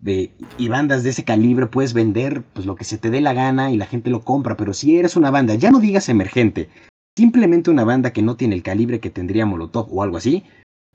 de, 0.00 0.32
y 0.58 0.68
bandas 0.68 1.02
de 1.02 1.10
ese 1.10 1.24
calibre 1.24 1.66
puedes 1.66 1.94
vender 1.94 2.42
pues 2.52 2.66
lo 2.66 2.76
que 2.76 2.84
se 2.84 2.98
te 2.98 3.08
dé 3.08 3.22
la 3.22 3.32
gana 3.32 3.72
y 3.72 3.78
la 3.78 3.86
gente 3.86 4.10
lo 4.10 4.22
compra, 4.22 4.58
pero 4.58 4.74
si 4.74 4.98
eres 4.98 5.16
una 5.16 5.30
banda, 5.30 5.54
ya 5.54 5.70
no 5.70 5.80
digas 5.80 6.10
emergente, 6.10 6.68
simplemente 7.16 7.70
una 7.70 7.84
banda 7.84 8.12
que 8.12 8.20
no 8.20 8.36
tiene 8.36 8.54
el 8.54 8.62
calibre 8.62 9.00
que 9.00 9.08
tendría 9.08 9.46
Molotov 9.46 9.88
o 9.90 10.02
algo 10.02 10.18
así, 10.18 10.44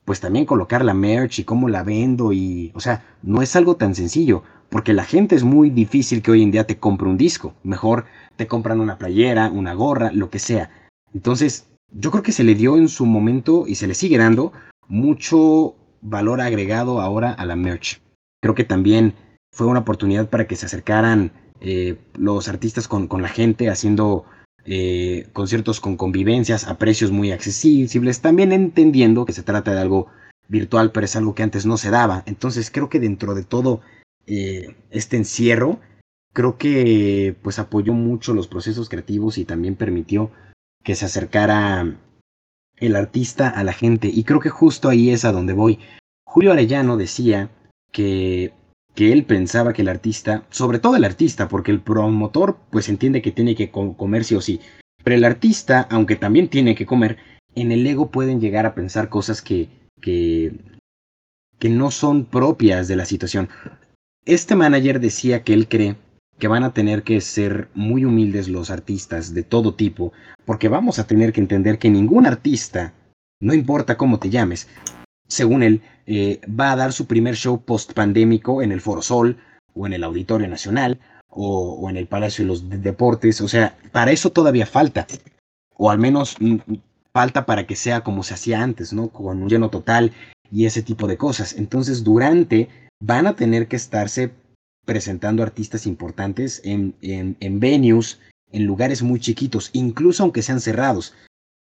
pues 0.04 0.20
también 0.20 0.46
colocar 0.46 0.84
la 0.84 0.94
merch 0.94 1.40
y 1.40 1.44
cómo 1.44 1.68
la 1.68 1.82
vendo 1.82 2.32
y, 2.32 2.70
o 2.76 2.80
sea, 2.80 3.04
no 3.24 3.42
es 3.42 3.56
algo 3.56 3.74
tan 3.74 3.96
sencillo, 3.96 4.44
porque 4.68 4.92
la 4.92 5.02
gente 5.02 5.34
es 5.34 5.42
muy 5.42 5.70
difícil 5.70 6.22
que 6.22 6.30
hoy 6.30 6.44
en 6.44 6.52
día 6.52 6.68
te 6.68 6.78
compre 6.78 7.08
un 7.08 7.16
disco, 7.16 7.54
mejor 7.64 8.04
te 8.36 8.46
compran 8.46 8.78
una 8.78 8.96
playera, 8.96 9.50
una 9.50 9.74
gorra, 9.74 10.12
lo 10.12 10.30
que 10.30 10.38
sea. 10.38 10.70
Entonces, 11.12 11.66
yo 11.94 12.10
creo 12.10 12.22
que 12.22 12.32
se 12.32 12.44
le 12.44 12.54
dio 12.54 12.76
en 12.76 12.88
su 12.88 13.06
momento 13.06 13.66
y 13.66 13.76
se 13.76 13.86
le 13.86 13.94
sigue 13.94 14.18
dando 14.18 14.52
mucho 14.88 15.76
valor 16.02 16.40
agregado 16.40 17.00
ahora 17.00 17.32
a 17.32 17.46
la 17.46 17.56
merch. 17.56 18.00
Creo 18.42 18.54
que 18.54 18.64
también 18.64 19.14
fue 19.52 19.66
una 19.66 19.80
oportunidad 19.80 20.28
para 20.28 20.46
que 20.46 20.56
se 20.56 20.66
acercaran 20.66 21.32
eh, 21.60 21.96
los 22.14 22.48
artistas 22.48 22.88
con, 22.88 23.06
con, 23.06 23.22
la 23.22 23.28
gente 23.28 23.70
haciendo 23.70 24.24
eh, 24.66 25.28
conciertos 25.32 25.80
con 25.80 25.96
convivencias 25.96 26.66
a 26.66 26.78
precios 26.78 27.10
muy 27.10 27.30
accesibles, 27.30 28.20
también 28.20 28.52
entendiendo 28.52 29.24
que 29.24 29.32
se 29.32 29.42
trata 29.42 29.72
de 29.72 29.80
algo 29.80 30.08
virtual, 30.48 30.90
pero 30.90 31.06
es 31.06 31.16
algo 31.16 31.34
que 31.34 31.44
antes 31.44 31.64
no 31.64 31.76
se 31.76 31.90
daba. 31.90 32.24
Entonces 32.26 32.70
creo 32.70 32.88
que 32.88 33.00
dentro 33.00 33.34
de 33.34 33.44
todo 33.44 33.80
eh, 34.26 34.74
este 34.90 35.16
encierro, 35.16 35.80
creo 36.32 36.58
que 36.58 37.36
pues 37.42 37.58
apoyó 37.58 37.92
mucho 37.92 38.34
los 38.34 38.48
procesos 38.48 38.88
creativos 38.88 39.38
y 39.38 39.44
también 39.44 39.76
permitió 39.76 40.32
que 40.84 40.94
se 40.94 41.06
acercara 41.06 41.96
el 42.76 42.96
artista 42.96 43.48
a 43.48 43.64
la 43.64 43.72
gente. 43.72 44.08
Y 44.08 44.22
creo 44.24 44.38
que 44.38 44.50
justo 44.50 44.88
ahí 44.88 45.10
es 45.10 45.24
a 45.24 45.32
donde 45.32 45.54
voy. 45.54 45.80
Julio 46.24 46.52
Arellano 46.52 46.96
decía 46.96 47.50
que, 47.90 48.52
que 48.94 49.12
él 49.12 49.24
pensaba 49.24 49.72
que 49.72 49.82
el 49.82 49.88
artista, 49.88 50.44
sobre 50.50 50.78
todo 50.78 50.96
el 50.96 51.04
artista, 51.04 51.48
porque 51.48 51.72
el 51.72 51.80
promotor 51.80 52.58
pues 52.70 52.88
entiende 52.88 53.22
que 53.22 53.32
tiene 53.32 53.54
que 53.54 53.70
comer 53.70 54.24
sí 54.24 54.34
o 54.34 54.40
sí, 54.40 54.60
pero 55.02 55.16
el 55.16 55.24
artista, 55.24 55.86
aunque 55.90 56.16
también 56.16 56.48
tiene 56.48 56.74
que 56.74 56.86
comer, 56.86 57.18
en 57.54 57.72
el 57.72 57.86
ego 57.86 58.10
pueden 58.10 58.40
llegar 58.40 58.66
a 58.66 58.74
pensar 58.74 59.08
cosas 59.08 59.42
que, 59.42 59.68
que, 60.00 60.52
que 61.58 61.68
no 61.68 61.90
son 61.90 62.24
propias 62.24 62.88
de 62.88 62.96
la 62.96 63.04
situación. 63.04 63.48
Este 64.24 64.56
manager 64.56 65.00
decía 65.00 65.44
que 65.44 65.52
él 65.52 65.68
cree 65.68 65.96
que 66.38 66.48
van 66.48 66.64
a 66.64 66.72
tener 66.72 67.02
que 67.02 67.20
ser 67.20 67.68
muy 67.74 68.04
humildes 68.04 68.48
los 68.48 68.70
artistas 68.70 69.34
de 69.34 69.42
todo 69.42 69.74
tipo, 69.74 70.12
porque 70.44 70.68
vamos 70.68 70.98
a 70.98 71.06
tener 71.06 71.32
que 71.32 71.40
entender 71.40 71.78
que 71.78 71.90
ningún 71.90 72.26
artista, 72.26 72.92
no 73.40 73.54
importa 73.54 73.96
cómo 73.96 74.18
te 74.18 74.30
llames, 74.30 74.68
según 75.28 75.62
él, 75.62 75.82
eh, 76.06 76.40
va 76.48 76.72
a 76.72 76.76
dar 76.76 76.92
su 76.92 77.06
primer 77.06 77.34
show 77.34 77.62
post 77.62 77.92
pandémico 77.92 78.62
en 78.62 78.72
el 78.72 78.80
Foro 78.80 79.02
Sol, 79.02 79.38
o 79.74 79.86
en 79.86 79.92
el 79.92 80.04
Auditorio 80.04 80.48
Nacional, 80.48 81.00
o, 81.28 81.74
o 81.74 81.90
en 81.90 81.96
el 81.96 82.06
Palacio 82.06 82.44
de 82.44 82.48
los 82.48 82.68
Deportes. 82.68 83.40
O 83.40 83.48
sea, 83.48 83.76
para 83.92 84.12
eso 84.12 84.30
todavía 84.30 84.66
falta. 84.66 85.06
O 85.76 85.90
al 85.90 85.98
menos 85.98 86.36
mm, 86.40 86.56
falta 87.12 87.46
para 87.46 87.66
que 87.66 87.76
sea 87.76 88.02
como 88.02 88.22
se 88.22 88.34
hacía 88.34 88.62
antes, 88.62 88.92
¿no? 88.92 89.08
Con 89.08 89.42
un 89.42 89.48
lleno 89.48 89.70
total 89.70 90.12
y 90.50 90.66
ese 90.66 90.82
tipo 90.82 91.06
de 91.06 91.16
cosas. 91.16 91.54
Entonces, 91.54 92.04
durante 92.04 92.68
van 93.00 93.26
a 93.26 93.34
tener 93.34 93.66
que 93.66 93.76
estarse 93.76 94.30
presentando 94.84 95.42
artistas 95.42 95.86
importantes 95.86 96.60
en, 96.64 96.94
en, 97.00 97.36
en 97.40 97.60
venues, 97.60 98.20
en 98.52 98.64
lugares 98.64 99.02
muy 99.02 99.20
chiquitos, 99.20 99.70
incluso 99.72 100.22
aunque 100.22 100.42
sean 100.42 100.60
cerrados. 100.60 101.14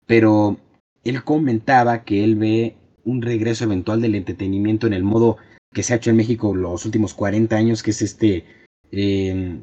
Pero 0.05 0.57
él 1.03 1.23
comentaba 1.23 2.03
que 2.03 2.23
él 2.23 2.35
ve 2.35 2.75
un 3.05 3.21
regreso 3.21 3.63
eventual 3.63 4.01
del 4.01 4.15
entretenimiento 4.15 4.87
en 4.87 4.93
el 4.93 5.03
modo 5.03 5.37
que 5.73 5.83
se 5.83 5.93
ha 5.93 5.97
hecho 5.97 6.09
en 6.09 6.17
México 6.17 6.55
los 6.55 6.85
últimos 6.85 7.13
40 7.13 7.55
años, 7.55 7.83
que 7.83 7.91
es 7.91 8.01
este 8.01 8.45
eh, 8.91 9.59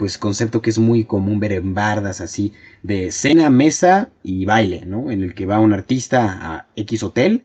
pues 0.00 0.16
concepto 0.16 0.62
que 0.62 0.70
es 0.70 0.78
muy 0.78 1.04
común 1.04 1.40
ver 1.40 1.52
en 1.52 1.74
bardas 1.74 2.22
así, 2.22 2.54
de 2.82 3.12
cena, 3.12 3.50
mesa 3.50 4.10
y 4.22 4.46
baile, 4.46 4.86
¿no? 4.86 5.10
En 5.10 5.22
el 5.22 5.34
que 5.34 5.44
va 5.44 5.60
un 5.60 5.74
artista 5.74 6.38
a 6.40 6.68
X 6.74 7.02
hotel 7.02 7.44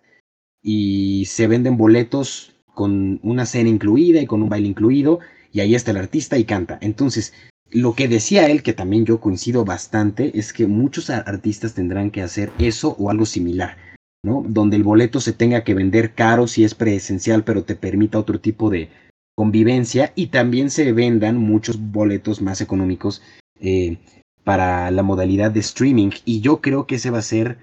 y 0.61 1.25
se 1.25 1.47
venden 1.47 1.75
boletos 1.75 2.54
con 2.75 3.19
una 3.23 3.47
cena 3.47 3.69
incluida 3.69 4.21
y 4.21 4.27
con 4.27 4.43
un 4.43 4.49
baile 4.49 4.67
incluido, 4.67 5.19
y 5.51 5.61
ahí 5.61 5.73
está 5.73 5.91
el 5.91 5.97
artista 5.97 6.37
y 6.37 6.43
canta. 6.43 6.77
Entonces, 6.81 7.33
lo 7.71 7.95
que 7.95 8.07
decía 8.07 8.47
él, 8.47 8.61
que 8.61 8.73
también 8.73 9.05
yo 9.05 9.19
coincido 9.19 9.65
bastante, 9.65 10.37
es 10.37 10.53
que 10.53 10.67
muchos 10.67 11.09
artistas 11.09 11.73
tendrán 11.73 12.11
que 12.11 12.21
hacer 12.21 12.51
eso 12.59 12.95
o 12.99 13.09
algo 13.09 13.25
similar, 13.25 13.77
¿no? 14.23 14.45
Donde 14.47 14.75
el 14.75 14.83
boleto 14.83 15.19
se 15.19 15.33
tenga 15.33 15.63
que 15.63 15.73
vender 15.73 16.13
caro 16.13 16.47
si 16.47 16.63
es 16.63 16.75
presencial, 16.75 17.43
pero 17.43 17.63
te 17.63 17.75
permita 17.75 18.19
otro 18.19 18.39
tipo 18.39 18.69
de 18.69 18.89
convivencia 19.35 20.13
y 20.15 20.27
también 20.27 20.69
se 20.69 20.93
vendan 20.93 21.37
muchos 21.37 21.79
boletos 21.79 22.41
más 22.41 22.61
económicos 22.61 23.21
eh, 23.59 23.97
para 24.43 24.91
la 24.91 25.03
modalidad 25.03 25.51
de 25.51 25.59
streaming. 25.59 26.11
Y 26.23 26.41
yo 26.41 26.61
creo 26.61 26.85
que 26.87 26.95
ese 26.95 27.09
va 27.09 27.19
a 27.19 27.23
ser 27.23 27.57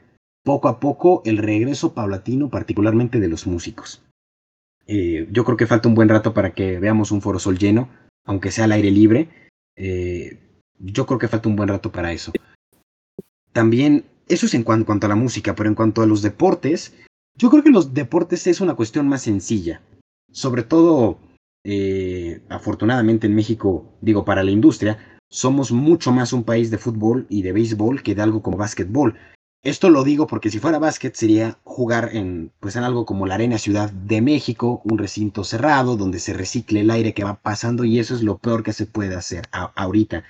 poco 0.45 0.69
a 0.69 0.81
poco 0.81 1.23
el 1.25 1.39
regreso 1.39 1.95
paulatino, 1.95 2.51
particularmente 2.51 3.21
de 3.21 3.29
los 3.29 3.47
músicos. 3.47 4.03
Eh, 4.87 5.29
yo 5.31 5.45
creo 5.45 5.57
que 5.57 5.67
falta 5.67 5.89
un 5.89 5.95
buen 5.95 6.09
rato 6.09 6.35
para 6.35 6.53
que 6.55 6.79
veamos 6.79 7.13
un 7.13 7.23
Foro 7.23 7.39
Sol 7.39 7.59
lleno, 7.59 7.89
aunque 8.25 8.51
sea 8.51 8.65
al 8.65 8.73
aire 8.73 8.91
libre. 8.91 9.29
Eh, 9.77 10.39
yo 10.79 11.07
creo 11.07 11.19
que 11.19 11.29
falta 11.29 11.49
un 11.49 11.57
buen 11.57 11.69
rato 11.69 11.93
para 11.93 12.13
eso. 12.13 12.33
También, 13.53 14.05
eso 14.29 14.47
es 14.47 14.55
en 14.55 14.65
cuanto, 14.65 15.07
a 15.07 15.09
la 15.09 15.15
música, 15.15 15.55
pero 15.55 15.69
en 15.69 15.75
cuanto 15.75 16.03
a 16.03 16.07
los 16.07 16.23
deportes, 16.23 16.95
yo 17.37 17.51
creo 17.51 17.63
que 17.63 17.71
los 17.71 17.95
deportes 17.95 18.47
es 18.47 18.61
una 18.61 18.75
cuestión 18.75 19.09
más 19.09 19.23
sencilla. 19.23 19.83
Sobre 20.31 20.63
todo, 20.63 21.19
eh, 21.65 22.41
afortunadamente 22.49 23.27
en 23.27 23.35
México, 23.35 23.93
digo, 24.01 24.25
para 24.25 24.43
la 24.43 24.51
industria, 24.51 24.99
somos 25.31 25.73
mucho 25.73 26.13
más 26.13 26.33
un 26.33 26.45
país 26.45 26.71
de 26.71 26.79
fútbol 26.79 27.27
y 27.29 27.43
de 27.43 27.53
béisbol 27.53 28.03
que 28.03 28.15
de 28.15 28.23
algo 28.23 28.43
como 28.43 28.57
básquetbol. 28.57 29.17
Esto 29.65 29.91
lo 29.91 30.03
digo 30.03 30.27
porque 30.27 30.51
si 30.51 30.59
fuera 30.59 30.81
básquet 30.81 31.15
sería 31.15 31.57
jugar 31.63 32.11
en, 32.17 32.51
pues 32.59 32.75
en 32.75 32.83
algo 32.83 33.07
como 33.07 33.27
la 33.27 33.35
Arena 33.37 33.59
Ciudad 33.59 33.91
de 33.91 34.21
México, 34.21 34.83
un 34.85 34.99
recinto 34.99 35.45
cerrado 35.45 35.97
donde 35.97 36.19
se 36.19 36.33
recicle 36.33 36.81
el 36.81 36.91
aire 36.91 37.15
que 37.15 37.23
va 37.23 37.41
pasando 37.41 37.85
y 37.85 38.01
eso 38.01 38.15
es 38.15 38.25
lo 38.25 38.39
peor 38.39 38.65
que 38.65 38.73
se 38.73 38.87
puede 38.87 39.15
hacer 39.15 39.45
ahorita. 39.53 40.25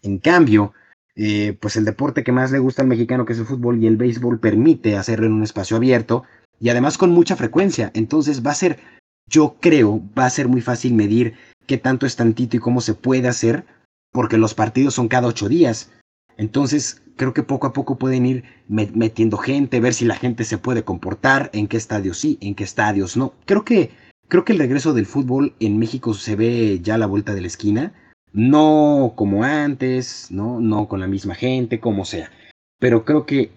En 0.00 0.16
cambio, 0.18 0.72
eh, 1.16 1.54
pues 1.60 1.76
el 1.76 1.84
deporte 1.84 2.24
que 2.24 2.32
más 2.32 2.50
le 2.50 2.60
gusta 2.60 2.80
al 2.80 2.88
mexicano 2.88 3.26
que 3.26 3.34
es 3.34 3.38
el 3.38 3.44
fútbol 3.44 3.82
y 3.82 3.86
el 3.86 3.98
béisbol 3.98 4.40
permite 4.40 4.96
hacerlo 4.96 5.26
en 5.26 5.32
un 5.32 5.42
espacio 5.42 5.76
abierto 5.76 6.24
y 6.58 6.70
además 6.70 6.96
con 6.96 7.10
mucha 7.10 7.36
frecuencia. 7.36 7.90
Entonces 7.92 8.44
va 8.44 8.52
a 8.52 8.54
ser, 8.54 8.80
yo 9.28 9.56
creo, 9.60 10.00
va 10.18 10.24
a 10.24 10.30
ser 10.30 10.48
muy 10.48 10.62
fácil 10.62 10.94
medir 10.94 11.34
qué 11.66 11.76
tanto 11.76 12.06
es 12.06 12.16
tantito 12.16 12.56
y 12.56 12.60
cómo 12.60 12.80
se 12.80 12.94
puede 12.94 13.28
hacer 13.28 13.66
porque 14.12 14.38
los 14.38 14.54
partidos 14.54 14.94
son 14.94 15.08
cada 15.08 15.28
ocho 15.28 15.50
días. 15.50 15.90
Entonces, 16.38 17.02
creo 17.18 17.34
que 17.34 17.42
poco 17.42 17.66
a 17.66 17.74
poco 17.74 17.98
pueden 17.98 18.24
ir 18.24 18.44
metiendo 18.68 19.36
gente, 19.36 19.80
ver 19.80 19.92
si 19.92 20.06
la 20.06 20.16
gente 20.16 20.44
se 20.44 20.56
puede 20.56 20.84
comportar, 20.84 21.50
en 21.52 21.68
qué 21.68 21.76
estadios 21.76 22.16
sí, 22.16 22.38
en 22.40 22.54
qué 22.54 22.64
estadios 22.64 23.18
no. 23.18 23.34
Creo 23.44 23.64
que, 23.66 23.90
creo 24.28 24.46
que 24.46 24.54
el 24.54 24.58
regreso 24.58 24.94
del 24.94 25.04
fútbol 25.04 25.52
en 25.60 25.78
México 25.78 26.14
se 26.14 26.36
ve 26.36 26.80
ya 26.82 26.94
a 26.94 26.98
la 26.98 27.06
vuelta 27.06 27.34
de 27.34 27.42
la 27.42 27.48
esquina. 27.48 27.92
No 28.32 29.12
como 29.16 29.44
antes, 29.44 30.28
no, 30.30 30.60
no 30.60 30.88
con 30.88 31.00
la 31.00 31.06
misma 31.06 31.34
gente, 31.34 31.80
como 31.80 32.06
sea. 32.06 32.30
Pero 32.78 33.04
creo 33.04 33.26
que, 33.26 33.50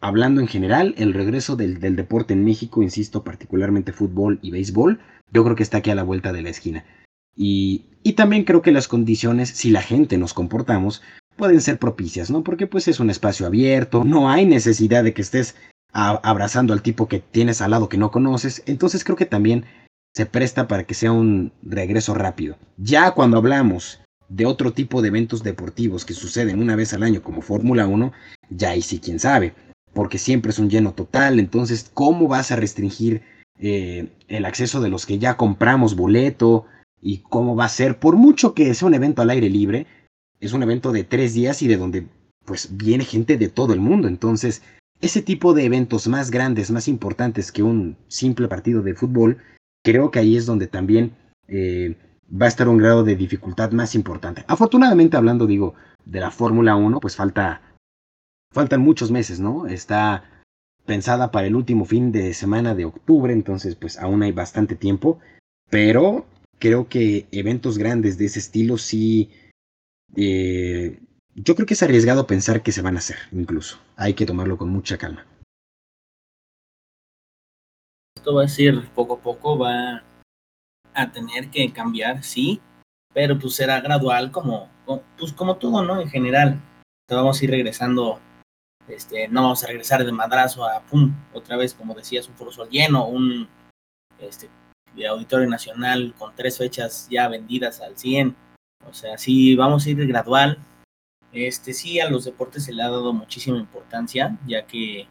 hablando 0.00 0.40
en 0.42 0.48
general, 0.48 0.94
el 0.98 1.14
regreso 1.14 1.56
del, 1.56 1.80
del 1.80 1.96
deporte 1.96 2.34
en 2.34 2.44
México, 2.44 2.82
insisto, 2.82 3.24
particularmente 3.24 3.92
fútbol 3.92 4.38
y 4.42 4.50
béisbol, 4.50 5.00
yo 5.32 5.44
creo 5.44 5.56
que 5.56 5.62
está 5.62 5.78
aquí 5.78 5.90
a 5.90 5.94
la 5.94 6.02
vuelta 6.02 6.32
de 6.32 6.42
la 6.42 6.50
esquina. 6.50 6.84
Y, 7.36 7.86
y 8.02 8.12
también 8.12 8.44
creo 8.44 8.62
que 8.62 8.72
las 8.72 8.88
condiciones, 8.88 9.50
si 9.50 9.70
la 9.70 9.82
gente 9.82 10.18
nos 10.18 10.34
comportamos, 10.34 11.02
pueden 11.36 11.60
ser 11.60 11.78
propicias, 11.78 12.30
¿no? 12.30 12.42
Porque 12.42 12.66
pues 12.66 12.88
es 12.88 13.00
un 13.00 13.10
espacio 13.10 13.46
abierto, 13.46 14.04
no 14.04 14.30
hay 14.30 14.46
necesidad 14.46 15.04
de 15.04 15.14
que 15.14 15.22
estés 15.22 15.56
abrazando 15.92 16.72
al 16.72 16.82
tipo 16.82 17.06
que 17.06 17.20
tienes 17.20 17.60
al 17.60 17.70
lado 17.70 17.88
que 17.88 17.96
no 17.96 18.10
conoces, 18.10 18.62
entonces 18.66 19.04
creo 19.04 19.16
que 19.16 19.26
también 19.26 19.64
se 20.12 20.26
presta 20.26 20.66
para 20.66 20.84
que 20.84 20.94
sea 20.94 21.12
un 21.12 21.52
regreso 21.62 22.14
rápido. 22.14 22.56
Ya 22.76 23.12
cuando 23.12 23.38
hablamos 23.38 24.00
de 24.28 24.46
otro 24.46 24.72
tipo 24.72 25.02
de 25.02 25.08
eventos 25.08 25.42
deportivos 25.42 26.04
que 26.04 26.14
suceden 26.14 26.60
una 26.60 26.76
vez 26.76 26.94
al 26.94 27.02
año 27.02 27.22
como 27.22 27.42
Fórmula 27.42 27.86
1, 27.86 28.12
ya 28.50 28.70
ahí 28.70 28.82
sí 28.82 28.98
quién 28.98 29.18
sabe, 29.18 29.54
porque 29.92 30.18
siempre 30.18 30.50
es 30.50 30.58
un 30.58 30.70
lleno 30.70 30.94
total, 30.94 31.38
entonces 31.38 31.90
¿cómo 31.94 32.26
vas 32.26 32.50
a 32.50 32.56
restringir 32.56 33.22
eh, 33.58 34.08
el 34.28 34.44
acceso 34.44 34.80
de 34.80 34.88
los 34.88 35.06
que 35.06 35.18
ya 35.18 35.36
compramos 35.36 35.94
boleto? 35.94 36.66
¿Y 37.00 37.18
cómo 37.18 37.54
va 37.54 37.66
a 37.66 37.68
ser? 37.68 37.98
Por 37.98 38.16
mucho 38.16 38.54
que 38.54 38.72
sea 38.74 38.88
un 38.88 38.94
evento 38.94 39.22
al 39.22 39.30
aire 39.30 39.50
libre, 39.50 39.86
es 40.46 40.52
un 40.52 40.62
evento 40.62 40.92
de 40.92 41.04
tres 41.04 41.34
días 41.34 41.62
y 41.62 41.68
de 41.68 41.76
donde 41.76 42.06
pues 42.44 42.76
viene 42.76 43.04
gente 43.04 43.36
de 43.36 43.48
todo 43.48 43.72
el 43.72 43.80
mundo. 43.80 44.08
Entonces, 44.08 44.62
ese 45.00 45.22
tipo 45.22 45.54
de 45.54 45.64
eventos 45.64 46.08
más 46.08 46.30
grandes, 46.30 46.70
más 46.70 46.88
importantes 46.88 47.52
que 47.52 47.62
un 47.62 47.96
simple 48.08 48.48
partido 48.48 48.82
de 48.82 48.94
fútbol, 48.94 49.38
creo 49.82 50.10
que 50.10 50.18
ahí 50.18 50.36
es 50.36 50.46
donde 50.46 50.66
también 50.66 51.16
eh, 51.48 51.96
va 52.30 52.46
a 52.46 52.48
estar 52.48 52.68
un 52.68 52.78
grado 52.78 53.04
de 53.04 53.16
dificultad 53.16 53.72
más 53.72 53.94
importante. 53.94 54.44
Afortunadamente, 54.46 55.16
hablando, 55.16 55.46
digo, 55.46 55.74
de 56.04 56.20
la 56.20 56.30
Fórmula 56.30 56.76
1, 56.76 57.00
pues 57.00 57.16
falta, 57.16 57.60
faltan 58.52 58.80
muchos 58.80 59.10
meses, 59.10 59.40
¿no? 59.40 59.66
Está 59.66 60.24
pensada 60.86 61.30
para 61.30 61.46
el 61.46 61.54
último 61.54 61.84
fin 61.84 62.12
de 62.12 62.34
semana 62.34 62.74
de 62.74 62.84
octubre, 62.84 63.32
entonces 63.32 63.74
pues 63.74 63.98
aún 63.98 64.22
hay 64.22 64.32
bastante 64.32 64.74
tiempo, 64.74 65.18
pero 65.70 66.26
creo 66.58 66.88
que 66.88 67.26
eventos 67.32 67.78
grandes 67.78 68.18
de 68.18 68.26
ese 68.26 68.38
estilo 68.38 68.78
sí... 68.78 69.30
Eh, 70.16 71.00
yo 71.34 71.54
creo 71.54 71.66
que 71.66 71.74
es 71.74 71.82
arriesgado 71.82 72.26
pensar 72.26 72.62
que 72.62 72.72
se 72.72 72.82
van 72.82 72.96
a 72.96 72.98
hacer, 72.98 73.16
incluso. 73.32 73.78
Hay 73.96 74.14
que 74.14 74.26
tomarlo 74.26 74.56
con 74.56 74.68
mucha 74.68 74.98
calma. 74.98 75.26
Esto 78.16 78.34
va 78.34 78.44
a 78.44 78.48
ser 78.48 78.88
poco 78.94 79.14
a 79.14 79.20
poco, 79.20 79.58
va 79.58 80.02
a 80.94 81.12
tener 81.12 81.50
que 81.50 81.72
cambiar, 81.72 82.22
sí, 82.22 82.60
pero 83.12 83.38
pues 83.38 83.54
será 83.54 83.80
gradual 83.80 84.30
como, 84.30 84.70
pues 85.18 85.32
como 85.32 85.56
todo, 85.56 85.82
¿no? 85.82 86.00
En 86.00 86.08
general, 86.08 86.60
vamos 87.08 87.40
a 87.40 87.44
ir 87.44 87.50
regresando, 87.50 88.20
este, 88.88 89.28
no 89.28 89.42
vamos 89.42 89.64
a 89.64 89.66
regresar 89.66 90.04
de 90.04 90.12
madrazo 90.12 90.64
a 90.64 90.80
pum, 90.80 91.12
otra 91.32 91.56
vez, 91.56 91.74
como 91.74 91.94
decías, 91.94 92.28
un 92.28 92.36
foro 92.36 92.68
lleno, 92.70 93.06
un 93.08 93.48
este, 94.20 94.48
de 94.94 95.06
Auditorio 95.06 95.48
Nacional 95.48 96.14
con 96.18 96.34
tres 96.34 96.58
fechas 96.58 97.08
ya 97.10 97.28
vendidas 97.28 97.80
al 97.80 97.98
100. 97.98 98.43
O 98.88 98.94
sea, 98.94 99.18
sí, 99.18 99.56
vamos 99.56 99.86
a 99.86 99.90
ir 99.90 100.06
gradual. 100.06 100.58
Este, 101.32 101.72
sí, 101.72 102.00
a 102.00 102.08
los 102.08 102.24
deportes 102.24 102.64
se 102.64 102.72
le 102.72 102.82
ha 102.82 102.90
dado 102.90 103.12
muchísima 103.12 103.58
importancia, 103.58 104.38
ya 104.46 104.66
que 104.66 105.08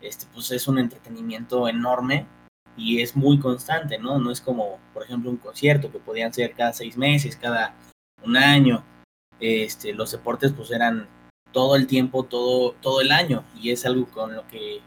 este, 0.00 0.26
pues 0.32 0.50
es 0.52 0.68
un 0.68 0.78
entretenimiento 0.78 1.66
enorme 1.68 2.26
y 2.76 3.00
es 3.00 3.16
muy 3.16 3.38
constante, 3.38 3.98
¿no? 3.98 4.18
No 4.18 4.30
es 4.30 4.40
como, 4.40 4.78
por 4.92 5.02
ejemplo, 5.02 5.30
un 5.30 5.38
concierto 5.38 5.90
que 5.90 5.98
podían 5.98 6.32
ser 6.32 6.54
cada 6.54 6.72
seis 6.72 6.96
meses, 6.96 7.36
cada 7.36 7.74
un 8.22 8.36
año. 8.36 8.84
Este, 9.40 9.92
los 9.92 10.12
deportes 10.12 10.52
pues 10.52 10.70
eran 10.70 11.08
todo 11.52 11.76
el 11.76 11.86
tiempo, 11.86 12.24
todo, 12.24 12.72
todo 12.80 13.00
el 13.00 13.12
año, 13.12 13.44
y 13.60 13.70
es 13.70 13.86
algo 13.86 14.06
con 14.06 14.34
lo 14.34 14.46
que 14.48 14.80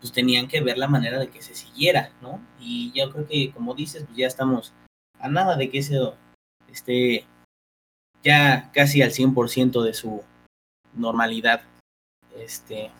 pues 0.00 0.12
tenían 0.12 0.48
que 0.48 0.62
ver 0.62 0.78
la 0.78 0.88
manera 0.88 1.18
de 1.18 1.28
que 1.28 1.42
se 1.42 1.54
siguiera, 1.54 2.10
¿no? 2.22 2.40
Y 2.58 2.90
yo 2.92 3.10
creo 3.10 3.26
que, 3.26 3.52
como 3.52 3.74
dices, 3.74 4.04
pues 4.04 4.16
ya 4.16 4.26
estamos 4.26 4.72
a 5.18 5.28
nada 5.28 5.56
de 5.56 5.70
que 5.70 5.78
eso 5.78 6.16
esté 6.72 7.26
ya 8.22 8.70
casi 8.72 9.02
al 9.02 9.10
100% 9.10 9.82
de 9.82 9.94
su 9.94 10.22
normalidad. 10.94 11.62
Este, 12.36 12.90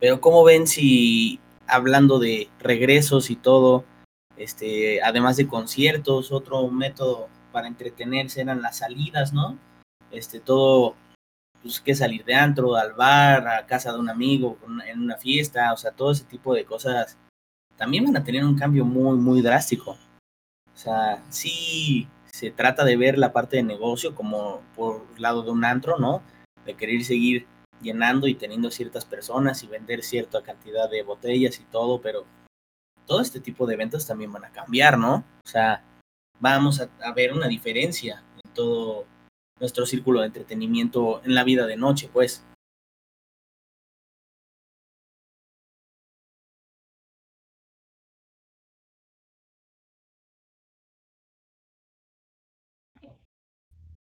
pero 0.00 0.20
¿cómo 0.20 0.44
ven 0.44 0.66
si 0.66 1.40
hablando 1.66 2.18
de 2.18 2.48
regresos 2.60 3.30
y 3.30 3.36
todo, 3.36 3.84
este, 4.36 5.02
además 5.02 5.36
de 5.36 5.48
conciertos, 5.48 6.32
otro 6.32 6.68
método 6.68 7.28
para 7.52 7.68
entretenerse 7.68 8.42
eran 8.42 8.62
las 8.62 8.78
salidas, 8.78 9.32
¿no? 9.32 9.58
Este, 10.10 10.40
todo 10.40 10.94
pues, 11.62 11.80
que 11.80 11.94
salir 11.94 12.24
de 12.24 12.34
antro, 12.34 12.76
al 12.76 12.92
bar, 12.92 13.48
a 13.48 13.66
casa 13.66 13.92
de 13.92 13.98
un 13.98 14.10
amigo, 14.10 14.58
en 14.86 15.00
una 15.00 15.16
fiesta, 15.16 15.72
o 15.72 15.76
sea, 15.76 15.90
todo 15.92 16.12
ese 16.12 16.24
tipo 16.24 16.54
de 16.54 16.64
cosas 16.64 17.16
también 17.76 18.04
van 18.04 18.16
a 18.16 18.24
tener 18.24 18.44
un 18.44 18.56
cambio 18.56 18.84
muy, 18.84 19.18
muy 19.18 19.42
drástico. 19.42 19.92
O 19.92 20.78
sea, 20.78 21.22
sí 21.30 22.08
se 22.36 22.50
trata 22.50 22.84
de 22.84 22.98
ver 22.98 23.16
la 23.16 23.32
parte 23.32 23.56
de 23.56 23.62
negocio 23.62 24.14
como 24.14 24.60
por 24.74 25.06
lado 25.18 25.42
de 25.42 25.50
un 25.50 25.64
antro, 25.64 25.98
¿no? 25.98 26.22
De 26.66 26.74
querer 26.74 27.02
seguir 27.02 27.46
llenando 27.80 28.26
y 28.26 28.34
teniendo 28.34 28.70
ciertas 28.70 29.06
personas 29.06 29.62
y 29.62 29.68
vender 29.68 30.02
cierta 30.02 30.42
cantidad 30.42 30.90
de 30.90 31.02
botellas 31.02 31.58
y 31.58 31.64
todo, 31.64 32.02
pero 32.02 32.26
todo 33.06 33.22
este 33.22 33.40
tipo 33.40 33.66
de 33.66 33.72
eventos 33.72 34.06
también 34.06 34.32
van 34.32 34.44
a 34.44 34.50
cambiar, 34.50 34.98
¿no? 34.98 35.24
O 35.46 35.48
sea, 35.48 35.82
vamos 36.38 36.82
a, 36.82 36.90
a 37.02 37.14
ver 37.14 37.32
una 37.32 37.48
diferencia 37.48 38.22
en 38.44 38.52
todo 38.52 39.06
nuestro 39.58 39.86
círculo 39.86 40.20
de 40.20 40.26
entretenimiento 40.26 41.22
en 41.24 41.34
la 41.34 41.42
vida 41.42 41.66
de 41.66 41.78
noche, 41.78 42.10
pues. 42.12 42.44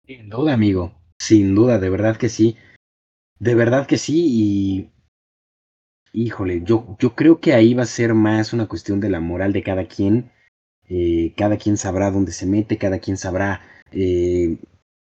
Sin 0.07 0.29
duda, 0.29 0.53
amigo. 0.53 0.93
Sin 1.19 1.53
duda, 1.53 1.79
de 1.79 1.89
verdad 1.89 2.15
que 2.15 2.29
sí. 2.29 2.55
De 3.39 3.55
verdad 3.55 3.85
que 3.87 3.97
sí. 3.97 4.25
Y. 4.29 4.89
Híjole, 6.13 6.61
yo, 6.63 6.95
yo 6.97 7.13
creo 7.13 7.41
que 7.41 7.53
ahí 7.53 7.73
va 7.73 7.83
a 7.83 7.87
ser 7.87 8.13
más 8.13 8.53
una 8.53 8.67
cuestión 8.67 9.01
de 9.01 9.09
la 9.09 9.19
moral 9.19 9.51
de 9.51 9.63
cada 9.63 9.85
quien. 9.85 10.31
Eh, 10.87 11.33
cada 11.35 11.57
quien 11.57 11.75
sabrá 11.75 12.09
dónde 12.09 12.31
se 12.31 12.45
mete, 12.45 12.77
cada 12.77 12.99
quien 12.99 13.17
sabrá 13.17 13.59
eh, 13.91 14.57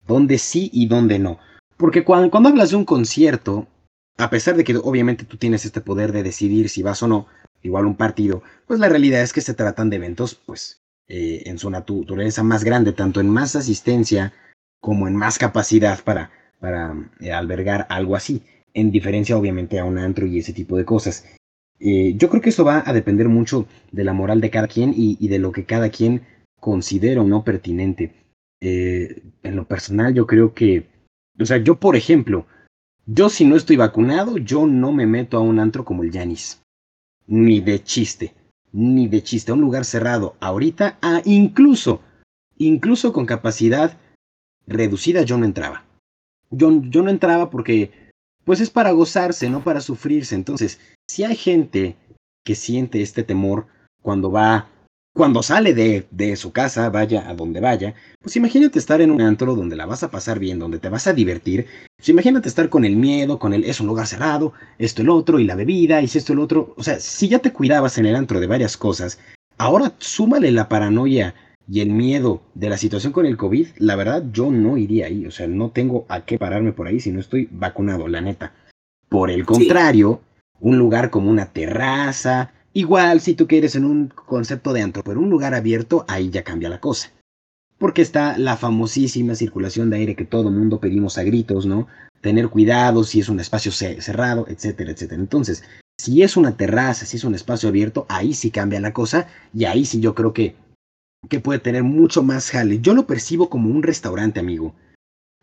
dónde 0.06 0.38
sí 0.38 0.70
y 0.72 0.86
dónde 0.86 1.18
no. 1.18 1.38
Porque 1.76 2.02
cuando, 2.02 2.30
cuando 2.30 2.48
hablas 2.48 2.70
de 2.70 2.76
un 2.76 2.86
concierto, 2.86 3.68
a 4.16 4.30
pesar 4.30 4.56
de 4.56 4.64
que 4.64 4.74
obviamente 4.78 5.26
tú 5.26 5.36
tienes 5.36 5.66
este 5.66 5.82
poder 5.82 6.12
de 6.12 6.22
decidir 6.22 6.70
si 6.70 6.82
vas 6.82 7.02
o 7.02 7.08
no, 7.08 7.26
igual 7.62 7.84
un 7.84 7.96
partido, 7.96 8.42
pues 8.66 8.80
la 8.80 8.88
realidad 8.88 9.20
es 9.20 9.34
que 9.34 9.42
se 9.42 9.52
tratan 9.52 9.90
de 9.90 9.96
eventos, 9.96 10.34
pues, 10.34 10.80
eh, 11.06 11.42
en 11.44 11.58
su 11.58 11.68
naturaleza 11.68 12.42
más 12.42 12.64
grande, 12.64 12.94
tanto 12.94 13.20
en 13.20 13.28
más 13.28 13.54
asistencia 13.54 14.32
como 14.86 15.08
en 15.08 15.16
más 15.16 15.36
capacidad 15.36 15.98
para, 16.04 16.30
para 16.60 16.94
eh, 17.18 17.32
albergar 17.32 17.88
algo 17.90 18.14
así, 18.14 18.44
en 18.72 18.92
diferencia 18.92 19.36
obviamente 19.36 19.80
a 19.80 19.84
un 19.84 19.98
antro 19.98 20.28
y 20.28 20.38
ese 20.38 20.52
tipo 20.52 20.76
de 20.76 20.84
cosas. 20.84 21.26
Eh, 21.80 22.14
yo 22.16 22.30
creo 22.30 22.40
que 22.40 22.50
eso 22.50 22.64
va 22.64 22.84
a 22.86 22.92
depender 22.92 23.28
mucho 23.28 23.66
de 23.90 24.04
la 24.04 24.12
moral 24.12 24.40
de 24.40 24.50
cada 24.50 24.68
quien 24.68 24.94
y, 24.96 25.26
de 25.26 25.40
lo 25.40 25.50
que 25.50 25.64
cada 25.64 25.88
quien 25.90 26.22
considera 26.60 27.20
o 27.20 27.24
no 27.24 27.42
pertinente. 27.42 28.14
Eh, 28.60 29.24
en 29.42 29.56
lo 29.56 29.66
personal 29.66 30.14
yo 30.14 30.24
creo 30.24 30.54
que, 30.54 30.86
o 31.40 31.44
sea, 31.44 31.56
yo 31.56 31.80
por 31.80 31.96
ejemplo, 31.96 32.46
yo 33.06 33.28
si 33.28 33.44
no 33.44 33.56
estoy 33.56 33.74
vacunado, 33.74 34.38
yo 34.38 34.68
no 34.68 34.92
me 34.92 35.06
meto 35.06 35.36
a 35.36 35.40
un 35.40 35.58
antro 35.58 35.84
como 35.84 36.04
el 36.04 36.12
Yanis. 36.12 36.62
Ni 37.26 37.58
de 37.58 37.82
chiste, 37.82 38.34
ni 38.70 39.08
de 39.08 39.20
chiste, 39.24 39.50
a 39.50 39.54
un 39.54 39.62
lugar 39.62 39.84
cerrado 39.84 40.36
ahorita, 40.38 40.96
ah, 41.02 41.22
incluso, 41.24 42.02
incluso 42.56 43.12
con 43.12 43.26
capacidad 43.26 43.98
reducida 44.66 45.22
yo 45.22 45.38
no 45.38 45.44
entraba. 45.44 45.84
Yo, 46.50 46.80
yo 46.82 47.02
no 47.02 47.10
entraba 47.10 47.50
porque, 47.50 47.90
pues 48.44 48.60
es 48.60 48.70
para 48.70 48.92
gozarse, 48.92 49.50
no 49.50 49.62
para 49.64 49.80
sufrirse. 49.80 50.34
Entonces, 50.34 50.80
si 51.08 51.24
hay 51.24 51.36
gente 51.36 51.96
que 52.44 52.54
siente 52.54 53.02
este 53.02 53.22
temor 53.22 53.66
cuando 54.02 54.30
va 54.30 54.68
cuando 55.16 55.42
sale 55.42 55.72
de, 55.72 56.06
de, 56.10 56.36
su 56.36 56.52
casa, 56.52 56.90
vaya 56.90 57.26
a 57.26 57.34
donde 57.34 57.58
vaya, 57.58 57.94
pues 58.20 58.36
imagínate 58.36 58.78
estar 58.78 59.00
en 59.00 59.10
un 59.10 59.22
antro 59.22 59.54
donde 59.54 59.74
la 59.74 59.86
vas 59.86 60.02
a 60.02 60.10
pasar 60.10 60.38
bien, 60.38 60.58
donde 60.58 60.78
te 60.78 60.90
vas 60.90 61.06
a 61.06 61.14
divertir. 61.14 61.66
Pues 61.96 62.10
imagínate 62.10 62.50
estar 62.50 62.68
con 62.68 62.84
el 62.84 62.96
miedo, 62.96 63.38
con 63.38 63.54
el 63.54 63.64
es 63.64 63.80
un 63.80 63.86
lugar 63.86 64.06
cerrado, 64.06 64.52
esto 64.78 65.00
el 65.00 65.08
otro, 65.08 65.40
y 65.40 65.44
la 65.44 65.54
bebida, 65.54 66.02
y 66.02 66.08
si 66.08 66.18
esto 66.18 66.34
el 66.34 66.40
otro. 66.40 66.74
O 66.76 66.82
sea, 66.82 67.00
si 67.00 67.28
ya 67.28 67.38
te 67.38 67.50
cuidabas 67.50 67.96
en 67.96 68.04
el 68.04 68.14
antro 68.14 68.40
de 68.40 68.46
varias 68.46 68.76
cosas, 68.76 69.18
ahora 69.56 69.94
súmale 69.98 70.52
la 70.52 70.68
paranoia 70.68 71.34
y 71.68 71.80
el 71.80 71.90
miedo 71.90 72.42
de 72.54 72.68
la 72.68 72.78
situación 72.78 73.12
con 73.12 73.26
el 73.26 73.36
COVID, 73.36 73.68
la 73.78 73.96
verdad 73.96 74.24
yo 74.32 74.50
no 74.50 74.76
iría 74.76 75.06
ahí. 75.06 75.26
O 75.26 75.30
sea, 75.30 75.46
no 75.46 75.70
tengo 75.70 76.06
a 76.08 76.24
qué 76.24 76.38
pararme 76.38 76.72
por 76.72 76.86
ahí 76.86 77.00
si 77.00 77.12
no 77.12 77.20
estoy 77.20 77.48
vacunado, 77.50 78.08
la 78.08 78.20
neta. 78.20 78.52
Por 79.08 79.30
el 79.30 79.44
contrario, 79.46 80.20
sí. 80.22 80.58
un 80.60 80.78
lugar 80.78 81.10
como 81.10 81.30
una 81.30 81.46
terraza, 81.46 82.52
Igual 82.76 83.22
si 83.22 83.32
tú 83.32 83.46
quieres 83.46 83.74
en 83.74 83.86
un 83.86 84.08
concepto 84.08 84.74
de 84.74 84.82
antro, 84.82 85.02
pero 85.02 85.18
un 85.18 85.30
lugar 85.30 85.54
abierto, 85.54 86.04
ahí 86.08 86.28
ya 86.28 86.44
cambia 86.44 86.68
la 86.68 86.78
cosa. 86.78 87.10
Porque 87.78 88.02
está 88.02 88.36
la 88.36 88.58
famosísima 88.58 89.34
circulación 89.34 89.88
de 89.88 89.96
aire 89.96 90.14
que 90.14 90.26
todo 90.26 90.50
mundo 90.50 90.78
pedimos 90.78 91.16
a 91.16 91.22
gritos, 91.22 91.64
¿no? 91.64 91.86
Tener 92.20 92.50
cuidado 92.50 93.02
si 93.04 93.18
es 93.18 93.30
un 93.30 93.40
espacio 93.40 93.72
cerrado, 93.72 94.44
etcétera, 94.46 94.90
etcétera. 94.90 95.18
Entonces, 95.18 95.64
si 95.96 96.22
es 96.22 96.36
una 96.36 96.58
terraza, 96.58 97.06
si 97.06 97.16
es 97.16 97.24
un 97.24 97.34
espacio 97.34 97.70
abierto, 97.70 98.04
ahí 98.10 98.34
sí 98.34 98.50
cambia 98.50 98.78
la 98.78 98.92
cosa 98.92 99.26
y 99.54 99.64
ahí 99.64 99.86
sí 99.86 100.00
yo 100.00 100.14
creo 100.14 100.34
que, 100.34 100.54
que 101.28 101.40
puede 101.40 101.58
tener 101.58 101.82
mucho 101.82 102.22
más 102.22 102.50
jale. 102.50 102.80
Yo 102.80 102.94
lo 102.94 103.06
percibo 103.06 103.48
como 103.48 103.70
un 103.70 103.82
restaurante, 103.82 104.40
amigo. 104.40 104.74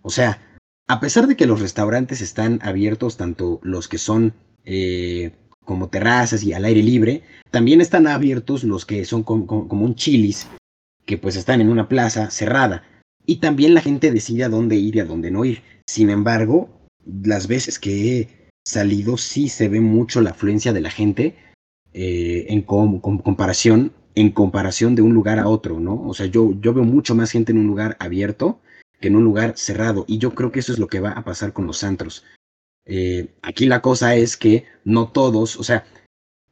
O 0.01 0.09
sea, 0.09 0.39
a 0.87 0.99
pesar 0.99 1.27
de 1.27 1.35
que 1.35 1.45
los 1.45 1.61
restaurantes 1.61 2.21
están 2.21 2.59
abiertos, 2.61 3.17
tanto 3.17 3.59
los 3.63 3.87
que 3.87 3.97
son 3.97 4.33
eh, 4.65 5.31
como 5.63 5.89
terrazas 5.89 6.43
y 6.43 6.53
al 6.53 6.65
aire 6.65 6.83
libre, 6.83 7.23
también 7.51 7.81
están 7.81 8.07
abiertos 8.07 8.63
los 8.63 8.85
que 8.85 9.05
son 9.05 9.23
como, 9.23 9.67
un 9.69 9.95
chilis, 9.95 10.47
que 11.05 11.17
pues 11.17 11.35
están 11.35 11.61
en 11.61 11.69
una 11.69 11.87
plaza 11.87 12.29
cerrada. 12.31 12.83
Y 13.25 13.37
también 13.37 13.73
la 13.73 13.81
gente 13.81 14.11
decide 14.11 14.43
a 14.43 14.49
dónde 14.49 14.75
ir 14.75 14.97
y 14.97 14.99
a 14.99 15.05
dónde 15.05 15.31
no 15.31 15.45
ir. 15.45 15.61
Sin 15.87 16.09
embargo, 16.09 16.87
las 17.05 17.47
veces 17.47 17.79
que 17.79 18.19
he 18.19 18.51
salido 18.65 19.17
sí 19.17 19.49
se 19.49 19.69
ve 19.69 19.79
mucho 19.79 20.21
la 20.21 20.31
afluencia 20.31 20.73
de 20.73 20.81
la 20.81 20.89
gente 20.89 21.35
eh, 21.93 22.45
en 22.49 22.61
com 22.61 22.99
com 22.99 23.19
comparación 23.19 23.93
en 24.15 24.31
comparación 24.31 24.95
de 24.95 25.01
un 25.01 25.13
lugar 25.13 25.39
a 25.39 25.47
otro, 25.47 25.79
¿no? 25.79 26.01
O 26.07 26.13
sea, 26.13 26.25
yo, 26.27 26.53
yo 26.59 26.73
veo 26.73 26.83
mucho 26.83 27.15
más 27.15 27.31
gente 27.31 27.51
en 27.51 27.59
un 27.59 27.67
lugar 27.67 27.97
abierto 27.99 28.59
que 28.99 29.07
en 29.07 29.15
un 29.15 29.23
lugar 29.23 29.53
cerrado. 29.57 30.05
Y 30.07 30.17
yo 30.17 30.33
creo 30.33 30.51
que 30.51 30.59
eso 30.59 30.71
es 30.71 30.79
lo 30.79 30.87
que 30.87 30.99
va 30.99 31.11
a 31.11 31.23
pasar 31.23 31.53
con 31.53 31.67
los 31.67 31.83
antros. 31.83 32.23
Eh, 32.85 33.33
aquí 33.41 33.65
la 33.65 33.81
cosa 33.81 34.15
es 34.15 34.37
que 34.37 34.65
no 34.83 35.09
todos, 35.09 35.57
o 35.57 35.63
sea, 35.63 35.85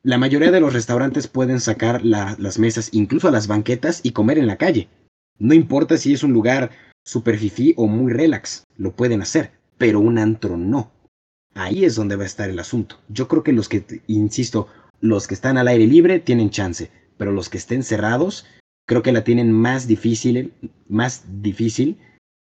la 0.03 0.17
mayoría 0.17 0.51
de 0.51 0.59
los 0.59 0.73
restaurantes 0.73 1.27
pueden 1.27 1.59
sacar 1.59 2.03
la, 2.03 2.35
las 2.39 2.57
mesas, 2.57 2.89
incluso 2.91 3.27
a 3.27 3.31
las 3.31 3.47
banquetas, 3.47 4.01
y 4.03 4.11
comer 4.11 4.37
en 4.37 4.47
la 4.47 4.57
calle. 4.57 4.89
No 5.37 5.53
importa 5.53 5.97
si 5.97 6.13
es 6.13 6.23
un 6.23 6.33
lugar 6.33 6.71
super 7.03 7.37
fifí 7.37 7.73
o 7.77 7.87
muy 7.87 8.11
relax, 8.11 8.63
lo 8.77 8.95
pueden 8.95 9.21
hacer, 9.21 9.51
pero 9.77 9.99
un 9.99 10.17
antro 10.17 10.57
no. 10.57 10.91
Ahí 11.53 11.85
es 11.85 11.95
donde 11.95 12.15
va 12.15 12.23
a 12.23 12.27
estar 12.27 12.49
el 12.49 12.59
asunto. 12.59 12.99
Yo 13.09 13.27
creo 13.27 13.43
que 13.43 13.53
los 13.53 13.67
que, 13.67 14.01
insisto, 14.07 14.67
los 15.01 15.27
que 15.27 15.33
están 15.33 15.57
al 15.57 15.67
aire 15.67 15.85
libre 15.85 16.19
tienen 16.19 16.49
chance, 16.49 16.89
pero 17.21 17.33
los 17.33 17.49
que 17.49 17.59
estén 17.59 17.83
cerrados, 17.83 18.47
creo 18.87 19.03
que 19.03 19.11
la 19.11 19.23
tienen 19.23 19.51
más 19.51 19.87
difícil, 19.87 20.55
más 20.89 21.43
difícil 21.43 21.99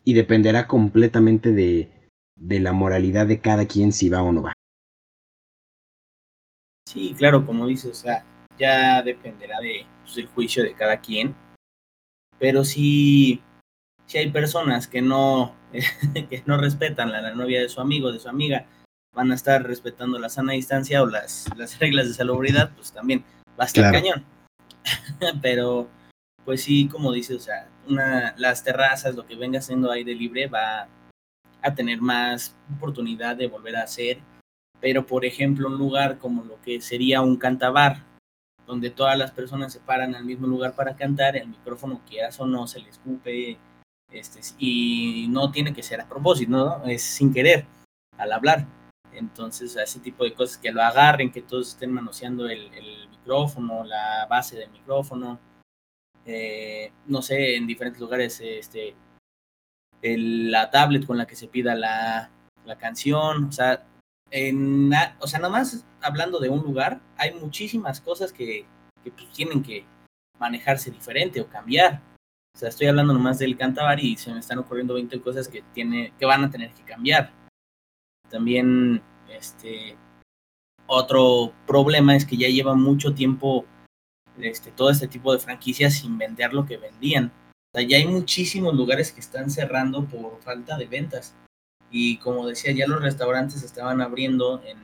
y 0.03 0.15
dependerá 0.15 0.67
completamente 0.67 1.53
de, 1.53 1.93
de 2.35 2.59
la 2.59 2.73
moralidad 2.73 3.29
de 3.29 3.39
cada 3.39 3.67
quien 3.67 3.93
si 3.93 4.09
va 4.09 4.21
o 4.21 4.33
no 4.33 4.43
va. 4.43 4.53
Sí, 6.89 7.15
claro, 7.17 7.47
como 7.47 7.69
dices, 7.69 7.93
o 7.93 7.95
sea, 7.95 8.27
ya 8.59 9.01
dependerá 9.01 9.61
de, 9.61 9.87
pues, 10.03 10.17
del 10.17 10.27
juicio 10.27 10.65
de 10.65 10.75
cada 10.75 11.01
quien, 11.01 11.37
pero 12.41 12.65
si, 12.65 13.41
si 14.07 14.19
hay 14.19 14.33
personas 14.33 14.89
que 14.89 15.03
no, 15.03 15.55
que 16.29 16.43
no 16.47 16.57
respetan 16.57 17.11
a 17.11 17.23
la 17.23 17.33
novia 17.33 17.61
de 17.61 17.69
su 17.69 17.81
amigo, 17.81 18.11
de 18.11 18.19
su 18.19 18.29
amiga, 18.29 18.67
van 19.15 19.31
a 19.31 19.37
estar 19.37 19.63
respetando 19.63 20.19
la 20.19 20.29
sana 20.29 20.55
distancia 20.55 21.01
o 21.01 21.07
las, 21.07 21.47
las 21.57 21.79
reglas 21.79 22.09
de 22.09 22.15
salubridad, 22.15 22.75
pues 22.75 22.91
también 22.91 23.25
va 23.57 23.63
a 23.63 23.67
estar 23.67 23.85
Claro. 23.85 23.99
cañón. 23.99 24.34
Pero, 25.43 25.89
pues 26.45 26.63
sí, 26.63 26.89
como 26.89 27.13
dices, 27.13 27.37
o 27.37 27.41
sea, 27.41 27.69
una, 27.89 28.35
las 28.37 28.65
terrazas, 28.65 29.15
lo 29.15 29.27
que 29.27 29.37
venga 29.37 29.61
siendo 29.61 29.91
aire 29.91 30.15
libre, 30.15 30.47
va 30.47 30.89
a 31.63 31.75
tener 31.75 32.01
más 32.01 32.55
oportunidad 32.77 33.37
de 33.37 33.49
volver 33.49 33.77
a 33.77 33.85
hacer. 33.85 34.19
Pero, 34.81 35.07
por 35.07 35.25
ejemplo, 35.25 35.69
un 35.69 35.79
lugar 35.79 36.19
como 36.19 36.45
lo 36.45 36.61
que 36.61 36.81
sería 36.81 37.23
un 37.23 37.37
cantabar, 37.37 38.03
donde 38.67 38.91
todas 38.91 39.17
las 39.19 39.31
personas 39.31 39.73
se 39.73 39.81
paran 39.81 40.15
al 40.15 40.25
mismo 40.25 40.47
lugar 40.47 40.75
para 40.75 40.97
cantar, 40.97 41.37
el 41.37 41.49
micrófono, 41.49 42.01
quieras 42.09 42.39
o 42.41 42.47
no, 42.47 42.67
se 42.67 42.81
le 42.81 42.91
escupe, 42.91 43.59
este, 44.11 44.41
y 44.59 45.27
no 45.29 45.51
tiene 45.51 45.75
que 45.75 45.83
ser 45.83 46.01
a 46.01 46.09
propósito, 46.09 46.51
¿no? 46.51 46.85
Es 46.85 47.03
sin 47.03 47.33
querer, 47.33 47.67
al 48.19 48.33
hablar. 48.33 48.67
Entonces, 49.15 49.77
ese 49.77 50.01
tipo 50.01 50.25
de 50.25 50.35
cosas, 50.35 50.59
que 50.59 50.73
lo 50.73 50.83
agarren, 50.83 51.33
que 51.33 51.43
todos 51.43 51.69
estén 51.71 51.93
manoseando 51.93 52.49
el, 52.49 52.71
micrófono, 53.11 53.85
la 53.85 54.27
base 54.29 54.57
del 54.57 54.71
micrófono, 54.71 55.39
eh, 56.27 56.93
no 57.07 57.23
sé, 57.23 57.57
en 57.57 57.67
diferentes 57.67 58.01
lugares, 58.01 58.41
este, 58.41 58.95
la 60.03 60.71
tablet 60.71 61.07
con 61.07 61.17
la 61.17 61.27
que 61.27 61.37
se 61.37 61.49
pida 61.49 61.75
la, 61.75 62.31
la 62.67 62.77
canción, 62.77 63.45
o 63.45 63.53
sea, 63.53 63.87
en, 64.31 64.93
o 65.21 65.27
sea, 65.27 65.39
nada 65.39 65.53
más 65.53 65.87
hablando 66.03 66.39
de 66.41 66.49
un 66.49 66.63
lugar, 66.63 67.01
hay 67.17 67.33
muchísimas 67.35 68.01
cosas 68.01 68.33
que, 68.33 68.67
que 69.03 69.11
pues, 69.11 69.31
tienen 69.33 69.63
que 69.63 69.87
manejarse 70.39 70.91
diferente 70.91 71.41
o 71.41 71.49
cambiar. 71.49 72.01
O 72.55 72.59
sea, 72.59 72.69
estoy 72.69 72.87
hablando 72.87 73.13
nomás 73.13 73.39
del 73.39 73.57
cantabar 73.57 73.99
y 74.01 74.17
se 74.17 74.33
me 74.33 74.41
están 74.41 74.59
ocurriendo 74.59 74.95
20 74.95 75.21
cosas 75.21 75.49
que, 75.49 75.63
tiene, 75.73 76.13
que 76.19 76.27
van 76.27 76.45
a 76.45 76.51
tener 76.51 76.73
que 76.73 76.83
cambiar. 76.83 77.33
También, 78.35 79.01
este, 79.29 79.97
otro 80.89 81.53
problema 81.69 82.17
es 82.17 82.27
que 82.27 82.37
ya 82.37 82.49
lleva 82.49 82.75
mucho 82.75 83.15
tiempo 83.15 83.65
este, 84.41 84.73
todo 84.73 84.91
este 84.91 85.07
tipo 85.07 85.33
de 85.33 85.39
franquicias 85.39 85.95
sin 85.95 86.19
vender 86.19 86.53
lo 86.53 86.67
que 86.67 86.77
vendían. 86.77 87.27
O 87.27 87.79
sea, 87.79 87.87
ya 87.87 87.97
hay 87.97 88.09
muchísimos 88.09 88.75
lugares 88.75 89.13
que 89.13 89.21
están 89.21 89.51
cerrando 89.51 90.05
por 90.07 90.41
falta 90.43 90.77
de 90.77 90.87
ventas. 90.87 91.37
Y 91.93 92.17
como 92.17 92.45
decía, 92.49 92.73
ya 92.73 92.89
los 92.89 93.01
restaurantes 93.01 93.63
estaban 93.63 94.01
abriendo 94.01 94.61
en 94.65 94.79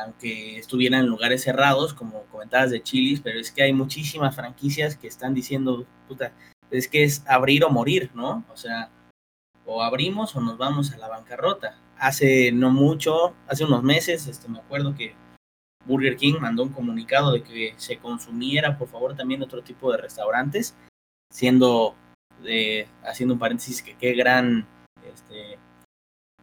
aunque 0.00 0.56
estuvieran 0.56 1.00
en 1.00 1.06
lugares 1.06 1.42
cerrados, 1.42 1.94
como 1.94 2.22
comentabas 2.26 2.70
de 2.70 2.80
Chilis, 2.80 3.20
pero 3.20 3.40
es 3.40 3.50
que 3.50 3.64
hay 3.64 3.72
muchísimas 3.72 4.36
franquicias 4.36 4.96
que 4.96 5.08
están 5.08 5.34
diciendo, 5.34 5.84
puta, 6.06 6.32
es 6.70 6.86
que 6.86 7.02
es 7.02 7.26
abrir 7.26 7.64
o 7.64 7.70
morir, 7.70 8.12
¿no? 8.14 8.44
O 8.52 8.56
sea, 8.56 8.88
o 9.68 9.82
abrimos 9.82 10.34
o 10.34 10.40
nos 10.40 10.56
vamos 10.56 10.92
a 10.92 10.98
la 10.98 11.08
bancarrota. 11.08 11.76
Hace 11.98 12.52
no 12.52 12.70
mucho, 12.70 13.34
hace 13.48 13.64
unos 13.64 13.82
meses, 13.82 14.26
este, 14.26 14.48
me 14.48 14.60
acuerdo 14.60 14.94
que 14.94 15.14
Burger 15.84 16.16
King 16.16 16.34
mandó 16.40 16.62
un 16.62 16.68
comunicado 16.68 17.32
de 17.32 17.42
que 17.42 17.74
se 17.76 17.98
consumiera, 17.98 18.78
por 18.78 18.88
favor, 18.88 19.16
también 19.16 19.42
otro 19.42 19.62
tipo 19.62 19.90
de 19.90 19.98
restaurantes, 19.98 20.76
siendo, 21.30 21.94
eh, 22.44 22.86
haciendo 23.04 23.34
un 23.34 23.40
paréntesis, 23.40 23.82
que 23.82 23.96
qué 23.96 24.12
gran 24.12 24.66
este, 25.12 25.58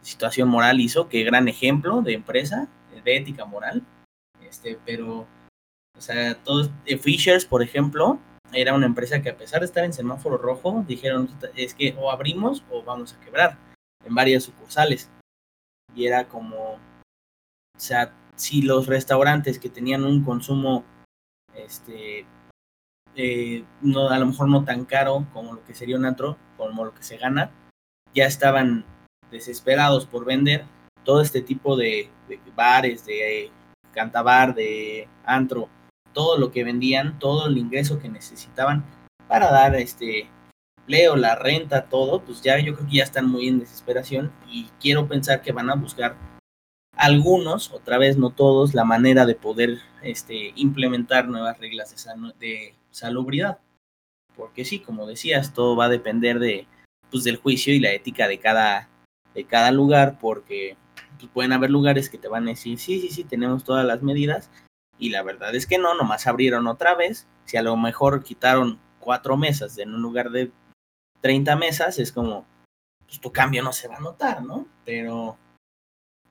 situación 0.02 0.48
moral 0.48 0.80
hizo, 0.80 1.08
qué 1.08 1.22
gran 1.24 1.48
ejemplo 1.48 2.02
de 2.02 2.14
empresa, 2.14 2.68
de 3.04 3.16
ética 3.16 3.44
moral, 3.44 3.82
este, 4.42 4.78
pero, 4.84 5.26
o 5.96 6.00
sea, 6.00 6.34
todos, 6.34 6.70
eh, 6.84 6.98
Fishers, 6.98 7.44
por 7.44 7.62
ejemplo, 7.62 8.18
era 8.52 8.74
una 8.74 8.86
empresa 8.86 9.22
que 9.22 9.30
a 9.30 9.36
pesar 9.36 9.60
de 9.60 9.66
estar 9.66 9.84
en 9.84 9.92
semáforo 9.92 10.38
rojo, 10.38 10.84
dijeron, 10.86 11.28
es 11.54 11.74
que 11.74 11.94
o 11.98 12.10
abrimos 12.10 12.64
o 12.70 12.82
vamos 12.82 13.14
a 13.14 13.20
quebrar, 13.20 13.58
en 14.04 14.14
varias 14.14 14.44
sucursales, 14.44 15.10
y 15.96 16.06
era 16.06 16.28
como, 16.28 16.74
o 16.74 16.78
sea, 17.78 18.12
si 18.36 18.62
los 18.62 18.86
restaurantes 18.86 19.58
que 19.58 19.70
tenían 19.70 20.04
un 20.04 20.22
consumo, 20.22 20.84
este, 21.54 22.26
eh, 23.16 23.64
no, 23.80 24.10
a 24.10 24.18
lo 24.18 24.26
mejor 24.26 24.48
no 24.48 24.62
tan 24.64 24.84
caro 24.84 25.26
como 25.32 25.54
lo 25.54 25.64
que 25.64 25.74
sería 25.74 25.96
un 25.96 26.04
antro, 26.04 26.36
como 26.58 26.84
lo 26.84 26.94
que 26.94 27.02
se 27.02 27.16
gana, 27.16 27.50
ya 28.14 28.26
estaban 28.26 28.84
desesperados 29.30 30.06
por 30.06 30.26
vender 30.26 30.66
todo 31.02 31.22
este 31.22 31.40
tipo 31.40 31.76
de, 31.76 32.10
bares, 32.54 33.06
de 33.06 33.50
cantabar, 33.92 34.54
de 34.54 35.08
antro, 35.24 35.70
todo 36.12 36.36
lo 36.36 36.50
que 36.50 36.64
vendían, 36.64 37.18
todo 37.18 37.46
el 37.46 37.56
ingreso 37.56 37.98
que 37.98 38.10
necesitaban 38.10 38.84
para 39.28 39.50
dar 39.50 39.74
este 39.76 40.28
empleo, 40.86 41.16
la 41.16 41.34
renta, 41.34 41.88
todo, 41.88 42.22
pues 42.22 42.42
ya 42.42 42.60
yo 42.60 42.76
creo 42.76 42.86
que 42.86 42.96
ya 42.98 43.02
están 43.02 43.28
muy 43.28 43.48
en 43.48 43.58
desesperación 43.58 44.30
y 44.48 44.68
quiero 44.80 45.08
pensar 45.08 45.42
que 45.42 45.50
van 45.50 45.68
a 45.68 45.74
buscar 45.74 46.16
algunos, 46.96 47.72
otra 47.72 47.98
vez 47.98 48.16
no 48.16 48.30
todos, 48.30 48.72
la 48.72 48.84
manera 48.84 49.26
de 49.26 49.34
poder 49.34 49.80
este, 50.02 50.52
implementar 50.54 51.26
nuevas 51.28 51.58
reglas 51.58 51.90
de, 51.90 51.96
sal 51.96 52.34
salubridad. 52.90 53.58
Porque 54.36 54.64
sí, 54.64 54.78
como 54.78 55.06
decías, 55.06 55.54
todo 55.54 55.74
va 55.74 55.86
a 55.86 55.88
depender 55.88 56.38
de, 56.38 56.68
pues, 57.10 57.24
del 57.24 57.36
juicio 57.36 57.74
y 57.74 57.80
la 57.80 57.92
ética 57.92 58.28
de 58.28 58.38
cada, 58.38 58.88
de 59.34 59.44
cada 59.44 59.72
lugar, 59.72 60.18
porque 60.20 60.76
pues, 61.18 61.30
pueden 61.32 61.52
haber 61.52 61.70
lugares 61.70 62.08
que 62.08 62.18
te 62.18 62.28
van 62.28 62.44
a 62.44 62.50
decir, 62.50 62.78
sí, 62.78 63.00
sí, 63.00 63.08
sí, 63.08 63.24
tenemos 63.24 63.64
todas 63.64 63.84
las 63.84 64.02
medidas, 64.02 64.50
y 64.98 65.10
la 65.10 65.22
verdad 65.22 65.54
es 65.54 65.66
que 65.66 65.78
no, 65.78 65.94
nomás 65.94 66.26
abrieron 66.28 66.68
otra 66.68 66.94
vez, 66.94 67.26
si 67.44 67.56
a 67.56 67.62
lo 67.62 67.76
mejor 67.76 68.22
quitaron 68.22 68.78
cuatro 69.00 69.36
mesas 69.36 69.78
en 69.78 69.92
un 69.94 70.02
lugar 70.02 70.30
de 70.30 70.52
30 71.20 71.56
mesas, 71.56 71.98
es 71.98 72.12
como, 72.12 72.46
pues 73.06 73.20
tu 73.20 73.32
cambio 73.32 73.62
no 73.62 73.72
se 73.72 73.88
va 73.88 73.96
a 73.96 74.00
notar, 74.00 74.42
¿no? 74.42 74.66
Pero 74.84 75.36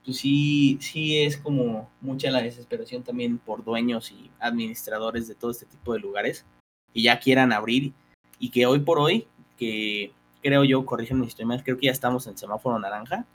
pues 0.06 0.18
sí, 0.18 0.78
sí 0.82 1.24
es 1.24 1.38
como 1.38 1.90
mucha 2.00 2.30
la 2.30 2.42
desesperación 2.42 3.04
también 3.04 3.40
por 3.40 3.64
dueños 3.64 4.12
y 4.12 4.30
administradores 4.40 5.28
de 5.28 5.34
todo 5.36 5.50
este 5.50 5.66
tipo 5.66 5.94
de 5.94 6.00
lugares 6.00 6.46
que 6.94 7.02
ya 7.02 7.20
quieran 7.20 7.52
abrir 7.52 7.94
y 8.38 8.52
que 8.52 8.68
hoy 8.68 8.80
por 8.80 9.00
hoy, 9.00 9.28
que 9.58 10.14
creo 10.42 10.64
yo, 10.64 10.86
corrígeme 10.86 11.24
si 11.24 11.30
estoy 11.30 11.46
creo 11.64 11.78
que 11.78 11.88
ya 11.88 11.92
estamos 11.92 12.28
en 12.28 12.38
semáforo 12.38 12.78
naranja. 12.78 13.26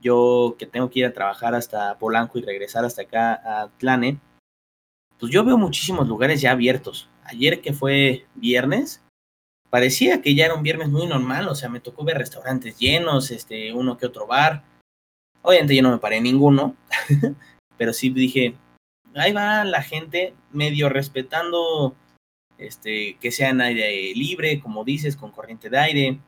Yo 0.00 0.56
que 0.58 0.66
tengo 0.66 0.90
que 0.90 1.00
ir 1.00 1.06
a 1.06 1.12
trabajar 1.12 1.54
hasta 1.54 1.98
Polanco 1.98 2.38
y 2.38 2.42
regresar 2.42 2.84
hasta 2.84 3.02
acá 3.02 3.34
a 3.44 3.68
Tlane, 3.78 4.18
pues 5.18 5.30
yo 5.30 5.44
veo 5.44 5.58
muchísimos 5.58 6.08
lugares 6.08 6.40
ya 6.40 6.52
abiertos. 6.52 7.08
Ayer 7.24 7.60
que 7.60 7.72
fue 7.72 8.26
viernes, 8.34 9.02
parecía 9.72 10.20
que 10.20 10.34
ya 10.34 10.44
era 10.44 10.54
un 10.54 10.62
viernes 10.62 10.90
muy 10.90 11.06
normal, 11.06 11.48
o 11.48 11.54
sea, 11.54 11.70
me 11.70 11.80
tocó 11.80 12.04
ver 12.04 12.18
restaurantes 12.18 12.78
llenos, 12.78 13.30
este, 13.30 13.72
uno 13.72 13.96
que 13.96 14.04
otro 14.04 14.26
bar. 14.26 14.62
Obviamente 15.40 15.74
yo 15.74 15.82
no 15.82 15.90
me 15.90 15.96
paré 15.96 16.18
en 16.18 16.24
ninguno, 16.24 16.76
pero 17.78 17.94
sí 17.94 18.10
dije, 18.10 18.54
ahí 19.14 19.32
va 19.32 19.64
la 19.64 19.82
gente 19.82 20.34
medio 20.52 20.90
respetando 20.90 21.96
este, 22.58 23.16
que 23.18 23.32
sea 23.32 23.48
en 23.48 23.62
aire 23.62 24.12
libre, 24.14 24.60
como 24.60 24.84
dices, 24.84 25.16
con 25.16 25.30
corriente 25.30 25.70
de 25.70 25.78
aire, 25.78 26.18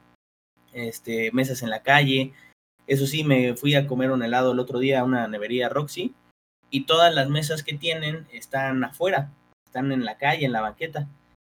este, 0.73 1.31
mesas 1.33 1.63
en 1.63 1.69
la 1.69 1.83
calle. 1.83 2.33
Eso 2.87 3.07
sí, 3.07 3.25
me 3.25 3.55
fui 3.57 3.75
a 3.75 3.87
comer 3.87 4.11
un 4.11 4.23
helado 4.23 4.53
el 4.53 4.59
otro 4.59 4.79
día 4.79 5.01
a 5.01 5.05
una 5.05 5.29
nevería 5.29 5.69
Roxy 5.69 6.15
y 6.71 6.87
todas 6.87 7.15
las 7.15 7.29
mesas 7.29 7.63
que 7.63 7.75
tienen 7.75 8.27
están 8.33 8.85
afuera, 8.85 9.31
están 9.67 9.93
en 9.93 10.07
la 10.07 10.17
calle, 10.17 10.47
en 10.47 10.53
la 10.53 10.63
banqueta. 10.63 11.11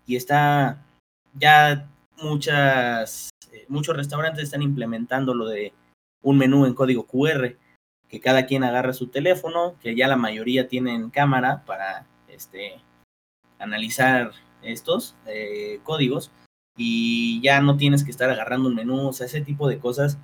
Y 0.06 0.18
está 0.18 0.86
ya 1.34 1.90
muchas, 2.22 3.30
eh, 3.52 3.66
muchos 3.68 3.96
restaurantes 3.96 4.44
están 4.44 4.62
implementando 4.62 5.34
lo 5.34 5.48
de 5.48 5.74
un 6.22 6.38
menú 6.38 6.66
en 6.66 6.74
código 6.74 7.06
QR, 7.06 7.56
que 8.08 8.20
cada 8.20 8.46
quien 8.46 8.64
agarra 8.64 8.94
su 8.94 9.08
teléfono, 9.08 9.76
que 9.82 9.96
ya 9.96 10.08
la 10.08 10.18
mayoría 10.18 10.68
tienen 10.68 11.10
cámara 11.10 11.64
para 11.66 12.08
este, 12.28 12.82
analizar 13.60 14.32
estos 14.62 15.16
eh, 15.26 15.80
códigos 15.84 16.32
y 16.76 17.42
ya 17.42 17.62
no 17.62 17.78
tienes 17.78 18.04
que 18.04 18.12
estar 18.12 18.30
agarrando 18.30 18.70
un 18.70 18.76
menú, 18.76 19.10
o 19.10 19.14
sea, 19.14 19.28
ese 19.28 19.42
tipo 19.42 19.68
de 19.68 19.80
cosas 19.80 20.18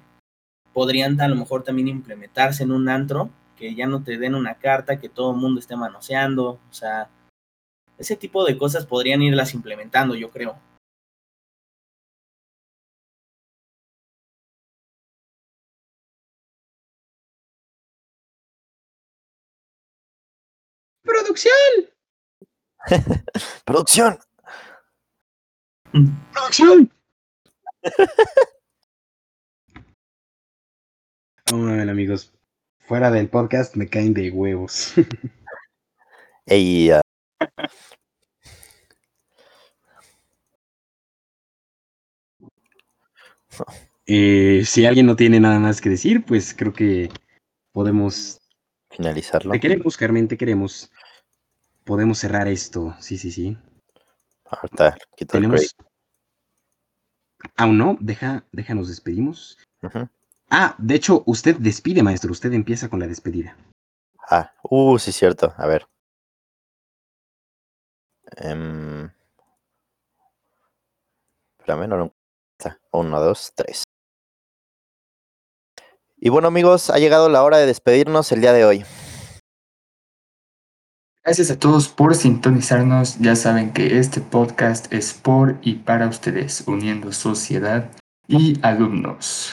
podrían 0.74 1.20
a 1.22 1.28
lo 1.28 1.36
mejor 1.36 1.64
también 1.64 1.88
implementarse 1.88 2.64
en 2.64 2.72
un 2.72 2.89
antro, 2.89 3.30
que 3.56 3.76
ya 3.76 3.88
no 3.88 4.03
te 4.03 4.18
den 4.18 4.36
una 4.36 4.56
carta, 4.56 4.99
que 4.99 5.10
todo 5.10 5.32
el 5.32 5.38
mundo 5.38 5.60
esté 5.60 5.76
manoseando, 5.76 6.60
o 6.70 6.74
sea, 6.74 7.10
ese 7.97 8.16
tipo 8.16 8.43
de 8.45 8.58
cosas 8.58 8.86
podrían 8.86 9.22
irlas 9.22 9.53
implementando, 9.53 10.16
yo 10.16 10.32
creo. 10.32 10.58
¡Producción! 21.36 21.84
¡Producción! 23.66 24.20
¡Producción! 26.32 26.92
Vamos 31.52 31.72
a 31.72 31.76
ver, 31.76 31.90
amigos. 31.90 32.34
Fuera 32.88 33.12
del 33.12 33.30
podcast 33.30 33.76
me 33.76 33.88
caen 33.88 34.14
de 34.14 34.32
huevos. 34.32 34.94
Ey, 36.46 36.92
Eh, 44.08 44.62
si 44.66 44.86
alguien 44.86 45.08
no 45.08 45.16
tiene 45.16 45.40
nada 45.40 45.60
más 45.60 45.82
que 45.82 45.90
decir, 45.90 46.24
pues 46.26 46.54
creo 46.54 46.72
que 46.74 47.10
podemos. 47.72 48.40
finalizarlo. 48.90 49.52
Te 49.52 49.60
queremos, 49.60 49.98
Carmen, 49.98 50.28
te 50.28 50.38
queremos. 50.38 50.92
Podemos 51.86 52.18
cerrar 52.18 52.48
esto. 52.48 52.96
Sí, 53.00 53.18
sí, 53.18 53.32
sí. 53.32 53.58
Ahorita 54.46 54.98
quito 55.16 55.38
el. 55.38 55.44
Tenemos. 55.44 55.76
Aún 57.56 57.78
no, 57.78 57.98
deja, 58.02 58.44
deja, 58.52 58.74
nos 58.74 58.90
despedimos. 58.90 59.58
Ujú. 59.84 60.10
Ah, 60.50 60.76
de 60.80 60.96
hecho, 60.96 61.24
usted 61.28 61.58
despide, 61.58 62.02
maestro. 62.02 62.32
Usted 62.32 62.52
empieza 62.54 62.90
con 62.90 63.00
la 63.00 63.08
despedida. 63.08 63.56
Ah, 64.30 64.52
uh, 64.64 64.98
sí, 64.98 65.12
cierto. 65.12 65.54
A 65.58 65.68
ver. 65.68 65.88
Em, 68.38 69.10
espérame, 71.60 71.88
no. 71.88 72.12
Uno, 72.92 73.20
dos, 73.20 73.54
tres. 73.56 73.84
Y 76.18 76.30
bueno, 76.30 76.48
amigos, 76.48 76.90
ha 76.90 76.98
llegado 76.98 77.30
la 77.30 77.44
hora 77.44 77.58
de 77.58 77.68
despedirnos 77.68 78.32
el 78.32 78.42
día 78.42 78.54
de 78.54 78.66
hoy. 78.66 78.86
Gracias 81.26 81.50
a 81.50 81.58
todos 81.58 81.88
por 81.88 82.14
sintonizarnos. 82.14 83.18
Ya 83.18 83.36
saben 83.36 83.74
que 83.74 83.98
este 83.98 84.22
podcast 84.22 84.94
es 84.94 85.16
por 85.16 85.58
y 85.64 85.74
para 85.74 86.08
ustedes, 86.08 86.64
uniendo 86.68 87.12
sociedad 87.12 87.90
y 88.28 88.60
alumnos. 88.62 89.52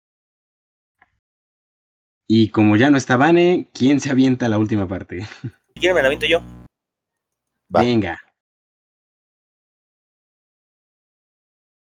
Y 2.28 2.50
como 2.50 2.76
ya 2.76 2.90
no 2.90 2.98
está 2.98 3.16
Vane, 3.16 3.70
¿quién 3.72 4.00
se 4.00 4.10
avienta 4.10 4.50
la 4.50 4.58
última 4.58 4.86
parte? 4.86 5.22
Si 5.74 5.80
quieren, 5.80 5.94
me 5.94 6.02
la 6.02 6.08
aviento 6.08 6.26
yo. 6.26 6.40
Va. 7.74 7.80
Venga. 7.80 8.20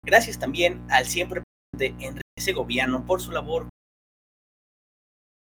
Gracias 0.05 0.39
también 0.39 0.89
al 0.89 1.05
siempre 1.05 1.43
presente 1.73 2.01
Enrique 2.01 2.21
Segoviano 2.39 3.05
por 3.05 3.19
su 3.19 3.33
labor 3.33 3.67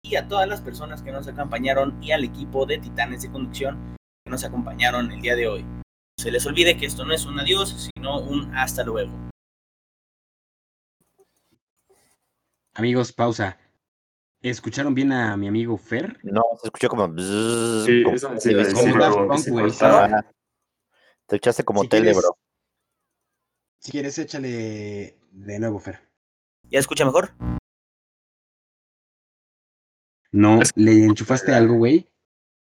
y 0.03 0.17
a 0.17 0.27
todas 0.27 0.49
las 0.49 0.61
personas 0.61 1.03
que 1.03 1.13
nos 1.13 1.29
acompañaron 1.29 2.03
y 2.03 2.11
al 2.11 2.25
equipo 2.25 2.67
de 2.67 2.79
Titanes 2.79 3.23
de 3.23 3.31
Conducción 3.31 3.97
que 4.29 4.33
nos 4.33 4.45
acompañaron 4.45 5.11
el 5.11 5.23
día 5.23 5.35
de 5.37 5.49
hoy. 5.49 5.63
No 5.63 5.83
se 6.19 6.31
les 6.31 6.45
olvide 6.45 6.77
que 6.77 6.85
esto 6.85 7.03
no 7.07 7.15
es 7.15 7.25
un 7.25 7.41
adiós, 7.41 7.91
sino 7.97 8.21
un 8.21 8.55
hasta 8.55 8.85
luego. 8.85 9.11
Amigos, 12.75 13.11
pausa. 13.13 13.59
¿Escucharon 14.43 14.95
bien 14.95 15.13
a 15.13 15.35
mi 15.39 15.49
amigo 15.49 15.79
Fer? 15.79 16.19
No, 16.23 16.43
se 16.61 16.69
escuchó 16.69 16.89
como. 16.91 17.09
bzzz, 17.09 17.87
Sí, 17.87 18.03
como- 18.05 18.17
eso 18.17 18.37
sí 18.39 18.55
bro, 18.93 19.29
Punk, 19.29 19.39
se 19.39 19.51
Te 21.27 21.37
echaste 21.37 21.65
como 21.65 21.83
Si 21.83 21.89
tele, 21.89 22.03
quieres- 22.13 22.19
bro. 22.19 22.39
Si 23.81 23.91
quieres, 23.93 24.19
échale 24.19 25.19
de 25.33 25.59
nuevo, 25.59 25.79
Fer. 25.81 26.01
¿Ya 26.65 26.79
escucha 26.81 27.05
mejor? 27.07 27.33
No, 30.31 30.61
le 30.77 31.05
enchufaste 31.05 31.55
algo, 31.55 31.77
güey. 31.77 32.07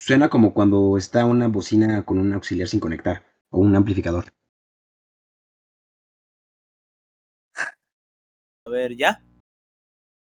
Suena 0.05 0.29
como 0.29 0.53
cuando 0.53 0.99
está 0.99 1.25
una 1.25 1.47
bocina 1.47 2.05
con 2.05 2.19
un 2.19 2.33
auxiliar 2.33 2.67
sin 2.67 2.81
conectar 2.81 3.25
o 3.53 3.61
un 3.61 3.77
amplificador. 3.77 4.25
A 8.67 8.71
ver, 8.71 8.97
¿ya? 8.97 9.23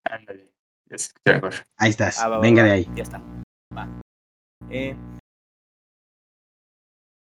Ándale. 0.03 0.51
Ahí 1.77 1.91
estás. 1.91 2.19
Ah, 2.19 2.27
va, 2.27 2.39
Venga 2.41 2.61
va, 2.61 2.67
de 2.67 2.73
ahí. 2.73 2.87
Ya 2.93 3.03
está. 3.03 3.23
Va. 3.73 3.87
Eh, 4.69 4.97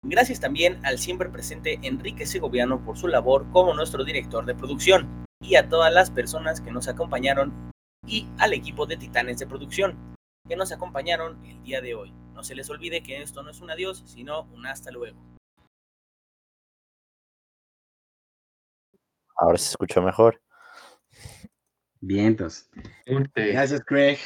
gracias 0.03 0.39
también 0.39 0.83
al 0.83 0.97
siempre 0.97 1.29
presente 1.29 1.77
Enrique 1.83 2.25
Segoviano 2.25 2.83
por 2.83 2.97
su 2.97 3.07
labor 3.07 3.51
como 3.51 3.75
nuestro 3.75 4.03
director 4.03 4.47
de 4.47 4.55
producción 4.55 5.27
y 5.41 5.57
a 5.57 5.69
todas 5.69 5.93
las 5.93 6.09
personas 6.09 6.59
que 6.59 6.71
nos 6.71 6.87
acompañaron 6.87 7.71
y 8.07 8.27
al 8.39 8.53
equipo 8.53 8.87
de 8.87 8.97
Titanes 8.97 9.37
de 9.37 9.45
Producción 9.45 10.11
que 10.47 10.55
nos 10.55 10.71
acompañaron 10.71 11.43
el 11.45 11.61
día 11.63 11.81
de 11.81 11.95
hoy. 11.95 12.11
No 12.33 12.43
se 12.43 12.55
les 12.55 12.69
olvide 12.69 13.03
que 13.03 13.21
esto 13.21 13.43
no 13.43 13.51
es 13.51 13.61
un 13.61 13.71
adiós, 13.71 14.03
sino 14.05 14.43
un 14.53 14.65
hasta 14.65 14.91
luego. 14.91 15.19
Ahora 19.35 19.57
se 19.57 19.71
escuchó 19.71 20.01
mejor. 20.01 20.41
Vientos. 21.99 22.69
Gracias, 23.35 23.81
Craig. 23.85 24.19